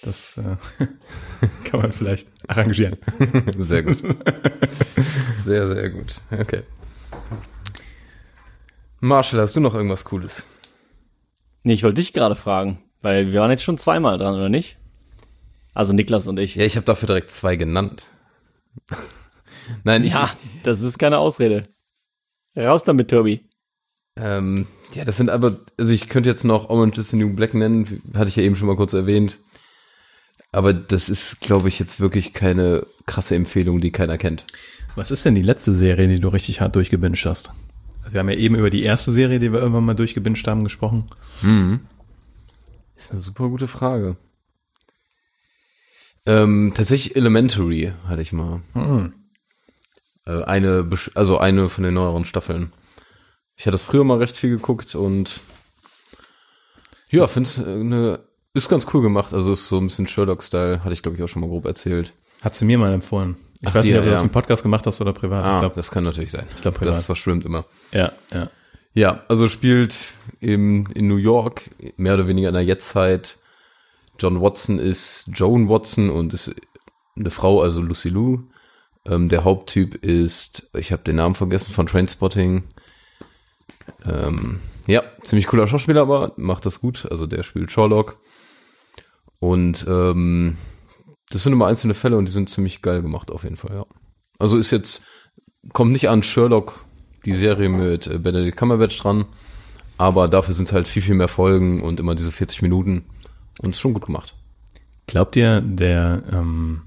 das 0.01 0.37
äh, 0.37 0.55
kann 1.65 1.81
man 1.81 1.91
vielleicht 1.91 2.27
arrangieren. 2.47 2.95
Sehr 3.57 3.83
gut. 3.83 3.97
Sehr, 5.43 5.67
sehr 5.67 5.89
gut. 5.89 6.21
Okay. 6.31 6.63
Marshall, 9.05 9.39
hast 9.39 9.55
du 9.55 9.59
noch 9.59 9.75
irgendwas 9.75 10.03
Cooles? 10.03 10.47
Nee, 11.63 11.73
ich 11.73 11.83
wollte 11.83 12.01
dich 12.01 12.11
gerade 12.11 12.35
fragen, 12.35 12.81
weil 13.01 13.31
wir 13.31 13.39
waren 13.39 13.51
jetzt 13.51 13.63
schon 13.63 13.77
zweimal 13.77 14.17
dran, 14.17 14.35
oder 14.35 14.49
nicht? 14.49 14.77
Also 15.75 15.93
Niklas 15.93 16.27
und 16.27 16.39
ich. 16.39 16.55
Ja, 16.55 16.65
ich 16.65 16.75
habe 16.75 16.85
dafür 16.85 17.07
direkt 17.07 17.31
zwei 17.31 17.55
genannt. 17.55 18.09
Nein, 19.83 20.03
ich, 20.03 20.13
Ja, 20.13 20.31
das 20.63 20.81
ist 20.81 20.97
keine 20.97 21.19
Ausrede. 21.19 21.63
Raus 22.57 22.83
damit, 22.83 23.09
Tobi. 23.11 23.47
Ähm, 24.17 24.65
ja, 24.93 25.05
das 25.05 25.17
sind 25.17 25.29
aber, 25.29 25.55
also 25.77 25.91
ich 25.91 26.09
könnte 26.09 26.29
jetzt 26.29 26.43
noch 26.43 26.69
Orange 26.69 26.97
is 26.99 27.09
the 27.09 27.17
New 27.17 27.35
Black 27.35 27.53
nennen, 27.53 28.01
hatte 28.15 28.29
ich 28.29 28.37
ja 28.37 28.43
eben 28.43 28.55
schon 28.55 28.67
mal 28.67 28.77
kurz 28.77 28.93
erwähnt. 28.93 29.37
Aber 30.51 30.73
das 30.73 31.09
ist, 31.09 31.41
glaube 31.41 31.67
ich, 31.67 31.77
jetzt 31.77 31.99
wirklich 31.99 32.33
keine 32.33 32.87
krasse 33.05 33.35
Empfehlung, 33.35 33.81
die 33.81 33.91
keiner 33.91 34.17
kennt. 34.17 34.45
Was 34.95 35.11
ist 35.11 35.25
denn 35.25 35.35
die 35.35 35.41
letzte 35.41 35.73
Serie, 35.73 36.07
die 36.07 36.21
du 36.21 36.29
richtig 36.29 36.61
hart 36.61 36.75
durchgebinged 36.75 37.25
hast? 37.25 37.51
Also 38.05 38.13
wir 38.13 38.19
haben 38.19 38.29
ja 38.29 38.37
eben 38.37 38.55
über 38.55 38.69
die 38.69 38.83
erste 38.83 39.11
Serie, 39.11 39.39
die 39.39 39.51
wir 39.51 39.59
irgendwann 39.59 39.83
mal 39.83 39.95
durchgebinged 39.95 40.47
haben, 40.47 40.63
gesprochen. 40.63 41.09
Ist 42.95 43.11
eine 43.11 43.19
super 43.19 43.49
gute 43.49 43.67
Frage. 43.67 44.15
Ähm, 46.27 46.73
tatsächlich 46.75 47.15
Elementary 47.15 47.93
hatte 48.07 48.21
ich 48.21 48.31
mal. 48.31 48.61
Hm. 48.73 49.13
Äh, 50.27 50.43
eine, 50.43 50.87
also 51.15 51.39
eine 51.39 51.67
von 51.67 51.83
den 51.83 51.95
neueren 51.95 52.25
Staffeln. 52.25 52.73
Ich 53.55 53.63
hatte 53.65 53.71
das 53.71 53.83
früher 53.83 54.03
mal 54.03 54.19
recht 54.19 54.37
viel 54.37 54.51
geguckt 54.51 54.93
und 54.93 55.41
ja, 57.09 57.27
finde 57.27 57.49
es 57.49 57.59
eine 57.59 58.19
ist 58.53 58.69
ganz 58.69 58.85
cool 58.93 59.01
gemacht. 59.01 59.33
Also 59.33 59.51
ist 59.51 59.67
so 59.67 59.79
ein 59.79 59.87
bisschen 59.87 60.07
Sherlock-Style, 60.07 60.83
hatte 60.83 60.93
ich 60.93 61.01
glaube 61.01 61.17
ich 61.17 61.23
auch 61.23 61.27
schon 61.27 61.41
mal 61.41 61.49
grob 61.49 61.65
erzählt. 61.65 62.13
Hat 62.41 62.53
sie 62.53 62.65
mir 62.65 62.77
mal 62.77 62.93
empfohlen. 62.93 63.35
Ich 63.61 63.69
Ach, 63.69 63.75
weiß 63.75 63.85
nicht, 63.85 63.97
ob 63.97 64.03
du 64.03 64.11
das 64.11 64.21
ja. 64.21 64.25
im 64.25 64.31
Podcast 64.31 64.63
gemacht 64.63 64.85
hast 64.85 65.01
oder 65.01 65.13
privat. 65.13 65.43
Ah, 65.43 65.53
ich 65.53 65.59
glaube, 65.59 65.75
das 65.75 65.89
kann 65.91 66.03
natürlich 66.03 66.31
sein. 66.31 66.45
Ich 66.55 66.61
glaub, 66.61 66.75
privat. 66.75 66.93
das 66.93 67.05
verschwimmt 67.05 67.45
immer. 67.45 67.65
ja, 67.91 68.11
ja. 68.33 68.49
Ja, 68.97 69.25
also 69.27 69.49
spielt 69.49 69.97
im, 70.39 70.87
in 70.95 71.09
New 71.09 71.17
York, 71.17 71.69
mehr 71.97 72.13
oder 72.13 72.27
weniger 72.27 72.47
in 72.47 72.53
der 72.53 72.63
Jetztzeit. 72.63 73.37
John 74.17 74.41
Watson 74.41 74.79
ist 74.79 75.29
Joan 75.33 75.67
Watson 75.67 76.09
und 76.09 76.33
ist 76.33 76.55
eine 77.17 77.29
Frau, 77.29 77.61
also 77.61 77.81
Lucy 77.81 78.07
Lou. 78.07 78.43
Ähm, 79.05 79.27
der 79.27 79.43
Haupttyp 79.43 79.95
ist, 79.95 80.69
ich 80.77 80.93
habe 80.93 81.03
den 81.03 81.17
Namen 81.17 81.35
vergessen, 81.35 81.71
von 81.71 81.87
Trainspotting. 81.87 82.63
Ähm, 84.05 84.61
ja, 84.87 85.03
ziemlich 85.23 85.47
cooler 85.47 85.67
Schauspieler, 85.67 86.01
aber 86.01 86.31
macht 86.37 86.65
das 86.65 86.79
gut. 86.79 87.05
Also 87.11 87.27
der 87.27 87.43
spielt 87.43 87.71
Sherlock. 87.71 88.17
Und 89.39 89.85
ähm, 89.89 90.57
das 91.35 91.43
sind 91.43 91.51
immer 91.51 91.67
einzelne 91.67 91.93
Fälle 91.93 92.17
und 92.17 92.29
die 92.29 92.31
sind 92.31 92.49
ziemlich 92.49 92.81
geil 92.81 93.01
gemacht 93.01 93.29
auf 93.29 93.43
jeden 93.43 93.57
Fall, 93.57 93.75
ja. 93.75 93.85
Also 94.39 94.57
ist 94.57 94.71
jetzt, 94.71 95.03
kommt 95.73 95.91
nicht 95.91 96.07
an 96.07 96.23
Sherlock, 96.23 96.85
die 97.25 97.33
Serie 97.33 97.67
mit 97.67 98.07
äh, 98.07 98.19
Benedict 98.19 98.55
Cumberbatch 98.55 98.97
dran, 98.97 99.25
aber 99.97 100.29
dafür 100.29 100.53
sind 100.53 100.69
es 100.69 100.73
halt 100.73 100.87
viel, 100.87 101.01
viel 101.01 101.15
mehr 101.15 101.27
Folgen 101.27 101.81
und 101.81 101.99
immer 101.99 102.15
diese 102.15 102.31
40 102.31 102.61
Minuten 102.61 103.03
und 103.61 103.71
ist 103.71 103.81
schon 103.81 103.93
gut 103.93 104.05
gemacht. 104.05 104.33
Glaubt 105.07 105.35
ihr, 105.35 105.59
der, 105.59 106.23
ähm, 106.31 106.83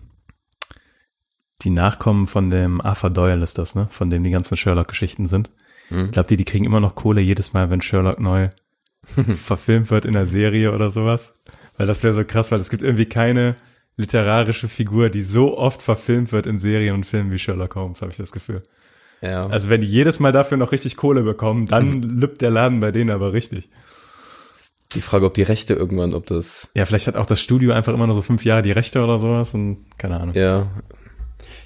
die 1.61 1.71
Nachkommen 1.71 2.27
von 2.27 2.49
dem 2.49 2.81
Arthur 2.81 3.11
Doyle 3.11 3.45
ist 3.45 3.59
das, 3.59 3.75
ne? 3.75 3.87
Von 3.91 4.09
dem 4.09 4.25
die 4.25 4.31
ganzen 4.31 4.57
Sherlock-Geschichten 4.57 5.29
sind. 5.29 5.51
Mhm. 5.91 6.11
Glaubt 6.11 6.31
ihr, 6.31 6.39
die 6.39 6.47
kriegen 6.47 6.65
immer 6.65 6.81
noch 6.81 6.95
Kohle 6.95 7.21
jedes 7.21 7.53
Mal, 7.53 7.69
wenn 7.69 7.83
Sherlock 7.83 8.19
neu 8.19 8.49
verfilmt 9.45 9.91
wird 9.91 10.07
in 10.07 10.15
der 10.15 10.27
Serie 10.27 10.75
oder 10.75 10.91
sowas? 10.91 11.35
Weil 11.77 11.87
das 11.87 12.03
wäre 12.03 12.15
so 12.15 12.25
krass, 12.25 12.51
weil 12.51 12.61
es 12.61 12.71
gibt 12.71 12.83
irgendwie 12.83 13.07
keine 13.07 13.57
literarische 13.99 14.69
Figur, 14.69 15.11
die 15.11 15.23
so 15.23 15.59
oft 15.59 15.83
verfilmt 15.83 16.33
wird 16.33 16.47
in 16.47 16.59
Serien 16.59 16.95
und 16.95 17.05
Filmen 17.05 17.31
wie 17.31 17.39
Sherlock 17.39 17.75
Holmes, 17.75 18.01
habe 18.01 18.11
ich 18.11 18.17
das 18.17 18.33
Gefühl. 18.33 18.63
Ja. 19.21 19.47
Also 19.49 19.69
wenn 19.69 19.81
die 19.83 19.87
jedes 19.87 20.21
Mal 20.21 20.33
dafür 20.33 20.57
noch 20.57 20.73
richtig 20.73 20.97
Kohle 20.97 21.23
bekommen, 21.23 21.67
dann 21.67 22.03
lübt 22.03 22.41
der 22.41 22.51
Laden 22.51 22.81
bei 22.81 22.93
denen 22.93 23.11
aber 23.11 23.33
richtig. 23.33 23.69
die 24.95 25.01
Frage, 25.01 25.27
ob 25.27 25.35
die 25.35 25.43
Rechte 25.43 25.75
irgendwann, 25.75 26.15
ob 26.15 26.25
das, 26.27 26.69
Ja, 26.75 26.87
vielleicht 26.87 27.09
hat 27.09 27.17
auch 27.17 27.27
das 27.27 27.41
Studio 27.41 27.73
einfach 27.73 27.93
immer 27.93 28.07
nur 28.07 28.15
so 28.15 28.23
fünf 28.23 28.45
Jahre 28.45 28.63
die 28.63 28.73
Rechte 28.73 29.03
oder 29.03 29.19
sowas 29.19 29.53
und 29.53 29.85
keine 29.99 30.21
Ahnung. 30.21 30.35
ja, 30.37 30.69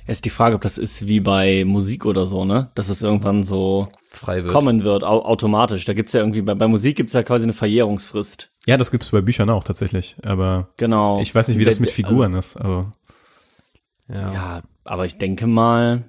Ist 0.07 0.25
die 0.25 0.31
Frage, 0.31 0.57
ob 0.57 0.63
das 0.63 0.79
ist 0.79 1.07
wie 1.07 1.21
bei 1.21 1.65
Musik 1.67 2.07
oder 2.07 2.25
so, 2.27 2.45
ne? 2.47 2.71
Dass 2.75 2.89
es 2.89 3.03
irgendwann 3.03 3.45
so 3.45 3.89
frei 4.11 4.43
wird. 4.43 4.53
kommen 4.53 4.83
wird, 4.83 5.05
au 5.05 5.21
automatisch. 5.23 5.85
Da 5.85 5.93
gibt's 5.93 6.15
ja 6.15 6.21
irgendwie, 6.21 6.43
bei, 6.43 6.55
bei 6.55 6.67
Musik 6.67 6.97
gibt's 6.97 7.13
ja 7.13 7.23
quasi 7.23 7.45
eine 7.45 7.53
Verjährungsfrist. 7.53 8.51
Ja, 8.67 8.77
das 8.77 8.91
gibt's 8.91 9.11
bei 9.11 9.21
Büchern 9.21 9.51
auch 9.51 9.65
tatsächlich, 9.65 10.17
aber 10.25 10.69
Genau. 10.79 11.21
ich 11.21 11.35
weiß 11.35 11.49
nicht, 11.49 11.59
wie 11.59 11.65
das 11.65 11.81
mit 11.81 11.89
Also- 11.91 11.97
Figuren 11.97 12.35
ist. 12.35 12.57
Also 12.57 12.91
Ja. 14.09 14.33
Ja, 14.33 14.63
aber 14.85 15.07
ich 15.07 15.17
denke 15.19 15.47
mal, 15.47 16.05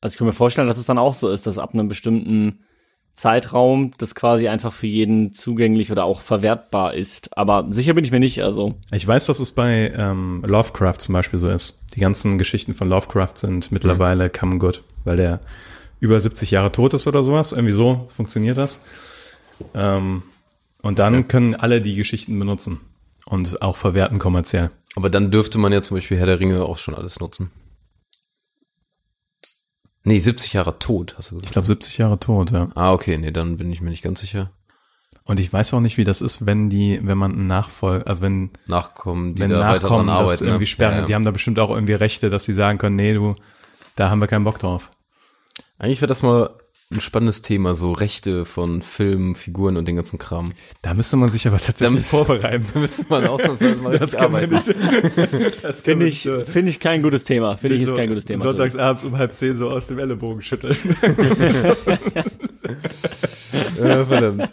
also 0.00 0.14
ich 0.14 0.18
kann 0.18 0.26
mir 0.26 0.32
vorstellen, 0.32 0.66
dass 0.68 0.78
es 0.78 0.86
dann 0.86 0.98
auch 0.98 1.14
so 1.14 1.30
ist, 1.30 1.46
dass 1.46 1.58
ab 1.58 1.74
einem 1.74 1.88
bestimmten 1.88 2.60
Zeitraum 3.12 3.92
das 3.98 4.14
quasi 4.14 4.46
einfach 4.48 4.72
für 4.72 4.86
jeden 4.86 5.32
zugänglich 5.32 5.90
oder 5.90 6.04
auch 6.04 6.20
verwertbar 6.20 6.94
ist. 6.94 7.36
Aber 7.36 7.66
sicher 7.70 7.94
bin 7.94 8.04
ich 8.04 8.12
mir 8.12 8.20
nicht, 8.20 8.42
also. 8.44 8.76
ich 8.92 9.06
weiß, 9.06 9.26
dass 9.26 9.40
es 9.40 9.50
bei 9.52 9.92
ähm, 9.96 10.44
Lovecraft 10.46 10.98
zum 10.98 11.14
Beispiel 11.14 11.38
so 11.40 11.48
ist. 11.50 11.84
Die 11.96 12.00
ganzen 12.00 12.38
Geschichten 12.38 12.74
von 12.74 12.88
Lovecraft 12.88 13.32
sind 13.34 13.72
mittlerweile 13.72 14.30
come 14.30 14.58
good, 14.58 14.84
weil 15.04 15.16
der 15.16 15.40
über 15.98 16.20
70 16.20 16.52
Jahre 16.52 16.70
tot 16.70 16.94
ist 16.94 17.08
oder 17.08 17.24
sowas. 17.24 17.50
Irgendwie 17.50 17.72
so 17.72 18.06
funktioniert 18.08 18.56
das. 18.56 18.84
Ähm, 19.74 20.22
und 20.88 20.98
dann 20.98 21.28
können 21.28 21.54
alle 21.54 21.82
die 21.82 21.96
Geschichten 21.96 22.38
benutzen 22.38 22.80
und 23.26 23.60
auch 23.60 23.76
verwerten 23.76 24.18
kommerziell. 24.18 24.70
Aber 24.96 25.10
dann 25.10 25.30
dürfte 25.30 25.58
man 25.58 25.70
ja 25.70 25.82
zum 25.82 25.98
Beispiel 25.98 26.16
Herr 26.16 26.24
der 26.24 26.40
Ringe 26.40 26.64
auch 26.64 26.78
schon 26.78 26.94
alles 26.94 27.20
nutzen. 27.20 27.50
Nee, 30.02 30.18
70 30.18 30.54
Jahre 30.54 30.78
tot, 30.78 31.14
hast 31.18 31.30
du 31.30 31.34
Ich 31.36 31.42
gesagt. 31.42 31.52
glaube 31.52 31.66
70 31.68 31.98
Jahre 31.98 32.18
tot, 32.18 32.52
ja. 32.52 32.70
Ah, 32.74 32.94
okay, 32.94 33.18
nee, 33.18 33.30
dann 33.32 33.58
bin 33.58 33.70
ich 33.70 33.82
mir 33.82 33.90
nicht 33.90 34.00
ganz 34.00 34.22
sicher. 34.22 34.50
Und 35.24 35.40
ich 35.40 35.52
weiß 35.52 35.74
auch 35.74 35.80
nicht, 35.80 35.98
wie 35.98 36.04
das 36.04 36.22
ist, 36.22 36.46
wenn 36.46 36.70
die, 36.70 37.00
wenn 37.02 37.18
man 37.18 37.32
einen 37.32 37.46
Nachfolger, 37.46 38.06
also 38.06 38.22
wenn, 38.22 38.48
Nachkommen, 38.66 39.34
die 39.34 39.42
wenn 39.42 39.50
da 39.50 39.58
Nachkommen 39.58 40.06
das 40.06 40.16
arbeiten. 40.16 40.44
irgendwie 40.44 40.62
ne? 40.62 40.66
sperren. 40.68 40.94
Ja, 40.94 41.00
ja. 41.00 41.04
Die 41.04 41.14
haben 41.14 41.24
da 41.26 41.32
bestimmt 41.32 41.58
auch 41.58 41.68
irgendwie 41.68 41.92
Rechte, 41.92 42.30
dass 42.30 42.44
sie 42.44 42.54
sagen 42.54 42.78
können, 42.78 42.96
nee, 42.96 43.12
du, 43.12 43.34
da 43.94 44.08
haben 44.08 44.20
wir 44.22 44.26
keinen 44.26 44.44
Bock 44.44 44.58
drauf. 44.58 44.90
Eigentlich 45.78 46.00
wäre 46.00 46.08
das 46.08 46.22
mal 46.22 46.48
ein 46.90 47.02
spannendes 47.02 47.42
Thema, 47.42 47.74
so 47.74 47.92
Rechte 47.92 48.46
von 48.46 48.80
Filmen, 48.80 49.34
Figuren 49.34 49.76
und 49.76 49.86
den 49.86 49.96
ganzen 49.96 50.18
Kram. 50.18 50.52
Da 50.80 50.94
müsste 50.94 51.16
man 51.18 51.28
sich 51.28 51.46
aber 51.46 51.58
tatsächlich 51.58 51.96
müsste- 51.96 52.16
vorbereiten. 52.16 52.64
Da 52.74 52.80
müsste 52.80 53.04
man 53.10 53.26
ausnahmsweise 53.26 53.76
mal 53.82 53.92
Das 53.98 54.14
richtig 54.14 54.20
arbeiten. 54.22 54.58
Finde 55.82 56.06
ich, 56.06 56.24
äh, 56.24 56.46
finde 56.46 56.70
ich 56.70 56.80
kein 56.80 57.02
gutes 57.02 57.24
Thema. 57.24 57.58
Finde 57.58 57.76
ich 57.76 57.84
so 57.84 57.90
ist 57.90 57.96
kein 57.96 58.08
gutes 58.08 58.24
Thema. 58.24 58.42
Sonntags 58.42 58.74
abends 58.74 59.04
um 59.04 59.18
halb 59.18 59.34
zehn 59.34 59.58
so 59.58 59.68
aus 59.70 59.86
dem 59.88 59.98
Ellenbogen 59.98 60.40
schütteln. 60.40 60.76
Ja, 63.78 64.04
verdammt. 64.06 64.50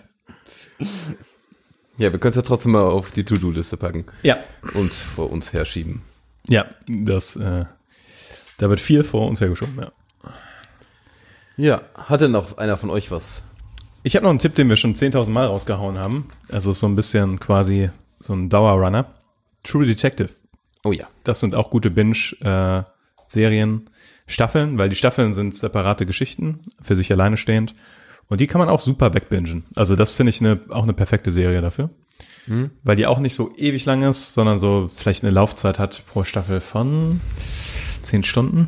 Ja, 1.97 2.11
wir 2.11 2.19
können 2.19 2.31
es 2.31 2.35
ja 2.35 2.41
trotzdem 2.41 2.73
mal 2.73 2.83
auf 2.83 3.11
die 3.11 3.23
To-Do-Liste 3.23 3.77
packen 3.77 4.05
Ja. 4.23 4.37
und 4.73 4.93
vor 4.93 5.31
uns 5.31 5.53
herschieben. 5.53 6.01
Ja, 6.49 6.65
das, 6.87 7.37
äh, 7.37 7.63
da 8.57 8.69
wird 8.69 8.81
viel 8.81 9.05
vor 9.05 9.27
uns 9.29 9.39
hergeschoben, 9.39 9.75
ja. 9.79 9.91
Ja, 11.57 11.81
hat 11.95 12.21
denn 12.21 12.31
noch 12.31 12.57
einer 12.57 12.77
von 12.77 12.89
euch 12.89 13.11
was? 13.11 13.43
Ich 14.03 14.15
habe 14.15 14.23
noch 14.23 14.29
einen 14.29 14.39
Tipp, 14.39 14.55
den 14.55 14.69
wir 14.69 14.75
schon 14.75 14.93
10.000 14.93 15.31
Mal 15.31 15.47
rausgehauen 15.47 15.97
haben. 15.97 16.29
Also 16.51 16.73
so 16.73 16.87
ein 16.87 16.95
bisschen 16.95 17.39
quasi 17.39 17.89
so 18.19 18.33
ein 18.33 18.49
Dauerrunner. 18.49 19.13
True 19.63 19.85
Detective. 19.85 20.29
Oh 20.83 20.91
ja. 20.91 21.07
Das 21.23 21.39
sind 21.39 21.55
auch 21.55 21.69
gute 21.69 21.89
Binge-Serien, 21.89 23.89
Staffeln, 24.27 24.77
weil 24.77 24.89
die 24.89 24.95
Staffeln 24.95 25.33
sind 25.33 25.55
separate 25.55 26.05
Geschichten, 26.05 26.59
für 26.81 26.95
sich 26.95 27.11
alleine 27.11 27.37
stehend. 27.37 27.73
Und 28.27 28.41
die 28.41 28.47
kann 28.47 28.59
man 28.59 28.69
auch 28.69 28.81
super 28.81 29.13
wegbingen. 29.13 29.65
Also 29.75 29.95
das 29.95 30.13
finde 30.13 30.31
ich 30.31 30.41
eine, 30.41 30.59
auch 30.69 30.83
eine 30.83 30.93
perfekte 30.93 31.31
Serie 31.31 31.61
dafür. 31.61 31.89
Weil 32.83 32.95
die 32.95 33.07
auch 33.07 33.17
nicht 33.17 33.33
so 33.33 33.55
ewig 33.57 33.85
lang 33.85 34.03
ist, 34.03 34.33
sondern 34.33 34.59
so 34.59 34.87
vielleicht 34.93 35.23
eine 35.23 35.31
Laufzeit 35.31 35.79
hat 35.79 36.03
pro 36.05 36.23
Staffel 36.23 36.61
von 36.61 37.19
10 38.03 38.23
Stunden. 38.23 38.67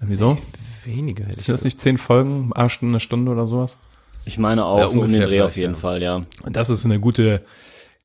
Irgendwie 0.00 0.16
so. 0.16 0.38
Weniger 0.86 1.24
hätte 1.24 1.36
ich 1.38 1.44
Sind 1.44 1.54
das 1.54 1.64
nicht 1.64 1.80
10 1.80 1.98
Folgen, 1.98 2.52
eine 2.54 2.70
Stunde, 2.70 2.92
eine 2.92 3.00
Stunde 3.00 3.32
oder 3.32 3.46
sowas? 3.46 3.78
Ich 4.24 4.38
meine 4.38 4.64
auch 4.64 4.78
Ja, 4.78 4.88
so 4.88 5.00
um 5.00 5.06
den 5.08 5.14
ungefähr 5.16 5.28
Dreh 5.28 5.42
auf 5.42 5.56
jeden 5.56 5.74
ja. 5.74 5.78
Fall, 5.78 6.02
ja. 6.02 6.24
Und 6.42 6.56
das 6.56 6.70
ist 6.70 6.84
eine 6.84 6.98
gute, 7.00 7.42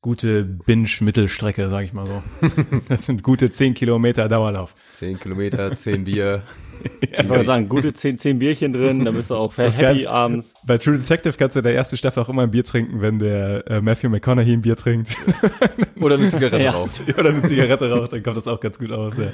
gute 0.00 0.44
Binge-Mittelstrecke, 0.44 1.68
sag 1.68 1.84
ich 1.84 1.92
mal 1.92 2.06
so. 2.06 2.22
Das 2.88 3.06
sind 3.06 3.22
gute 3.22 3.50
10 3.50 3.74
Kilometer 3.74 4.28
Dauerlauf. 4.28 4.74
10 4.98 5.18
Kilometer, 5.18 5.74
10 5.74 6.04
Bier. 6.04 6.42
Ich 7.00 7.28
wollte 7.28 7.44
sagen, 7.44 7.68
gute 7.68 7.92
zehn, 7.92 8.18
zehn 8.18 8.40
Bierchen 8.40 8.72
drin, 8.72 9.04
dann 9.04 9.14
bist 9.14 9.30
du 9.30 9.36
auch 9.36 9.54
Das 9.54 9.78
happy 9.78 10.02
Ganze- 10.02 10.10
abends. 10.10 10.54
Bei 10.66 10.78
True 10.78 10.98
Detective 10.98 11.34
kannst 11.38 11.54
du 11.54 11.60
in 11.60 11.62
der 11.62 11.76
ersten 11.76 11.96
Staffel 11.96 12.20
auch 12.24 12.28
immer 12.28 12.42
ein 12.42 12.50
Bier 12.50 12.64
trinken, 12.64 13.00
wenn 13.00 13.20
der 13.20 13.64
äh, 13.70 13.80
Matthew 13.80 14.08
McConaughey 14.08 14.52
ein 14.54 14.62
Bier 14.62 14.74
trinkt 14.74 15.16
Oder 16.00 16.16
eine 16.16 16.28
Zigarette 16.28 16.64
Ja. 16.64 16.72
raucht. 16.72 17.00
oder 17.16 17.28
eine 17.28 17.40
Zigarette 17.44 17.88
raucht, 17.88 18.12
dann 18.14 18.22
kommt 18.24 18.36
das 18.36 18.48
auch 18.48 18.58
ganz 18.58 18.80
gut 18.80 18.90
aus. 18.90 19.16
Ja, 19.16 19.26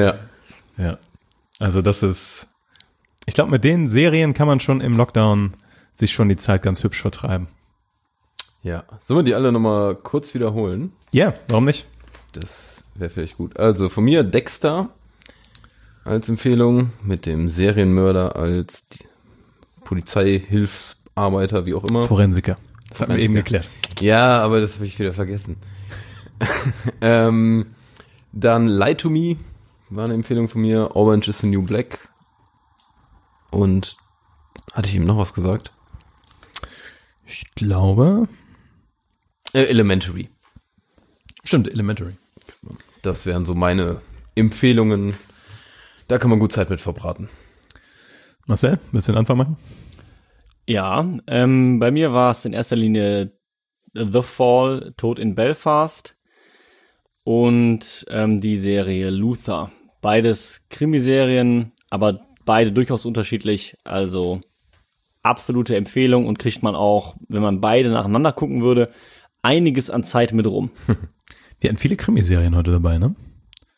Ja. 0.00 0.14
ja. 0.78 0.98
also 1.58 1.82
das 1.82 2.04
ist, 2.04 2.46
ich 3.26 3.34
glaube, 3.34 3.50
mit 3.50 3.64
den 3.64 3.88
Serien 3.88 4.34
kann 4.34 4.46
man 4.46 4.60
schon 4.60 4.80
im 4.80 4.96
Lockdown 4.96 5.54
sich 5.92 6.12
schon 6.12 6.28
die 6.28 6.36
Zeit 6.36 6.62
ganz 6.62 6.82
hübsch 6.82 7.00
vertreiben. 7.00 7.48
Ja. 8.62 8.84
Sollen 9.00 9.20
wir 9.20 9.24
die 9.24 9.34
alle 9.34 9.52
nochmal 9.52 9.94
kurz 9.96 10.34
wiederholen? 10.34 10.92
Ja, 11.12 11.34
warum 11.48 11.64
nicht? 11.64 11.86
Das 12.32 12.84
wäre 12.94 13.10
vielleicht 13.10 13.36
gut. 13.36 13.58
Also 13.58 13.88
von 13.88 14.04
mir 14.04 14.24
Dexter 14.24 14.90
als 16.04 16.28
Empfehlung 16.28 16.90
mit 17.02 17.26
dem 17.26 17.48
Serienmörder 17.48 18.36
als 18.36 18.86
Polizeihilfsarbeiter, 19.84 21.66
wie 21.66 21.74
auch 21.74 21.84
immer. 21.84 22.04
Forensiker. 22.04 22.56
Das 22.88 23.00
hatten 23.00 23.14
wir 23.14 23.22
eben 23.22 23.34
geklärt. 23.34 23.66
Ja, 24.00 24.40
aber 24.40 24.60
das 24.60 24.74
habe 24.74 24.86
ich 24.86 24.98
wieder 24.98 25.12
vergessen. 25.12 25.56
ähm, 27.00 27.66
dann 28.32 28.68
Lie 28.68 28.96
to 28.96 29.10
Me 29.10 29.36
war 29.90 30.04
eine 30.04 30.14
Empfehlung 30.14 30.48
von 30.48 30.60
mir. 30.60 30.94
Orange 30.94 31.28
is 31.28 31.38
the 31.38 31.46
New 31.46 31.62
Black. 31.62 32.08
Und 33.56 33.96
hatte 34.74 34.86
ich 34.90 34.94
ihm 34.94 35.06
noch 35.06 35.16
was 35.16 35.32
gesagt? 35.32 35.72
Ich 37.26 37.54
glaube, 37.54 38.28
Äh, 39.54 39.64
Elementary. 39.64 40.28
stimmt, 41.42 41.66
Elementary. 41.66 42.16
Das 43.00 43.24
wären 43.24 43.46
so 43.46 43.54
meine 43.54 44.02
Empfehlungen. 44.34 45.14
Da 46.06 46.18
kann 46.18 46.28
man 46.28 46.38
gut 46.38 46.52
Zeit 46.52 46.68
mit 46.68 46.82
verbraten. 46.82 47.30
Marcel, 48.46 48.78
willst 48.92 49.08
du 49.08 49.12
den 49.12 49.18
Anfang 49.20 49.38
machen? 49.38 49.56
Ja, 50.66 51.08
ähm, 51.26 51.78
bei 51.78 51.90
mir 51.90 52.12
war 52.12 52.32
es 52.32 52.44
in 52.44 52.52
erster 52.52 52.76
Linie 52.76 53.32
The 53.94 54.20
Fall, 54.20 54.92
Tod 54.98 55.18
in 55.18 55.34
Belfast 55.34 56.14
und 57.24 58.04
ähm, 58.10 58.38
die 58.38 58.58
Serie 58.58 59.08
Luther. 59.08 59.72
Beides 60.02 60.66
Krimiserien, 60.68 61.72
aber 61.88 62.20
beide 62.46 62.72
durchaus 62.72 63.04
unterschiedlich. 63.04 63.76
Also 63.84 64.40
absolute 65.22 65.76
Empfehlung 65.76 66.26
und 66.26 66.38
kriegt 66.38 66.62
man 66.62 66.74
auch, 66.74 67.16
wenn 67.28 67.42
man 67.42 67.60
beide 67.60 67.90
nacheinander 67.90 68.32
gucken 68.32 68.62
würde, 68.62 68.90
einiges 69.42 69.90
an 69.90 70.02
Zeit 70.02 70.32
mit 70.32 70.46
rum. 70.46 70.70
Wir 71.60 71.68
hatten 71.68 71.78
viele 71.78 71.96
Krimiserien 71.96 72.56
heute 72.56 72.70
dabei, 72.70 72.96
ne? 72.96 73.14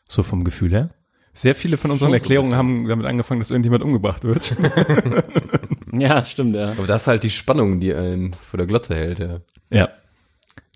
So 0.07 0.23
vom 0.23 0.45
Gefühl 0.45 0.71
her. 0.71 0.91
Sehr 1.33 1.55
viele 1.55 1.77
von 1.77 1.91
unseren 1.91 2.09
so 2.09 2.15
Erklärungen 2.15 2.55
haben 2.55 2.87
damit 2.87 3.05
angefangen, 3.05 3.39
dass 3.39 3.51
irgendjemand 3.51 3.83
umgebracht 3.83 4.23
wird. 4.23 4.55
Ja, 5.91 6.15
das 6.15 6.31
stimmt, 6.31 6.55
ja. 6.55 6.71
Aber 6.71 6.87
das 6.87 7.03
ist 7.03 7.07
halt 7.07 7.23
die 7.23 7.29
Spannung, 7.29 7.79
die 7.79 7.93
einen 7.93 8.33
vor 8.33 8.57
der 8.57 8.67
Glotze 8.67 8.95
hält, 8.95 9.19
ja. 9.19 9.39
ja, 9.69 9.89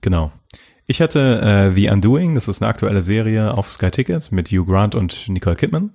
genau. 0.01 0.31
Ich 0.85 1.01
hatte 1.01 1.41
äh, 1.41 1.75
The 1.75 1.89
Undoing, 1.89 2.35
das 2.35 2.47
ist 2.47 2.61
eine 2.61 2.69
aktuelle 2.69 3.01
Serie 3.01 3.53
auf 3.55 3.69
Sky 3.69 3.91
Ticket 3.91 4.31
mit 4.31 4.49
Hugh 4.49 4.65
Grant 4.65 4.95
und 4.95 5.29
Nicole 5.29 5.55
Kidman, 5.55 5.91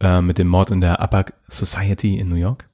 äh, 0.00 0.20
mit 0.20 0.38
dem 0.38 0.48
Mord 0.48 0.70
in 0.70 0.80
der 0.80 1.00
Upper 1.00 1.26
Society 1.48 2.18
in 2.18 2.28
New 2.28 2.36
York. 2.36 2.68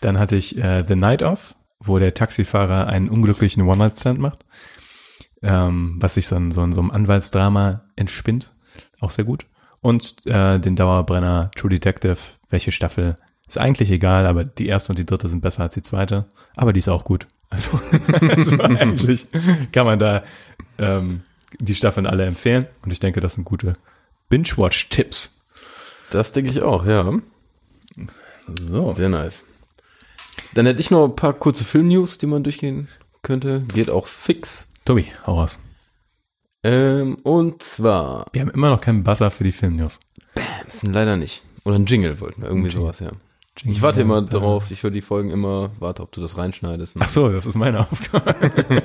Dann 0.00 0.18
hatte 0.18 0.36
ich 0.36 0.56
äh, 0.58 0.84
The 0.86 0.96
Night 0.96 1.22
Of, 1.22 1.54
wo 1.80 1.98
der 1.98 2.14
Taxifahrer 2.14 2.86
einen 2.86 3.08
unglücklichen 3.08 3.62
One-Night-Stand 3.62 4.18
macht, 4.18 4.44
ähm, 5.42 5.96
was 6.00 6.14
sich 6.14 6.30
in, 6.30 6.50
so 6.50 6.62
in 6.62 6.72
so 6.72 6.80
einem 6.80 6.90
Anwaltsdrama 6.90 7.82
entspinnt. 7.96 8.52
Auch 9.00 9.10
sehr 9.10 9.24
gut. 9.24 9.46
Und 9.80 10.26
äh, 10.26 10.58
den 10.58 10.76
Dauerbrenner 10.76 11.50
True 11.54 11.70
Detective, 11.70 12.18
welche 12.48 12.72
Staffel 12.72 13.14
ist 13.46 13.58
eigentlich 13.58 13.90
egal, 13.90 14.26
aber 14.26 14.44
die 14.44 14.66
erste 14.66 14.92
und 14.92 14.98
die 14.98 15.06
dritte 15.06 15.28
sind 15.28 15.40
besser 15.40 15.62
als 15.62 15.74
die 15.74 15.82
zweite. 15.82 16.26
Aber 16.54 16.72
die 16.72 16.80
ist 16.80 16.88
auch 16.88 17.04
gut. 17.04 17.26
Also, 17.50 17.80
also 18.20 18.60
eigentlich 18.60 19.26
kann 19.72 19.86
man 19.86 19.98
da 19.98 20.22
ähm, 20.76 21.22
die 21.58 21.74
Staffeln 21.74 22.06
alle 22.06 22.26
empfehlen. 22.26 22.66
Und 22.82 22.90
ich 22.90 23.00
denke, 23.00 23.20
das 23.20 23.36
sind 23.36 23.44
gute 23.44 23.72
Binge-Watch-Tipps. 24.28 25.37
Das 26.10 26.32
denke 26.32 26.50
ich 26.50 26.62
auch, 26.62 26.86
ja. 26.86 27.12
So. 28.62 28.92
Sehr 28.92 29.08
nice. 29.08 29.44
Dann 30.54 30.66
hätte 30.66 30.80
ich 30.80 30.90
noch 30.90 31.04
ein 31.04 31.16
paar 31.16 31.34
kurze 31.34 31.64
Film-News, 31.64 32.18
die 32.18 32.26
man 32.26 32.42
durchgehen 32.42 32.88
könnte. 33.22 33.60
Geht 33.74 33.90
auch 33.90 34.06
fix. 34.06 34.68
Tobi, 34.84 35.06
hau 35.26 35.34
raus. 35.34 35.58
Ähm, 36.64 37.16
und 37.22 37.62
zwar, 37.62 38.26
Wir 38.32 38.40
haben 38.42 38.50
immer 38.50 38.70
noch 38.70 38.80
keinen 38.80 39.04
Buzzer 39.04 39.30
für 39.30 39.44
die 39.44 39.52
Filmnews. 39.52 40.00
das 40.64 40.80
sind 40.80 40.92
leider 40.92 41.16
nicht. 41.16 41.42
Oder 41.64 41.76
ein 41.76 41.86
Jingle 41.86 42.20
wollten 42.20 42.42
wir, 42.42 42.48
irgendwie 42.48 42.70
sowas, 42.70 43.00
ja. 43.00 43.10
Ich 43.64 43.82
warte 43.82 44.00
immer 44.02 44.22
darauf, 44.22 44.70
ich 44.70 44.82
höre 44.82 44.92
die 44.92 45.02
Folgen 45.02 45.30
immer, 45.30 45.70
warte, 45.80 46.02
ob 46.02 46.12
du 46.12 46.20
das 46.20 46.38
reinschneidest. 46.38 46.96
Ach 47.00 47.08
so, 47.08 47.28
das 47.28 47.44
ist 47.44 47.56
meine 47.56 47.80
Aufgabe. 47.80 48.34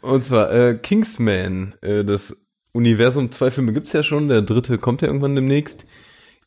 Und 0.00 0.24
zwar 0.24 0.52
äh, 0.52 0.74
Kingsman, 0.74 1.74
äh, 1.80 2.04
das 2.04 2.45
Universum, 2.76 3.32
zwei 3.32 3.50
Filme 3.50 3.72
gibt's 3.72 3.92
ja 3.92 4.02
schon, 4.02 4.28
der 4.28 4.42
dritte 4.42 4.78
kommt 4.78 5.02
ja 5.02 5.08
irgendwann 5.08 5.34
demnächst. 5.34 5.86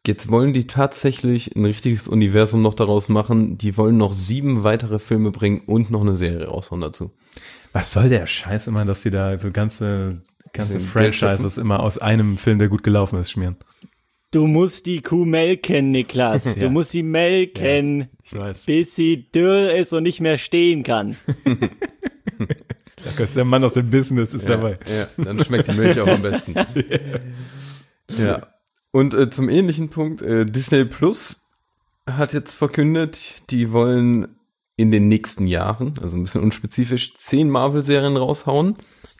Jetzt 0.07 0.29
wollen 0.31 0.53
die 0.53 0.65
tatsächlich 0.65 1.55
ein 1.57 1.65
richtiges 1.65 2.07
Universum 2.07 2.61
noch 2.61 2.73
daraus 2.73 3.09
machen. 3.09 3.57
Die 3.57 3.75
wollen 3.75 3.97
noch 3.97 4.13
sieben 4.13 4.63
weitere 4.63 4.97
Filme 4.97 5.31
bringen 5.31 5.61
und 5.65 5.91
noch 5.91 6.01
eine 6.01 6.15
Serie 6.15 6.47
raushauen 6.47 6.81
dazu. 6.81 7.11
Was 7.73 7.91
soll 7.91 8.07
der 8.07 8.25
Scheiß 8.25 8.67
immer, 8.67 8.85
dass 8.85 9.01
die 9.03 9.09
da 9.11 9.37
so 9.37 9.51
ganze, 9.51 10.21
ganze 10.53 10.79
Franchises 10.79 11.57
immer 11.57 11.81
aus 11.81 11.97
einem 11.97 12.37
Film, 12.37 12.59
der 12.59 12.69
gut 12.69 12.83
gelaufen 12.83 13.19
ist, 13.19 13.31
schmieren? 13.31 13.57
Du 14.31 14.47
musst 14.47 14.85
die 14.85 15.01
Kuh 15.01 15.25
melken, 15.25 15.91
Niklas. 15.91 16.45
Ja. 16.55 16.55
Du 16.55 16.69
musst 16.69 16.91
sie 16.91 17.03
melken, 17.03 18.07
Ich 18.23 18.33
weiß. 18.33 18.61
bis 18.61 18.95
sie 18.95 19.29
dürr 19.31 19.73
ist 19.73 19.91
und 19.91 20.03
nicht 20.03 20.21
mehr 20.21 20.37
stehen 20.37 20.83
kann. 20.83 21.17
Da 23.17 23.23
ist 23.23 23.35
der 23.35 23.45
Mann 23.45 23.63
aus 23.63 23.73
dem 23.73 23.89
Business 23.89 24.33
ist 24.33 24.47
dabei. 24.47 24.79
Ja, 24.87 25.23
dann 25.23 25.43
schmeckt 25.43 25.67
die 25.67 25.73
Milch 25.73 25.99
auch 25.99 26.07
am 26.07 26.21
besten. 26.21 26.55
ja. 28.17 28.47
Und 28.91 29.13
äh, 29.13 29.29
zum 29.29 29.49
ähnlichen 29.49 29.89
Punkt, 29.89 30.21
äh, 30.21 30.45
Disney 30.45 30.85
Plus 30.85 31.41
hat 32.09 32.33
jetzt 32.33 32.55
verkündet, 32.55 33.35
die 33.49 33.71
wollen 33.71 34.35
in 34.77 34.91
den 34.91 35.07
nächsten 35.07 35.45
Jahren, 35.45 35.93
also 36.01 36.17
ein 36.17 36.23
bisschen 36.23 36.41
unspezifisch, 36.41 37.13
zehn 37.13 37.49
Marvel-Serien 37.49 38.17
raushauen, 38.17 38.75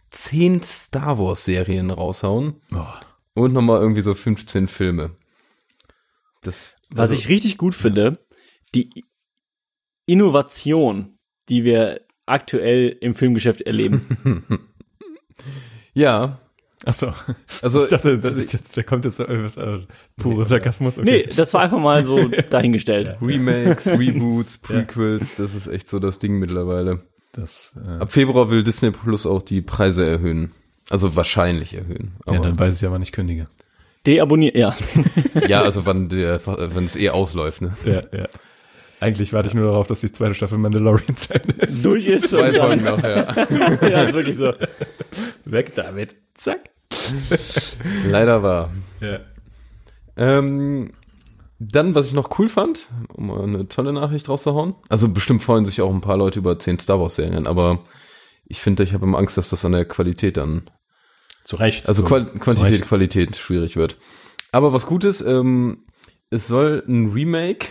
zehn 0.10 0.64
Star 0.64 1.20
Wars-Serien 1.20 1.92
raushauen 1.92 2.62
Boah. 2.70 3.00
und 3.34 3.54
nochmal 3.54 3.82
irgendwie 3.82 4.02
so 4.02 4.16
15 4.16 4.68
Filme. 4.68 5.12
Das, 6.42 6.78
Was 6.92 7.10
also- 7.10 7.14
ich 7.14 7.28
richtig 7.28 7.58
gut 7.58 7.76
finde, 7.76 8.26
die 8.74 8.90
Innovation, 10.06 11.18
die 11.50 11.64
wir 11.64 12.02
aktuell 12.30 12.96
im 13.02 13.14
Filmgeschäft 13.14 13.62
erleben. 13.62 14.60
ja, 15.94 16.40
Ach 16.86 16.94
so. 16.94 17.14
also 17.62 17.84
Ich 17.84 17.90
dachte, 17.90 18.18
das 18.20 18.36
ist 18.36 18.54
jetzt, 18.54 18.78
da 18.78 18.84
kommt 18.84 19.04
jetzt 19.06 19.18
so 19.18 19.28
irgendwas, 19.28 19.58
äh, 19.58 19.80
pure 20.18 20.46
Sarkasmus. 20.46 20.98
Nee, 20.98 21.24
das 21.36 21.54
war 21.54 21.62
einfach 21.62 21.80
mal 21.80 22.04
so 22.06 22.28
dahingestellt. 22.50 23.18
Remakes, 23.22 23.88
Reboots, 23.88 24.58
Prequels, 24.60 25.36
das 25.36 25.56
ist 25.56 25.68
echt 25.68 25.88
so 25.90 26.00
das 26.00 26.20
Ding 26.20 26.40
mittlerweile. 26.40 27.02
Das, 27.34 27.78
äh, 27.86 28.02
Ab 28.02 28.12
Februar 28.12 28.50
will 28.50 28.64
Disney 28.64 28.92
Plus 28.92 29.26
auch 29.26 29.42
die 29.42 29.62
Preise 29.62 30.06
erhöhen. 30.06 30.52
Also 30.90 31.16
wahrscheinlich 31.16 31.74
erhöhen. 31.76 32.14
ja, 32.26 32.34
Aber, 32.34 32.40
dann 32.48 32.58
weiß 32.58 32.76
ich 32.76 32.82
ja, 32.82 32.92
wann 32.92 33.02
ich 33.02 33.12
kündige. 33.12 33.48
Deabonniert, 34.06 34.56
ja. 34.56 34.76
ja, 35.48 35.62
also 35.62 35.86
wann 35.86 36.08
der, 36.08 36.40
wenn 36.48 36.86
es 36.86 36.96
eh 36.96 37.10
ausläuft, 37.10 37.62
ne? 37.62 37.76
Ja, 37.86 38.02
ja. 38.18 38.28
Eigentlich 39.00 39.32
warte 39.32 39.47
ich 39.47 39.54
nur 39.54 39.66
darauf, 39.66 39.88
dass 39.88 40.02
die 40.02 40.12
zweite 40.12 40.36
Staffel 40.36 40.58
Mandalorian 40.58 41.16
zu 41.16 41.34
Ende 41.34 41.54
ist. 41.64 41.86
Durch 41.86 42.08
ist 42.08 42.30
Zwei 42.30 42.54
Folgen 42.54 42.84
noch, 42.84 43.02
ja. 43.02 43.34
ja, 43.88 44.04
ist 44.04 44.14
wirklich 44.14 44.38
so. 44.38 44.54
Weg 45.45 45.74
damit. 45.76 46.16
Zack. 46.34 46.70
Leider 48.06 48.43
war. 48.43 48.74
Ja. 49.00 49.20
Ähm, 50.18 50.91
dann, 51.60 51.95
was 51.95 52.08
ich 52.08 52.14
noch 52.14 52.39
cool 52.39 52.50
fand, 52.50 52.88
um 53.14 53.32
eine 53.32 53.68
tolle 53.68 53.93
Nachricht 53.93 54.28
rauszuhauen. 54.28 54.76
Also 54.89 55.10
bestimmt 55.10 55.43
freuen 55.43 55.66
sich 55.66 55.82
auch 55.82 55.93
ein 55.93 56.02
paar 56.02 56.18
Leute 56.18 56.39
über 56.39 56.60
zehn 56.60 56.80
Star 56.80 57.00
Wars 57.00 57.16
Serien, 57.16 57.47
aber 57.47 57.80
ich 58.45 58.60
finde, 58.60 58.84
ich 58.84 58.93
habe 58.93 59.06
immer 59.06 59.18
Angst, 59.18 59.38
dass 59.38 59.50
das 59.50 59.64
an 59.64 59.74
der 59.74 59.86
Qualität 59.86 60.38
dann 60.38 60.70
Zu 61.43 61.56
Recht. 61.58 61.88
Also 61.88 62.02
so, 62.02 62.08
Qual 62.08 62.26
Quantität, 62.26 62.72
Recht. 62.72 62.88
Qualität 62.88 63.36
schwierig 63.38 63.76
wird. 63.76 63.97
Aber 64.52 64.74
was 64.74 64.86
gut 64.86 65.04
ist, 65.04 65.22
ähm, 65.22 65.84
es 66.30 66.47
soll 66.47 66.84
ein 66.88 67.12
Remake, 67.12 67.68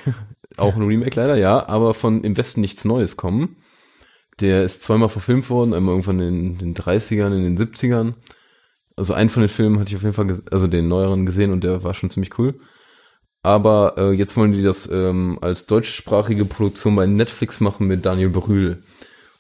auch 0.57 0.77
ein 0.77 0.83
Remake 0.83 1.19
leider, 1.21 1.37
ja, 1.37 1.69
aber 1.69 1.95
von 1.95 2.23
Im 2.25 2.37
Westen 2.37 2.61
nichts 2.61 2.85
Neues 2.85 3.17
kommen. 3.17 3.57
Der 4.41 4.65
ist 4.65 4.83
zweimal 4.83 5.09
verfilmt 5.09 5.51
worden, 5.51 5.75
einmal 5.75 5.95
irgendwann 5.95 6.21
in 6.21 6.59
den 6.59 6.75
30ern, 6.75 7.35
in 7.37 7.45
den 7.45 7.59
70ern. 7.59 8.15
Also 8.97 9.15
einen 9.15 9.31
von 9.31 9.43
den 9.43 9.49
Filmen 9.49 9.79
hatte 9.79 9.91
ich 9.91 9.97
auf 9.97 10.03
jeden 10.03 10.15
Fall, 10.15 10.41
also 10.51 10.67
den 10.67 10.89
neueren 10.89 11.27
gesehen 11.27 11.53
und 11.53 11.63
der 11.65 11.83
war 11.85 11.95
schon 11.95 12.11
ziemlich 12.11 12.39
cool. 12.39 12.59
Aber 13.43 13.95
äh, 13.97 14.13
jetzt 14.13 14.37
wollen 14.37 14.53
die 14.53 14.63
das 14.63 14.91
ähm, 14.91 15.39
als 15.41 15.67
deutschsprachige 15.67 16.45
Produktion 16.45 16.97
bei 16.97 17.07
Netflix 17.07 17.61
machen 17.61 17.87
mit 17.87 18.05
Daniel 18.05 18.31
Brühl. 18.31 18.83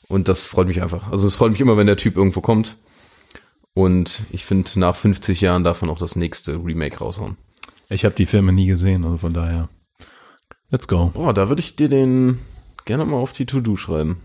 Und 0.08 0.28
das 0.28 0.44
freut 0.44 0.68
mich 0.68 0.82
einfach. 0.82 1.10
Also 1.10 1.26
es 1.26 1.36
freut 1.36 1.50
mich 1.50 1.60
immer, 1.60 1.76
wenn 1.76 1.86
der 1.86 1.96
Typ 1.96 2.16
irgendwo 2.16 2.40
kommt. 2.40 2.76
Und 3.74 4.22
ich 4.30 4.44
finde, 4.44 4.70
nach 4.76 4.96
50 4.96 5.40
Jahren 5.40 5.64
darf 5.64 5.82
man 5.82 5.90
auch 5.90 5.98
das 5.98 6.16
nächste 6.16 6.64
Remake 6.64 6.98
raushauen. 6.98 7.36
Ich 7.90 8.04
habe 8.04 8.14
die 8.14 8.26
Filme 8.26 8.52
nie 8.52 8.66
gesehen, 8.66 9.04
also 9.04 9.18
von 9.18 9.34
daher. 9.34 9.68
Let's 10.70 10.86
go. 10.88 11.06
Boah, 11.14 11.32
da 11.32 11.48
würde 11.48 11.60
ich 11.60 11.76
dir 11.76 11.88
den 11.88 12.38
gerne 12.84 13.04
mal 13.04 13.16
auf 13.16 13.32
die 13.32 13.46
To-Do 13.46 13.76
schreiben. 13.76 14.20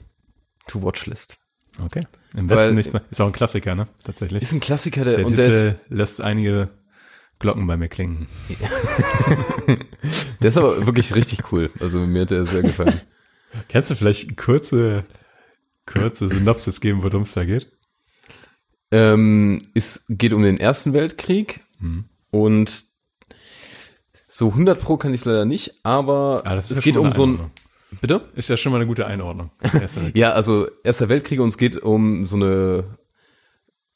To-Watch-List. 0.68 1.38
Okay. 1.84 2.02
Im 2.36 2.50
Westen 2.50 2.76
nichts. 2.76 2.94
Ist 3.10 3.22
auch 3.22 3.28
ein 3.28 3.32
Klassiker, 3.34 3.76
ne? 3.76 3.88
Tatsächlich. 4.04 4.44
Ist 4.44 4.54
ein 4.54 4.60
Klassiker, 4.60 5.04
der, 5.06 5.18
der 5.18 5.26
und 5.26 5.38
der 5.38 5.48
ist, 5.48 5.76
lässt 5.90 6.22
einige 6.22 6.70
Glocken 7.40 7.66
bei 7.68 7.78
mir 7.78 7.90
klingen. 7.90 8.28
der 10.42 10.50
ist 10.50 10.58
aber 10.58 10.86
wirklich 10.86 11.16
richtig 11.16 11.52
cool. 11.52 11.72
Also 11.80 12.00
mir 12.00 12.22
hat 12.22 12.32
der 12.32 12.46
sehr 12.46 12.62
gefallen. 12.62 13.02
Kannst 13.70 13.90
du 13.92 13.96
vielleicht 13.96 14.28
eine 14.28 14.36
kurze, 14.36 15.06
kurze 15.86 16.28
Synopsis 16.28 16.82
geben, 16.82 17.04
worum 17.04 17.24
es 17.24 17.34
da 17.34 17.46
geht? 17.46 17.72
ähm, 18.92 19.62
es 19.74 20.06
geht 20.10 20.34
um 20.34 20.44
den 20.44 20.58
Ersten 20.60 20.94
Weltkrieg 20.94 21.62
Mhm. 21.80 22.06
und 22.30 22.84
so 24.36 24.48
100 24.48 24.80
pro 24.80 24.98
kann 24.98 25.14
ich 25.14 25.22
es 25.22 25.26
leider 25.26 25.46
nicht, 25.46 25.76
aber 25.84 26.42
Ah, 26.44 26.56
das 26.56 26.72
ist 26.72 26.72
es 26.72 26.78
ja 26.78 26.92
geht 26.92 26.98
um 26.98 27.12
so 27.12 27.28
ein, 27.28 27.40
bitte? 28.02 28.22
Ist 28.34 28.50
ja 28.50 28.58
schon 28.58 28.72
mal 28.72 28.80
eine 28.80 28.88
gute 28.88 29.06
Einordnung. 29.06 29.52
Ja, 30.16 30.32
also 30.32 30.68
Erster 30.84 31.08
Weltkrieg 31.08 31.40
und 31.40 31.50
es 31.50 31.58
geht 31.60 31.84
um 31.84 32.26
so 32.26 32.38
eine 32.38 32.84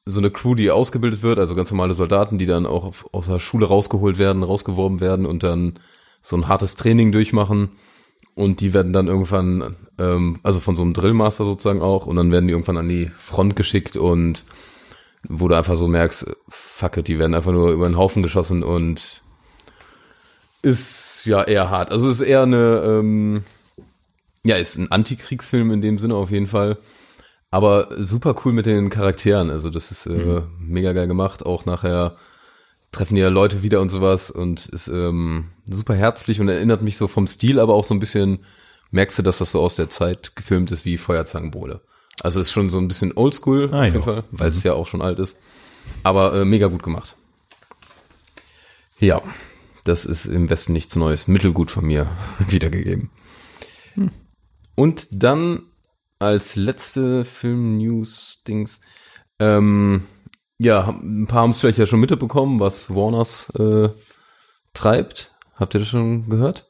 so 0.05 0.21
eine 0.21 0.29
Crew, 0.29 0.53
die 0.55 0.69
ausgebildet 0.71 1.21
wird, 1.21 1.37
also 1.39 1.53
ganz 1.55 1.71
normale 1.71 1.93
Soldaten, 1.93 2.37
die 2.37 2.45
dann 2.45 2.65
auch 2.65 2.85
auf, 2.85 3.09
aus 3.11 3.25
der 3.25 3.39
Schule 3.39 3.65
rausgeholt 3.65 4.17
werden, 4.19 4.43
rausgeworben 4.43 5.01
werden 5.01 5.25
und 5.25 5.41
dann 5.43 5.79
so 6.21 6.37
ein 6.37 6.47
hartes 6.47 6.75
Training 6.75 7.11
durchmachen 7.11 7.71
und 8.35 8.61
die 8.61 8.73
werden 8.75 8.93
dann 8.93 9.07
irgendwann, 9.07 9.75
ähm, 9.97 10.39
also 10.43 10.59
von 10.59 10.75
so 10.75 10.83
einem 10.83 10.93
Drillmaster 10.93 11.45
sozusagen 11.45 11.81
auch 11.81 12.05
und 12.05 12.15
dann 12.15 12.31
werden 12.31 12.47
die 12.47 12.53
irgendwann 12.53 12.77
an 12.77 12.87
die 12.87 13.11
Front 13.17 13.55
geschickt 13.55 13.97
und 13.97 14.45
wo 15.27 15.47
du 15.47 15.55
einfach 15.55 15.75
so 15.75 15.87
merkst, 15.87 16.27
fuck 16.47 16.97
it, 16.97 17.07
die 17.07 17.17
werden 17.19 17.33
einfach 17.33 17.51
nur 17.51 17.71
über 17.71 17.89
den 17.89 17.97
Haufen 17.97 18.21
geschossen 18.23 18.63
und 18.63 19.23
ist 20.67 21.25
ja 21.25 21.43
eher 21.43 21.69
hart. 21.69 21.91
Also 21.91 22.07
es 22.09 22.15
ist 22.15 22.27
eher 22.27 22.43
eine, 22.43 22.81
ähm, 22.85 23.43
ja, 24.43 24.57
ist 24.57 24.77
ein 24.77 24.91
Antikriegsfilm 24.91 25.71
in 25.71 25.81
dem 25.81 25.97
Sinne 25.97 26.15
auf 26.15 26.29
jeden 26.29 26.47
Fall. 26.47 26.77
Aber 27.49 27.87
super 27.97 28.35
cool 28.43 28.51
mit 28.51 28.65
den 28.65 28.89
Charakteren. 28.89 29.49
Also 29.49 29.69
das 29.69 29.91
ist 29.91 30.05
äh, 30.05 30.41
mega 30.59 30.91
geil 30.91 31.07
gemacht. 31.07 31.45
Auch 31.45 31.65
nachher 31.65 32.17
treffen 32.91 33.15
ja 33.15 33.29
Leute 33.29 33.63
wieder 33.63 33.79
und 33.81 33.89
sowas 33.89 34.29
und 34.29 34.65
ist 34.67 34.87
ähm, 34.89 35.49
super 35.69 35.95
herzlich 35.95 36.41
und 36.41 36.49
erinnert 36.49 36.81
mich 36.81 36.97
so 36.97 37.07
vom 37.07 37.27
Stil, 37.27 37.59
aber 37.59 37.73
auch 37.73 37.83
so 37.83 37.93
ein 37.93 37.99
bisschen, 37.99 38.39
merkst 38.91 39.19
du, 39.19 39.23
dass 39.23 39.37
das 39.37 39.51
so 39.51 39.61
aus 39.61 39.75
der 39.75 39.89
Zeit 39.89 40.35
gefilmt 40.35 40.71
ist 40.71 40.85
wie 40.85 40.97
Feuerzangenbowle. 40.97 41.81
Also 42.23 42.41
ist 42.41 42.51
schon 42.51 42.69
so 42.69 42.77
ein 42.79 42.87
bisschen 42.87 43.15
oldschool 43.15 43.69
Ah, 43.71 43.79
auf 43.79 43.85
jeden 43.85 43.95
jo. 43.97 44.01
Fall, 44.01 44.23
weil 44.31 44.49
es 44.49 44.63
ja 44.63 44.73
auch 44.73 44.87
schon 44.87 45.01
alt 45.01 45.19
ist. 45.19 45.37
Aber 46.03 46.33
äh, 46.33 46.45
mega 46.45 46.67
gut 46.67 46.83
gemacht. 46.83 47.15
Ja, 48.99 49.21
das 49.87 50.05
ist 50.05 50.25
im 50.25 50.49
Westen 50.49 50.73
nichts 50.73 50.95
Neues. 50.95 51.27
Mittelgut 51.27 51.71
von 51.71 51.85
mir 51.85 52.09
wiedergegeben. 52.47 53.09
Und 54.75 55.07
dann 55.11 55.63
als 56.19 56.55
letzte 56.55 57.25
Film-News-Dings, 57.25 58.79
ähm, 59.39 60.03
ja, 60.59 60.89
ein 60.89 61.27
paar 61.27 61.43
haben 61.43 61.51
es 61.51 61.59
vielleicht 61.59 61.77
ja 61.77 61.85
schon 61.85 61.99
mitbekommen, 61.99 62.59
was 62.59 62.93
Warners 62.93 63.49
äh, 63.51 63.89
treibt. 64.73 65.33
Habt 65.55 65.75
ihr 65.75 65.79
das 65.79 65.89
schon 65.89 66.29
gehört? 66.29 66.69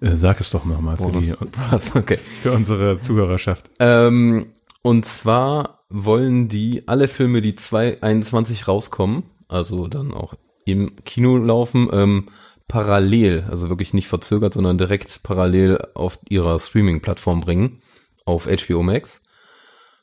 Äh, 0.00 0.16
sag 0.16 0.40
es 0.40 0.50
doch 0.50 0.64
nochmal 0.64 0.96
für, 0.96 1.12
die. 1.12 1.32
Okay. 1.94 2.16
für 2.16 2.52
unsere 2.52 3.00
Zuhörerschaft. 3.00 3.70
Ähm, 3.80 4.52
und 4.82 5.04
zwar 5.04 5.84
wollen 5.90 6.48
die 6.48 6.86
alle 6.88 7.08
Filme, 7.08 7.40
die 7.40 7.54
2021 7.54 8.68
rauskommen, 8.68 9.24
also 9.48 9.88
dann 9.88 10.12
auch 10.14 10.34
im 10.70 10.96
Kino 11.04 11.36
laufen, 11.36 11.88
ähm, 11.92 12.26
parallel, 12.68 13.46
also 13.50 13.68
wirklich 13.68 13.94
nicht 13.94 14.08
verzögert, 14.08 14.52
sondern 14.52 14.76
direkt 14.78 15.22
parallel 15.22 15.78
auf 15.94 16.18
ihrer 16.28 16.58
Streaming-Plattform 16.58 17.40
bringen, 17.40 17.80
auf 18.24 18.46
HBO 18.46 18.82
Max, 18.82 19.22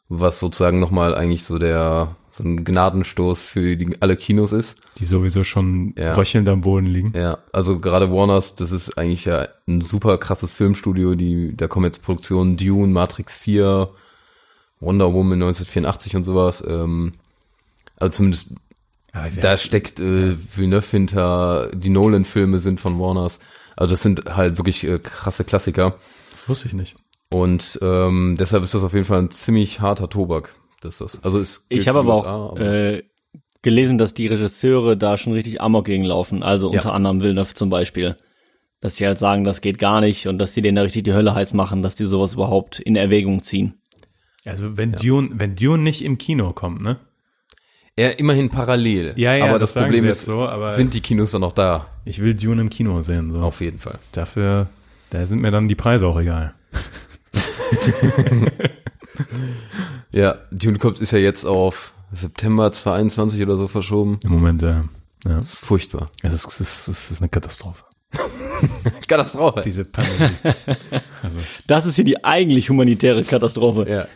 was 0.10 0.40
sozusagen 0.40 0.80
nochmal 0.80 1.14
eigentlich 1.16 1.44
so 1.44 1.60
der 1.60 2.16
so 2.36 2.44
ein 2.44 2.66
Gnadenstoß 2.66 3.44
für 3.44 3.78
die, 3.78 3.96
alle 4.02 4.18
Kinos 4.18 4.52
ist. 4.52 4.78
Die 5.00 5.06
sowieso 5.06 5.46
schon 5.46 5.94
Ja. 5.98 6.14
röchelnd 6.16 6.50
am 6.50 6.62
Boden 6.62 6.86
liegen. 6.86 7.14
Ja, 7.16 7.38
also 7.54 7.80
gerade 7.80 8.12
Warners, 8.12 8.56
das 8.56 8.72
ist 8.74 8.98
eigentlich 8.98 9.24
ja 9.24 9.48
ein 9.68 9.80
super 9.82 10.18
krasses 10.18 10.52
Filmstudio, 10.52 11.16
die, 11.16 11.56
da 11.56 11.68
kommen 11.68 11.86
jetzt 11.86 12.04
Produktionen 12.04 12.58
Dune, 12.58 12.92
Matrix 12.92 13.38
4, 13.38 13.90
Wonder 14.82 15.14
Woman 15.14 15.42
1984 15.42 16.18
und 16.18 16.24
sowas, 16.26 16.62
ähm, 16.68 17.14
also 17.98 18.18
zumindest 18.18 18.56
da 19.42 19.58
steckt 19.58 20.00
äh, 20.00 20.36
Villeneuve 20.58 20.86
hinter, 20.92 21.72
die 21.74 21.90
Nolan-Filme 21.90 22.60
sind 22.60 22.80
von 22.80 23.00
Warners, 23.00 23.40
also 23.76 23.92
das 23.92 24.04
sind 24.04 24.26
halt 24.36 24.58
wirklich 24.58 24.84
äh, 24.88 25.00
krasse 25.00 25.44
Klassiker 25.44 25.98
Das 26.34 26.48
wusste 26.50 26.68
ich 26.68 26.74
nicht. 26.74 26.96
und 27.32 27.80
ähm, 27.82 28.36
deshalb 28.40 28.64
ist 28.64 28.74
das 28.74 28.84
auf 28.84 28.94
jeden 28.94 29.06
Fall 29.06 29.20
ein 29.22 29.32
ziemlich 29.32 29.80
harter 29.82 30.10
Tobak. 30.10 30.56
Das 30.82 31.02
ist 31.02 31.02
das. 31.16 31.24
Also 31.24 31.40
gilt 31.40 31.82
Ich 31.82 31.88
habe 31.88 32.00
aber 32.00 32.18
USA, 32.20 32.36
auch 32.36 32.58
äh, 32.60 33.04
gelesen, 33.64 33.98
dass 33.98 34.14
die 34.14 34.28
Regisseure 34.28 34.96
da 34.96 35.18
schon 35.18 35.34
richtig 35.34 35.60
Amok 35.62 35.86
gegen 35.86 36.04
laufen. 36.04 36.44
Also 36.44 36.68
Ja. 36.72 36.80
unter 36.80 36.94
anderem 36.94 37.22
Villeneuve 37.22 37.54
zum 37.56 37.70
Beispiel. 37.70 38.16
Dass 38.82 38.98
sie 38.98 39.08
halt 39.08 39.18
sagen, 39.18 39.44
das 39.46 39.62
geht 39.62 39.80
gar 39.80 40.00
nicht 40.02 40.28
und 40.28 40.38
dass 40.38 40.54
sie 40.54 40.62
denen 40.62 40.76
da 40.76 40.84
richtig 40.84 41.04
die 41.04 41.14
Hölle 41.14 41.34
heiß 41.34 41.54
machen, 41.54 41.82
dass 41.82 41.96
die 41.96 42.06
sowas 42.06 42.34
überhaupt 42.34 42.78
in 42.80 42.96
Erwägung 42.96 43.42
ziehen. 43.42 43.74
Also 44.44 44.78
wenn 44.78 44.92
Dune, 44.92 45.30
wenn 45.34 45.56
Dune 45.56 45.82
nicht 45.82 46.04
im 46.04 46.20
Kino 46.20 46.54
kommt, 46.54 46.84
ne? 46.84 46.98
Ja, 47.98 48.10
immerhin 48.10 48.50
parallel. 48.50 49.14
Ja, 49.18 49.36
ja, 49.36 49.46
aber 49.46 49.60
das 49.60 49.74
das, 49.74 49.84
Problem 49.84 50.06
ist, 50.06 50.26
so, 50.26 50.48
aber- 50.48 50.72
sind 50.72 50.94
die 50.94 51.02
Kinos 51.02 51.32
dann 51.32 51.42
noch 51.42 51.54
da? 51.54 51.88
Ich 52.06 52.22
will 52.22 52.34
Dune 52.36 52.62
im 52.62 52.70
Kino 52.70 53.02
sehen. 53.02 53.32
So. 53.32 53.40
Auf 53.42 53.62
jeden 53.62 53.80
Fall. 53.80 54.00
Dafür, 54.12 54.68
da 55.10 55.26
sind 55.26 55.42
mir 55.42 55.52
dann 55.52 55.68
die 55.68 55.76
Preise 55.76 56.08
auch 56.08 56.20
egal. 56.20 56.54
Ja, 60.12 60.38
Dune 60.50 60.78
kommt 60.78 61.02
ist 61.02 61.12
ja 61.12 61.18
jetzt 61.20 61.44
auf 61.46 61.92
September 62.14 62.72
22 62.72 63.42
oder 63.42 63.58
so 63.58 63.68
verschoben. 63.68 64.18
Im 64.24 64.32
Moment, 64.32 64.64
äh, 64.64 64.68
ja. 65.26 65.40
Das 65.40 65.54
ist 65.54 65.60
furchtbar. 65.60 66.10
Es 66.22 66.34
ist, 66.34 66.48
es 66.48 66.60
ist, 66.62 66.88
es 66.88 67.12
ist 67.12 67.22
eine 67.22 67.28
Katastrophe. 67.28 67.84
Katastrophe. 69.10 69.62
Diese 69.62 69.84
Pandemie. 69.84 70.30
Das 71.68 71.86
ist 71.86 71.96
hier 71.96 72.06
die 72.06 72.24
eigentlich 72.24 72.70
humanitäre 72.70 73.26
Katastrophe. 73.26 73.86
Ja. 73.90 74.08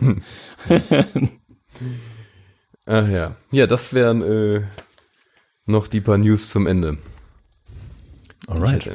Ach 2.86 3.06
ja. 3.08 3.36
Ja, 3.50 3.66
das 3.66 3.92
wären 3.92 4.22
äh, 4.22 4.62
noch 5.66 5.86
die 5.88 6.00
paar 6.00 6.18
News 6.18 6.48
zum 6.50 6.66
Ende. 6.66 6.98
Alright. 8.46 8.90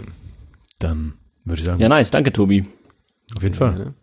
Dann 0.79 1.13
würde 1.45 1.59
ich 1.59 1.65
sagen, 1.65 1.79
Ja, 1.81 1.89
nice. 1.89 2.11
Danke, 2.11 2.33
Tobi. 2.33 2.65
auf 3.35 3.43
jeden 3.43 3.55
Fall. 3.55 3.93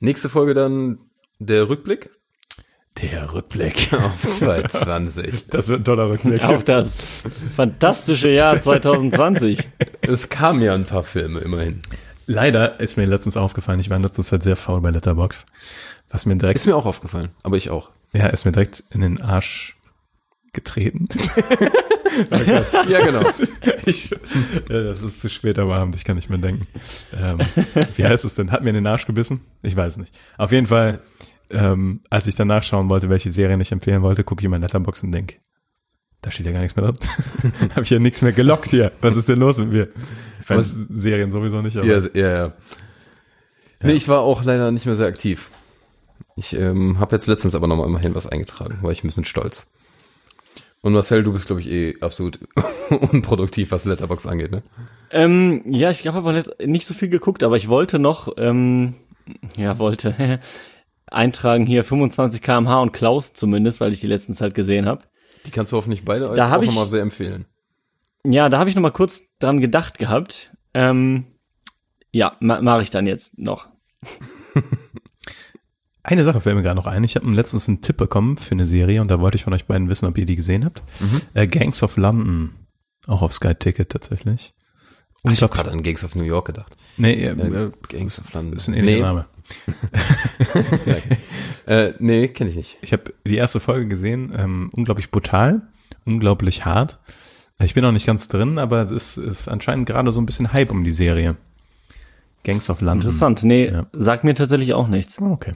Nächste 0.00 0.28
Folge 0.28 0.54
dann 0.54 0.98
der 1.38 1.68
Rückblick 1.68 2.10
Der 3.02 3.32
Rückblick. 3.34 3.92
auf 3.92 4.18
2020. 4.22 5.46
Das 5.50 5.68
wird 5.68 5.80
ein 5.80 5.84
toller 5.84 6.08
Rückblick. 6.08 6.42
Auf 6.44 6.64
das 6.64 6.98
fantastische 7.56 8.30
Jahr 8.30 8.60
2020. 8.60 9.68
es 10.02 10.28
kamen 10.28 10.62
ja 10.62 10.74
ein 10.74 10.86
paar 10.86 11.04
Filme 11.04 11.40
immerhin. 11.40 11.80
Leider 12.26 12.80
ist 12.80 12.96
mir 12.96 13.04
letztens 13.04 13.36
aufgefallen, 13.36 13.80
ich 13.80 13.90
war 13.90 13.98
in 13.98 14.02
letzter 14.02 14.22
Zeit 14.22 14.42
sehr 14.42 14.56
faul 14.56 14.80
bei 14.80 14.90
Letterbox. 14.90 15.44
Was 16.08 16.24
mir 16.24 16.36
direkt, 16.36 16.56
Ist 16.56 16.66
mir 16.66 16.76
auch 16.76 16.86
aufgefallen, 16.86 17.28
aber 17.42 17.56
ich 17.58 17.68
auch. 17.68 17.90
Ja, 18.14 18.28
ist 18.28 18.44
mir 18.44 18.52
direkt 18.52 18.82
in 18.90 19.00
den 19.00 19.20
Arsch 19.20 19.76
getreten. 20.52 21.08
Ja, 22.88 23.04
genau. 23.04 23.22
Ich, 23.86 24.10
ja, 24.10 24.82
das 24.82 25.02
ist 25.02 25.20
zu 25.20 25.28
spät 25.28 25.58
am 25.58 25.70
Abend, 25.70 25.96
ich 25.96 26.04
kann 26.04 26.16
nicht 26.16 26.30
mehr 26.30 26.38
denken. 26.38 26.66
Ähm, 27.20 27.38
wie 27.96 28.04
heißt 28.04 28.24
es 28.24 28.34
denn? 28.34 28.50
Hat 28.50 28.62
mir 28.62 28.70
in 28.70 28.76
den 28.76 28.86
Arsch 28.86 29.06
gebissen? 29.06 29.40
Ich 29.62 29.76
weiß 29.76 29.98
nicht. 29.98 30.14
Auf 30.38 30.52
jeden 30.52 30.66
Fall, 30.66 31.00
ähm, 31.50 32.00
als 32.08 32.26
ich 32.26 32.34
dann 32.34 32.48
nachschauen 32.48 32.88
wollte, 32.88 33.10
welche 33.10 33.30
Serien 33.30 33.60
ich 33.60 33.72
empfehlen 33.72 34.02
wollte, 34.02 34.24
gucke 34.24 34.40
ich 34.40 34.44
in 34.44 34.50
mein 34.52 34.62
Letterbox 34.62 35.02
und 35.02 35.12
denke, 35.12 35.36
da 36.22 36.30
steht 36.30 36.46
ja 36.46 36.52
gar 36.52 36.60
nichts 36.60 36.76
mehr 36.76 36.86
drin. 36.86 36.98
Habe 37.70 37.82
ich 37.82 37.90
ja 37.90 37.98
nichts 37.98 38.22
mehr 38.22 38.32
gelockt 38.32 38.70
hier. 38.70 38.92
Was 39.00 39.16
ist 39.16 39.28
denn 39.28 39.40
los 39.40 39.58
mit 39.58 39.70
mir? 39.70 39.88
Ich 40.40 40.48
weiß, 40.48 40.70
Serien 40.88 41.30
sowieso 41.30 41.60
nicht, 41.60 41.76
aber 41.76 41.86
Ja, 41.86 41.98
ja, 42.14 42.36
ja. 42.36 42.52
Nee, 43.82 43.92
ich 43.92 44.08
war 44.08 44.20
auch 44.20 44.44
leider 44.44 44.70
nicht 44.70 44.86
mehr 44.86 44.96
sehr 44.96 45.08
aktiv. 45.08 45.50
Ich 46.36 46.56
ähm, 46.56 46.98
habe 46.98 47.14
jetzt 47.14 47.26
letztens 47.26 47.54
aber 47.54 47.66
noch 47.66 47.76
mal 47.76 47.86
immerhin 47.86 48.14
was 48.14 48.26
eingetragen, 48.26 48.78
war 48.82 48.90
ich 48.90 49.04
ein 49.04 49.08
bisschen 49.08 49.24
stolz. 49.24 49.66
Und 50.80 50.92
Marcel, 50.92 51.22
du 51.22 51.32
bist, 51.32 51.46
glaube 51.46 51.62
ich, 51.62 51.70
eh 51.70 51.94
absolut 52.00 52.40
unproduktiv, 52.90 53.70
was 53.70 53.86
Letterbox 53.86 54.26
angeht, 54.26 54.50
ne? 54.50 54.62
Ähm, 55.10 55.62
ja, 55.64 55.88
ich 55.88 56.06
habe 56.06 56.18
aber 56.18 56.32
nicht, 56.32 56.50
nicht 56.60 56.86
so 56.86 56.92
viel 56.92 57.08
geguckt, 57.08 57.42
aber 57.42 57.56
ich 57.56 57.68
wollte 57.68 57.98
noch, 57.98 58.34
ähm, 58.36 58.94
ja, 59.56 59.78
wollte 59.78 60.40
eintragen 61.06 61.64
hier 61.64 61.84
25 61.84 62.42
kmh 62.42 62.82
und 62.82 62.92
Klaus 62.92 63.32
zumindest, 63.32 63.80
weil 63.80 63.92
ich 63.92 64.00
die 64.00 64.06
letzten 64.06 64.34
Zeit 64.34 64.54
gesehen 64.54 64.86
habe. 64.86 65.04
Die 65.46 65.50
kannst 65.50 65.72
du 65.72 65.76
hoffentlich 65.76 66.04
beide 66.04 66.26
jetzt 66.26 66.36
Da 66.36 66.54
auch 66.54 66.62
nochmal 66.62 66.88
sehr 66.88 67.02
empfehlen. 67.02 67.46
Ja, 68.26 68.48
da 68.48 68.58
habe 68.58 68.68
ich 68.68 68.76
noch 68.76 68.82
mal 68.82 68.90
kurz 68.90 69.22
dran 69.38 69.60
gedacht 69.60 69.98
gehabt. 69.98 70.52
Ähm, 70.74 71.26
ja, 72.10 72.36
ma 72.40 72.60
mache 72.60 72.82
ich 72.82 72.90
dann 72.90 73.06
jetzt 73.06 73.38
noch. 73.38 73.68
Eine 76.04 76.24
Sache 76.24 76.40
fällt 76.40 76.54
mir 76.54 76.62
gerade 76.62 76.76
noch 76.76 76.86
ein. 76.86 77.02
Ich 77.02 77.16
habe 77.16 77.28
letztens 77.30 77.66
einen 77.68 77.80
Tipp 77.80 77.96
bekommen 77.96 78.36
für 78.36 78.52
eine 78.52 78.66
Serie 78.66 79.00
und 79.00 79.10
da 79.10 79.20
wollte 79.20 79.36
ich 79.36 79.44
von 79.44 79.54
euch 79.54 79.64
beiden 79.64 79.88
wissen, 79.88 80.06
ob 80.06 80.18
ihr 80.18 80.26
die 80.26 80.36
gesehen 80.36 80.64
habt. 80.64 80.82
Äh, 81.32 81.46
Gangs 81.46 81.82
of 81.82 81.96
London. 81.96 82.50
Auch 83.06 83.22
auf 83.22 83.32
Sky 83.32 83.54
Ticket 83.54 83.88
tatsächlich. 83.90 84.54
Ich 85.30 85.42
habe 85.42 85.52
gerade 85.54 85.70
an 85.70 85.82
Gangs 85.82 86.04
of 86.04 86.14
New 86.14 86.24
York 86.24 86.46
gedacht. 86.48 86.76
Nee, 86.98 87.14
äh, 87.14 87.28
Äh, 87.30 87.64
äh, 87.64 87.70
Gangs 87.88 88.18
of 88.18 88.30
London. 88.34 88.54
ist 88.54 88.68
ein 88.68 88.74
ähnlicher 88.74 88.96
nee, 88.96 89.02
Name. 89.02 89.24
Äh, 91.66 91.94
nee, 91.98 92.28
kenne 92.28 92.50
ich 92.50 92.56
nicht. 92.56 92.76
Ich 92.82 92.92
habe 92.92 93.14
die 93.26 93.36
erste 93.36 93.58
Folge 93.58 93.88
gesehen, 93.88 94.34
ähm, 94.36 94.70
unglaublich 94.76 95.10
brutal, 95.10 95.62
unglaublich 96.04 96.66
hart. 96.66 96.98
Ich 97.58 97.72
bin 97.72 97.82
noch 97.82 97.92
nicht 97.92 98.04
ganz 98.06 98.28
drin, 98.28 98.58
aber 98.58 98.90
es 98.90 99.16
ist 99.16 99.48
anscheinend 99.48 99.86
gerade 99.86 100.12
so 100.12 100.20
ein 100.20 100.26
bisschen 100.26 100.52
Hype 100.52 100.70
um 100.70 100.84
die 100.84 100.92
Serie. 100.92 101.36
Gangs 102.42 102.68
of 102.68 102.82
London. 102.82 103.08
Interessant. 103.08 103.42
Nee, 103.44 103.68
Ja. 103.70 103.86
sagt 103.94 104.24
mir 104.24 104.34
tatsächlich 104.34 104.74
auch 104.74 104.88
nichts. 104.88 105.18
Okay. 105.18 105.52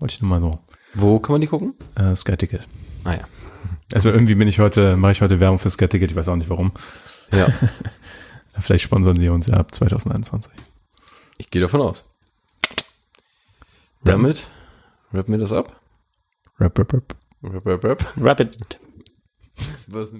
Wollte 0.00 0.14
ich 0.14 0.22
nur 0.22 0.30
mal 0.30 0.40
so. 0.40 0.58
Wo 0.94 1.20
kann 1.20 1.34
man 1.34 1.40
die 1.40 1.46
gucken? 1.46 1.74
Äh, 1.94 2.16
Sky 2.16 2.36
Ticket. 2.36 2.66
Ah 3.04 3.14
ja. 3.14 3.28
Also 3.94 4.10
irgendwie 4.10 4.34
bin 4.34 4.48
ich 4.48 4.58
heute, 4.58 4.96
mache 4.96 5.12
ich 5.12 5.20
heute 5.22 5.38
Werbung 5.38 5.58
für 5.58 5.70
Sky 5.70 5.86
Ticket, 5.88 6.10
ich 6.10 6.16
weiß 6.16 6.28
auch 6.28 6.36
nicht 6.36 6.50
warum. 6.50 6.72
Ja, 7.32 7.46
Vielleicht 8.60 8.84
sponsern 8.84 9.16
sie 9.16 9.28
uns 9.28 9.46
ja 9.46 9.54
ab 9.54 9.74
2021. 9.74 10.52
ich 11.38 11.50
gehe 11.50 11.62
davon 11.62 11.80
aus. 11.80 12.04
Damit 14.04 14.48
rappen 15.12 15.32
wir 15.32 15.38
das 15.38 15.52
ab. 15.52 15.80
Rap, 16.58 16.78
rap, 16.78 16.92
rap. 16.92 17.16
Rap, 17.42 17.66
rap, 17.66 17.84
rap. 17.84 18.06
Rapid. 18.18 18.58
Was 19.86 20.14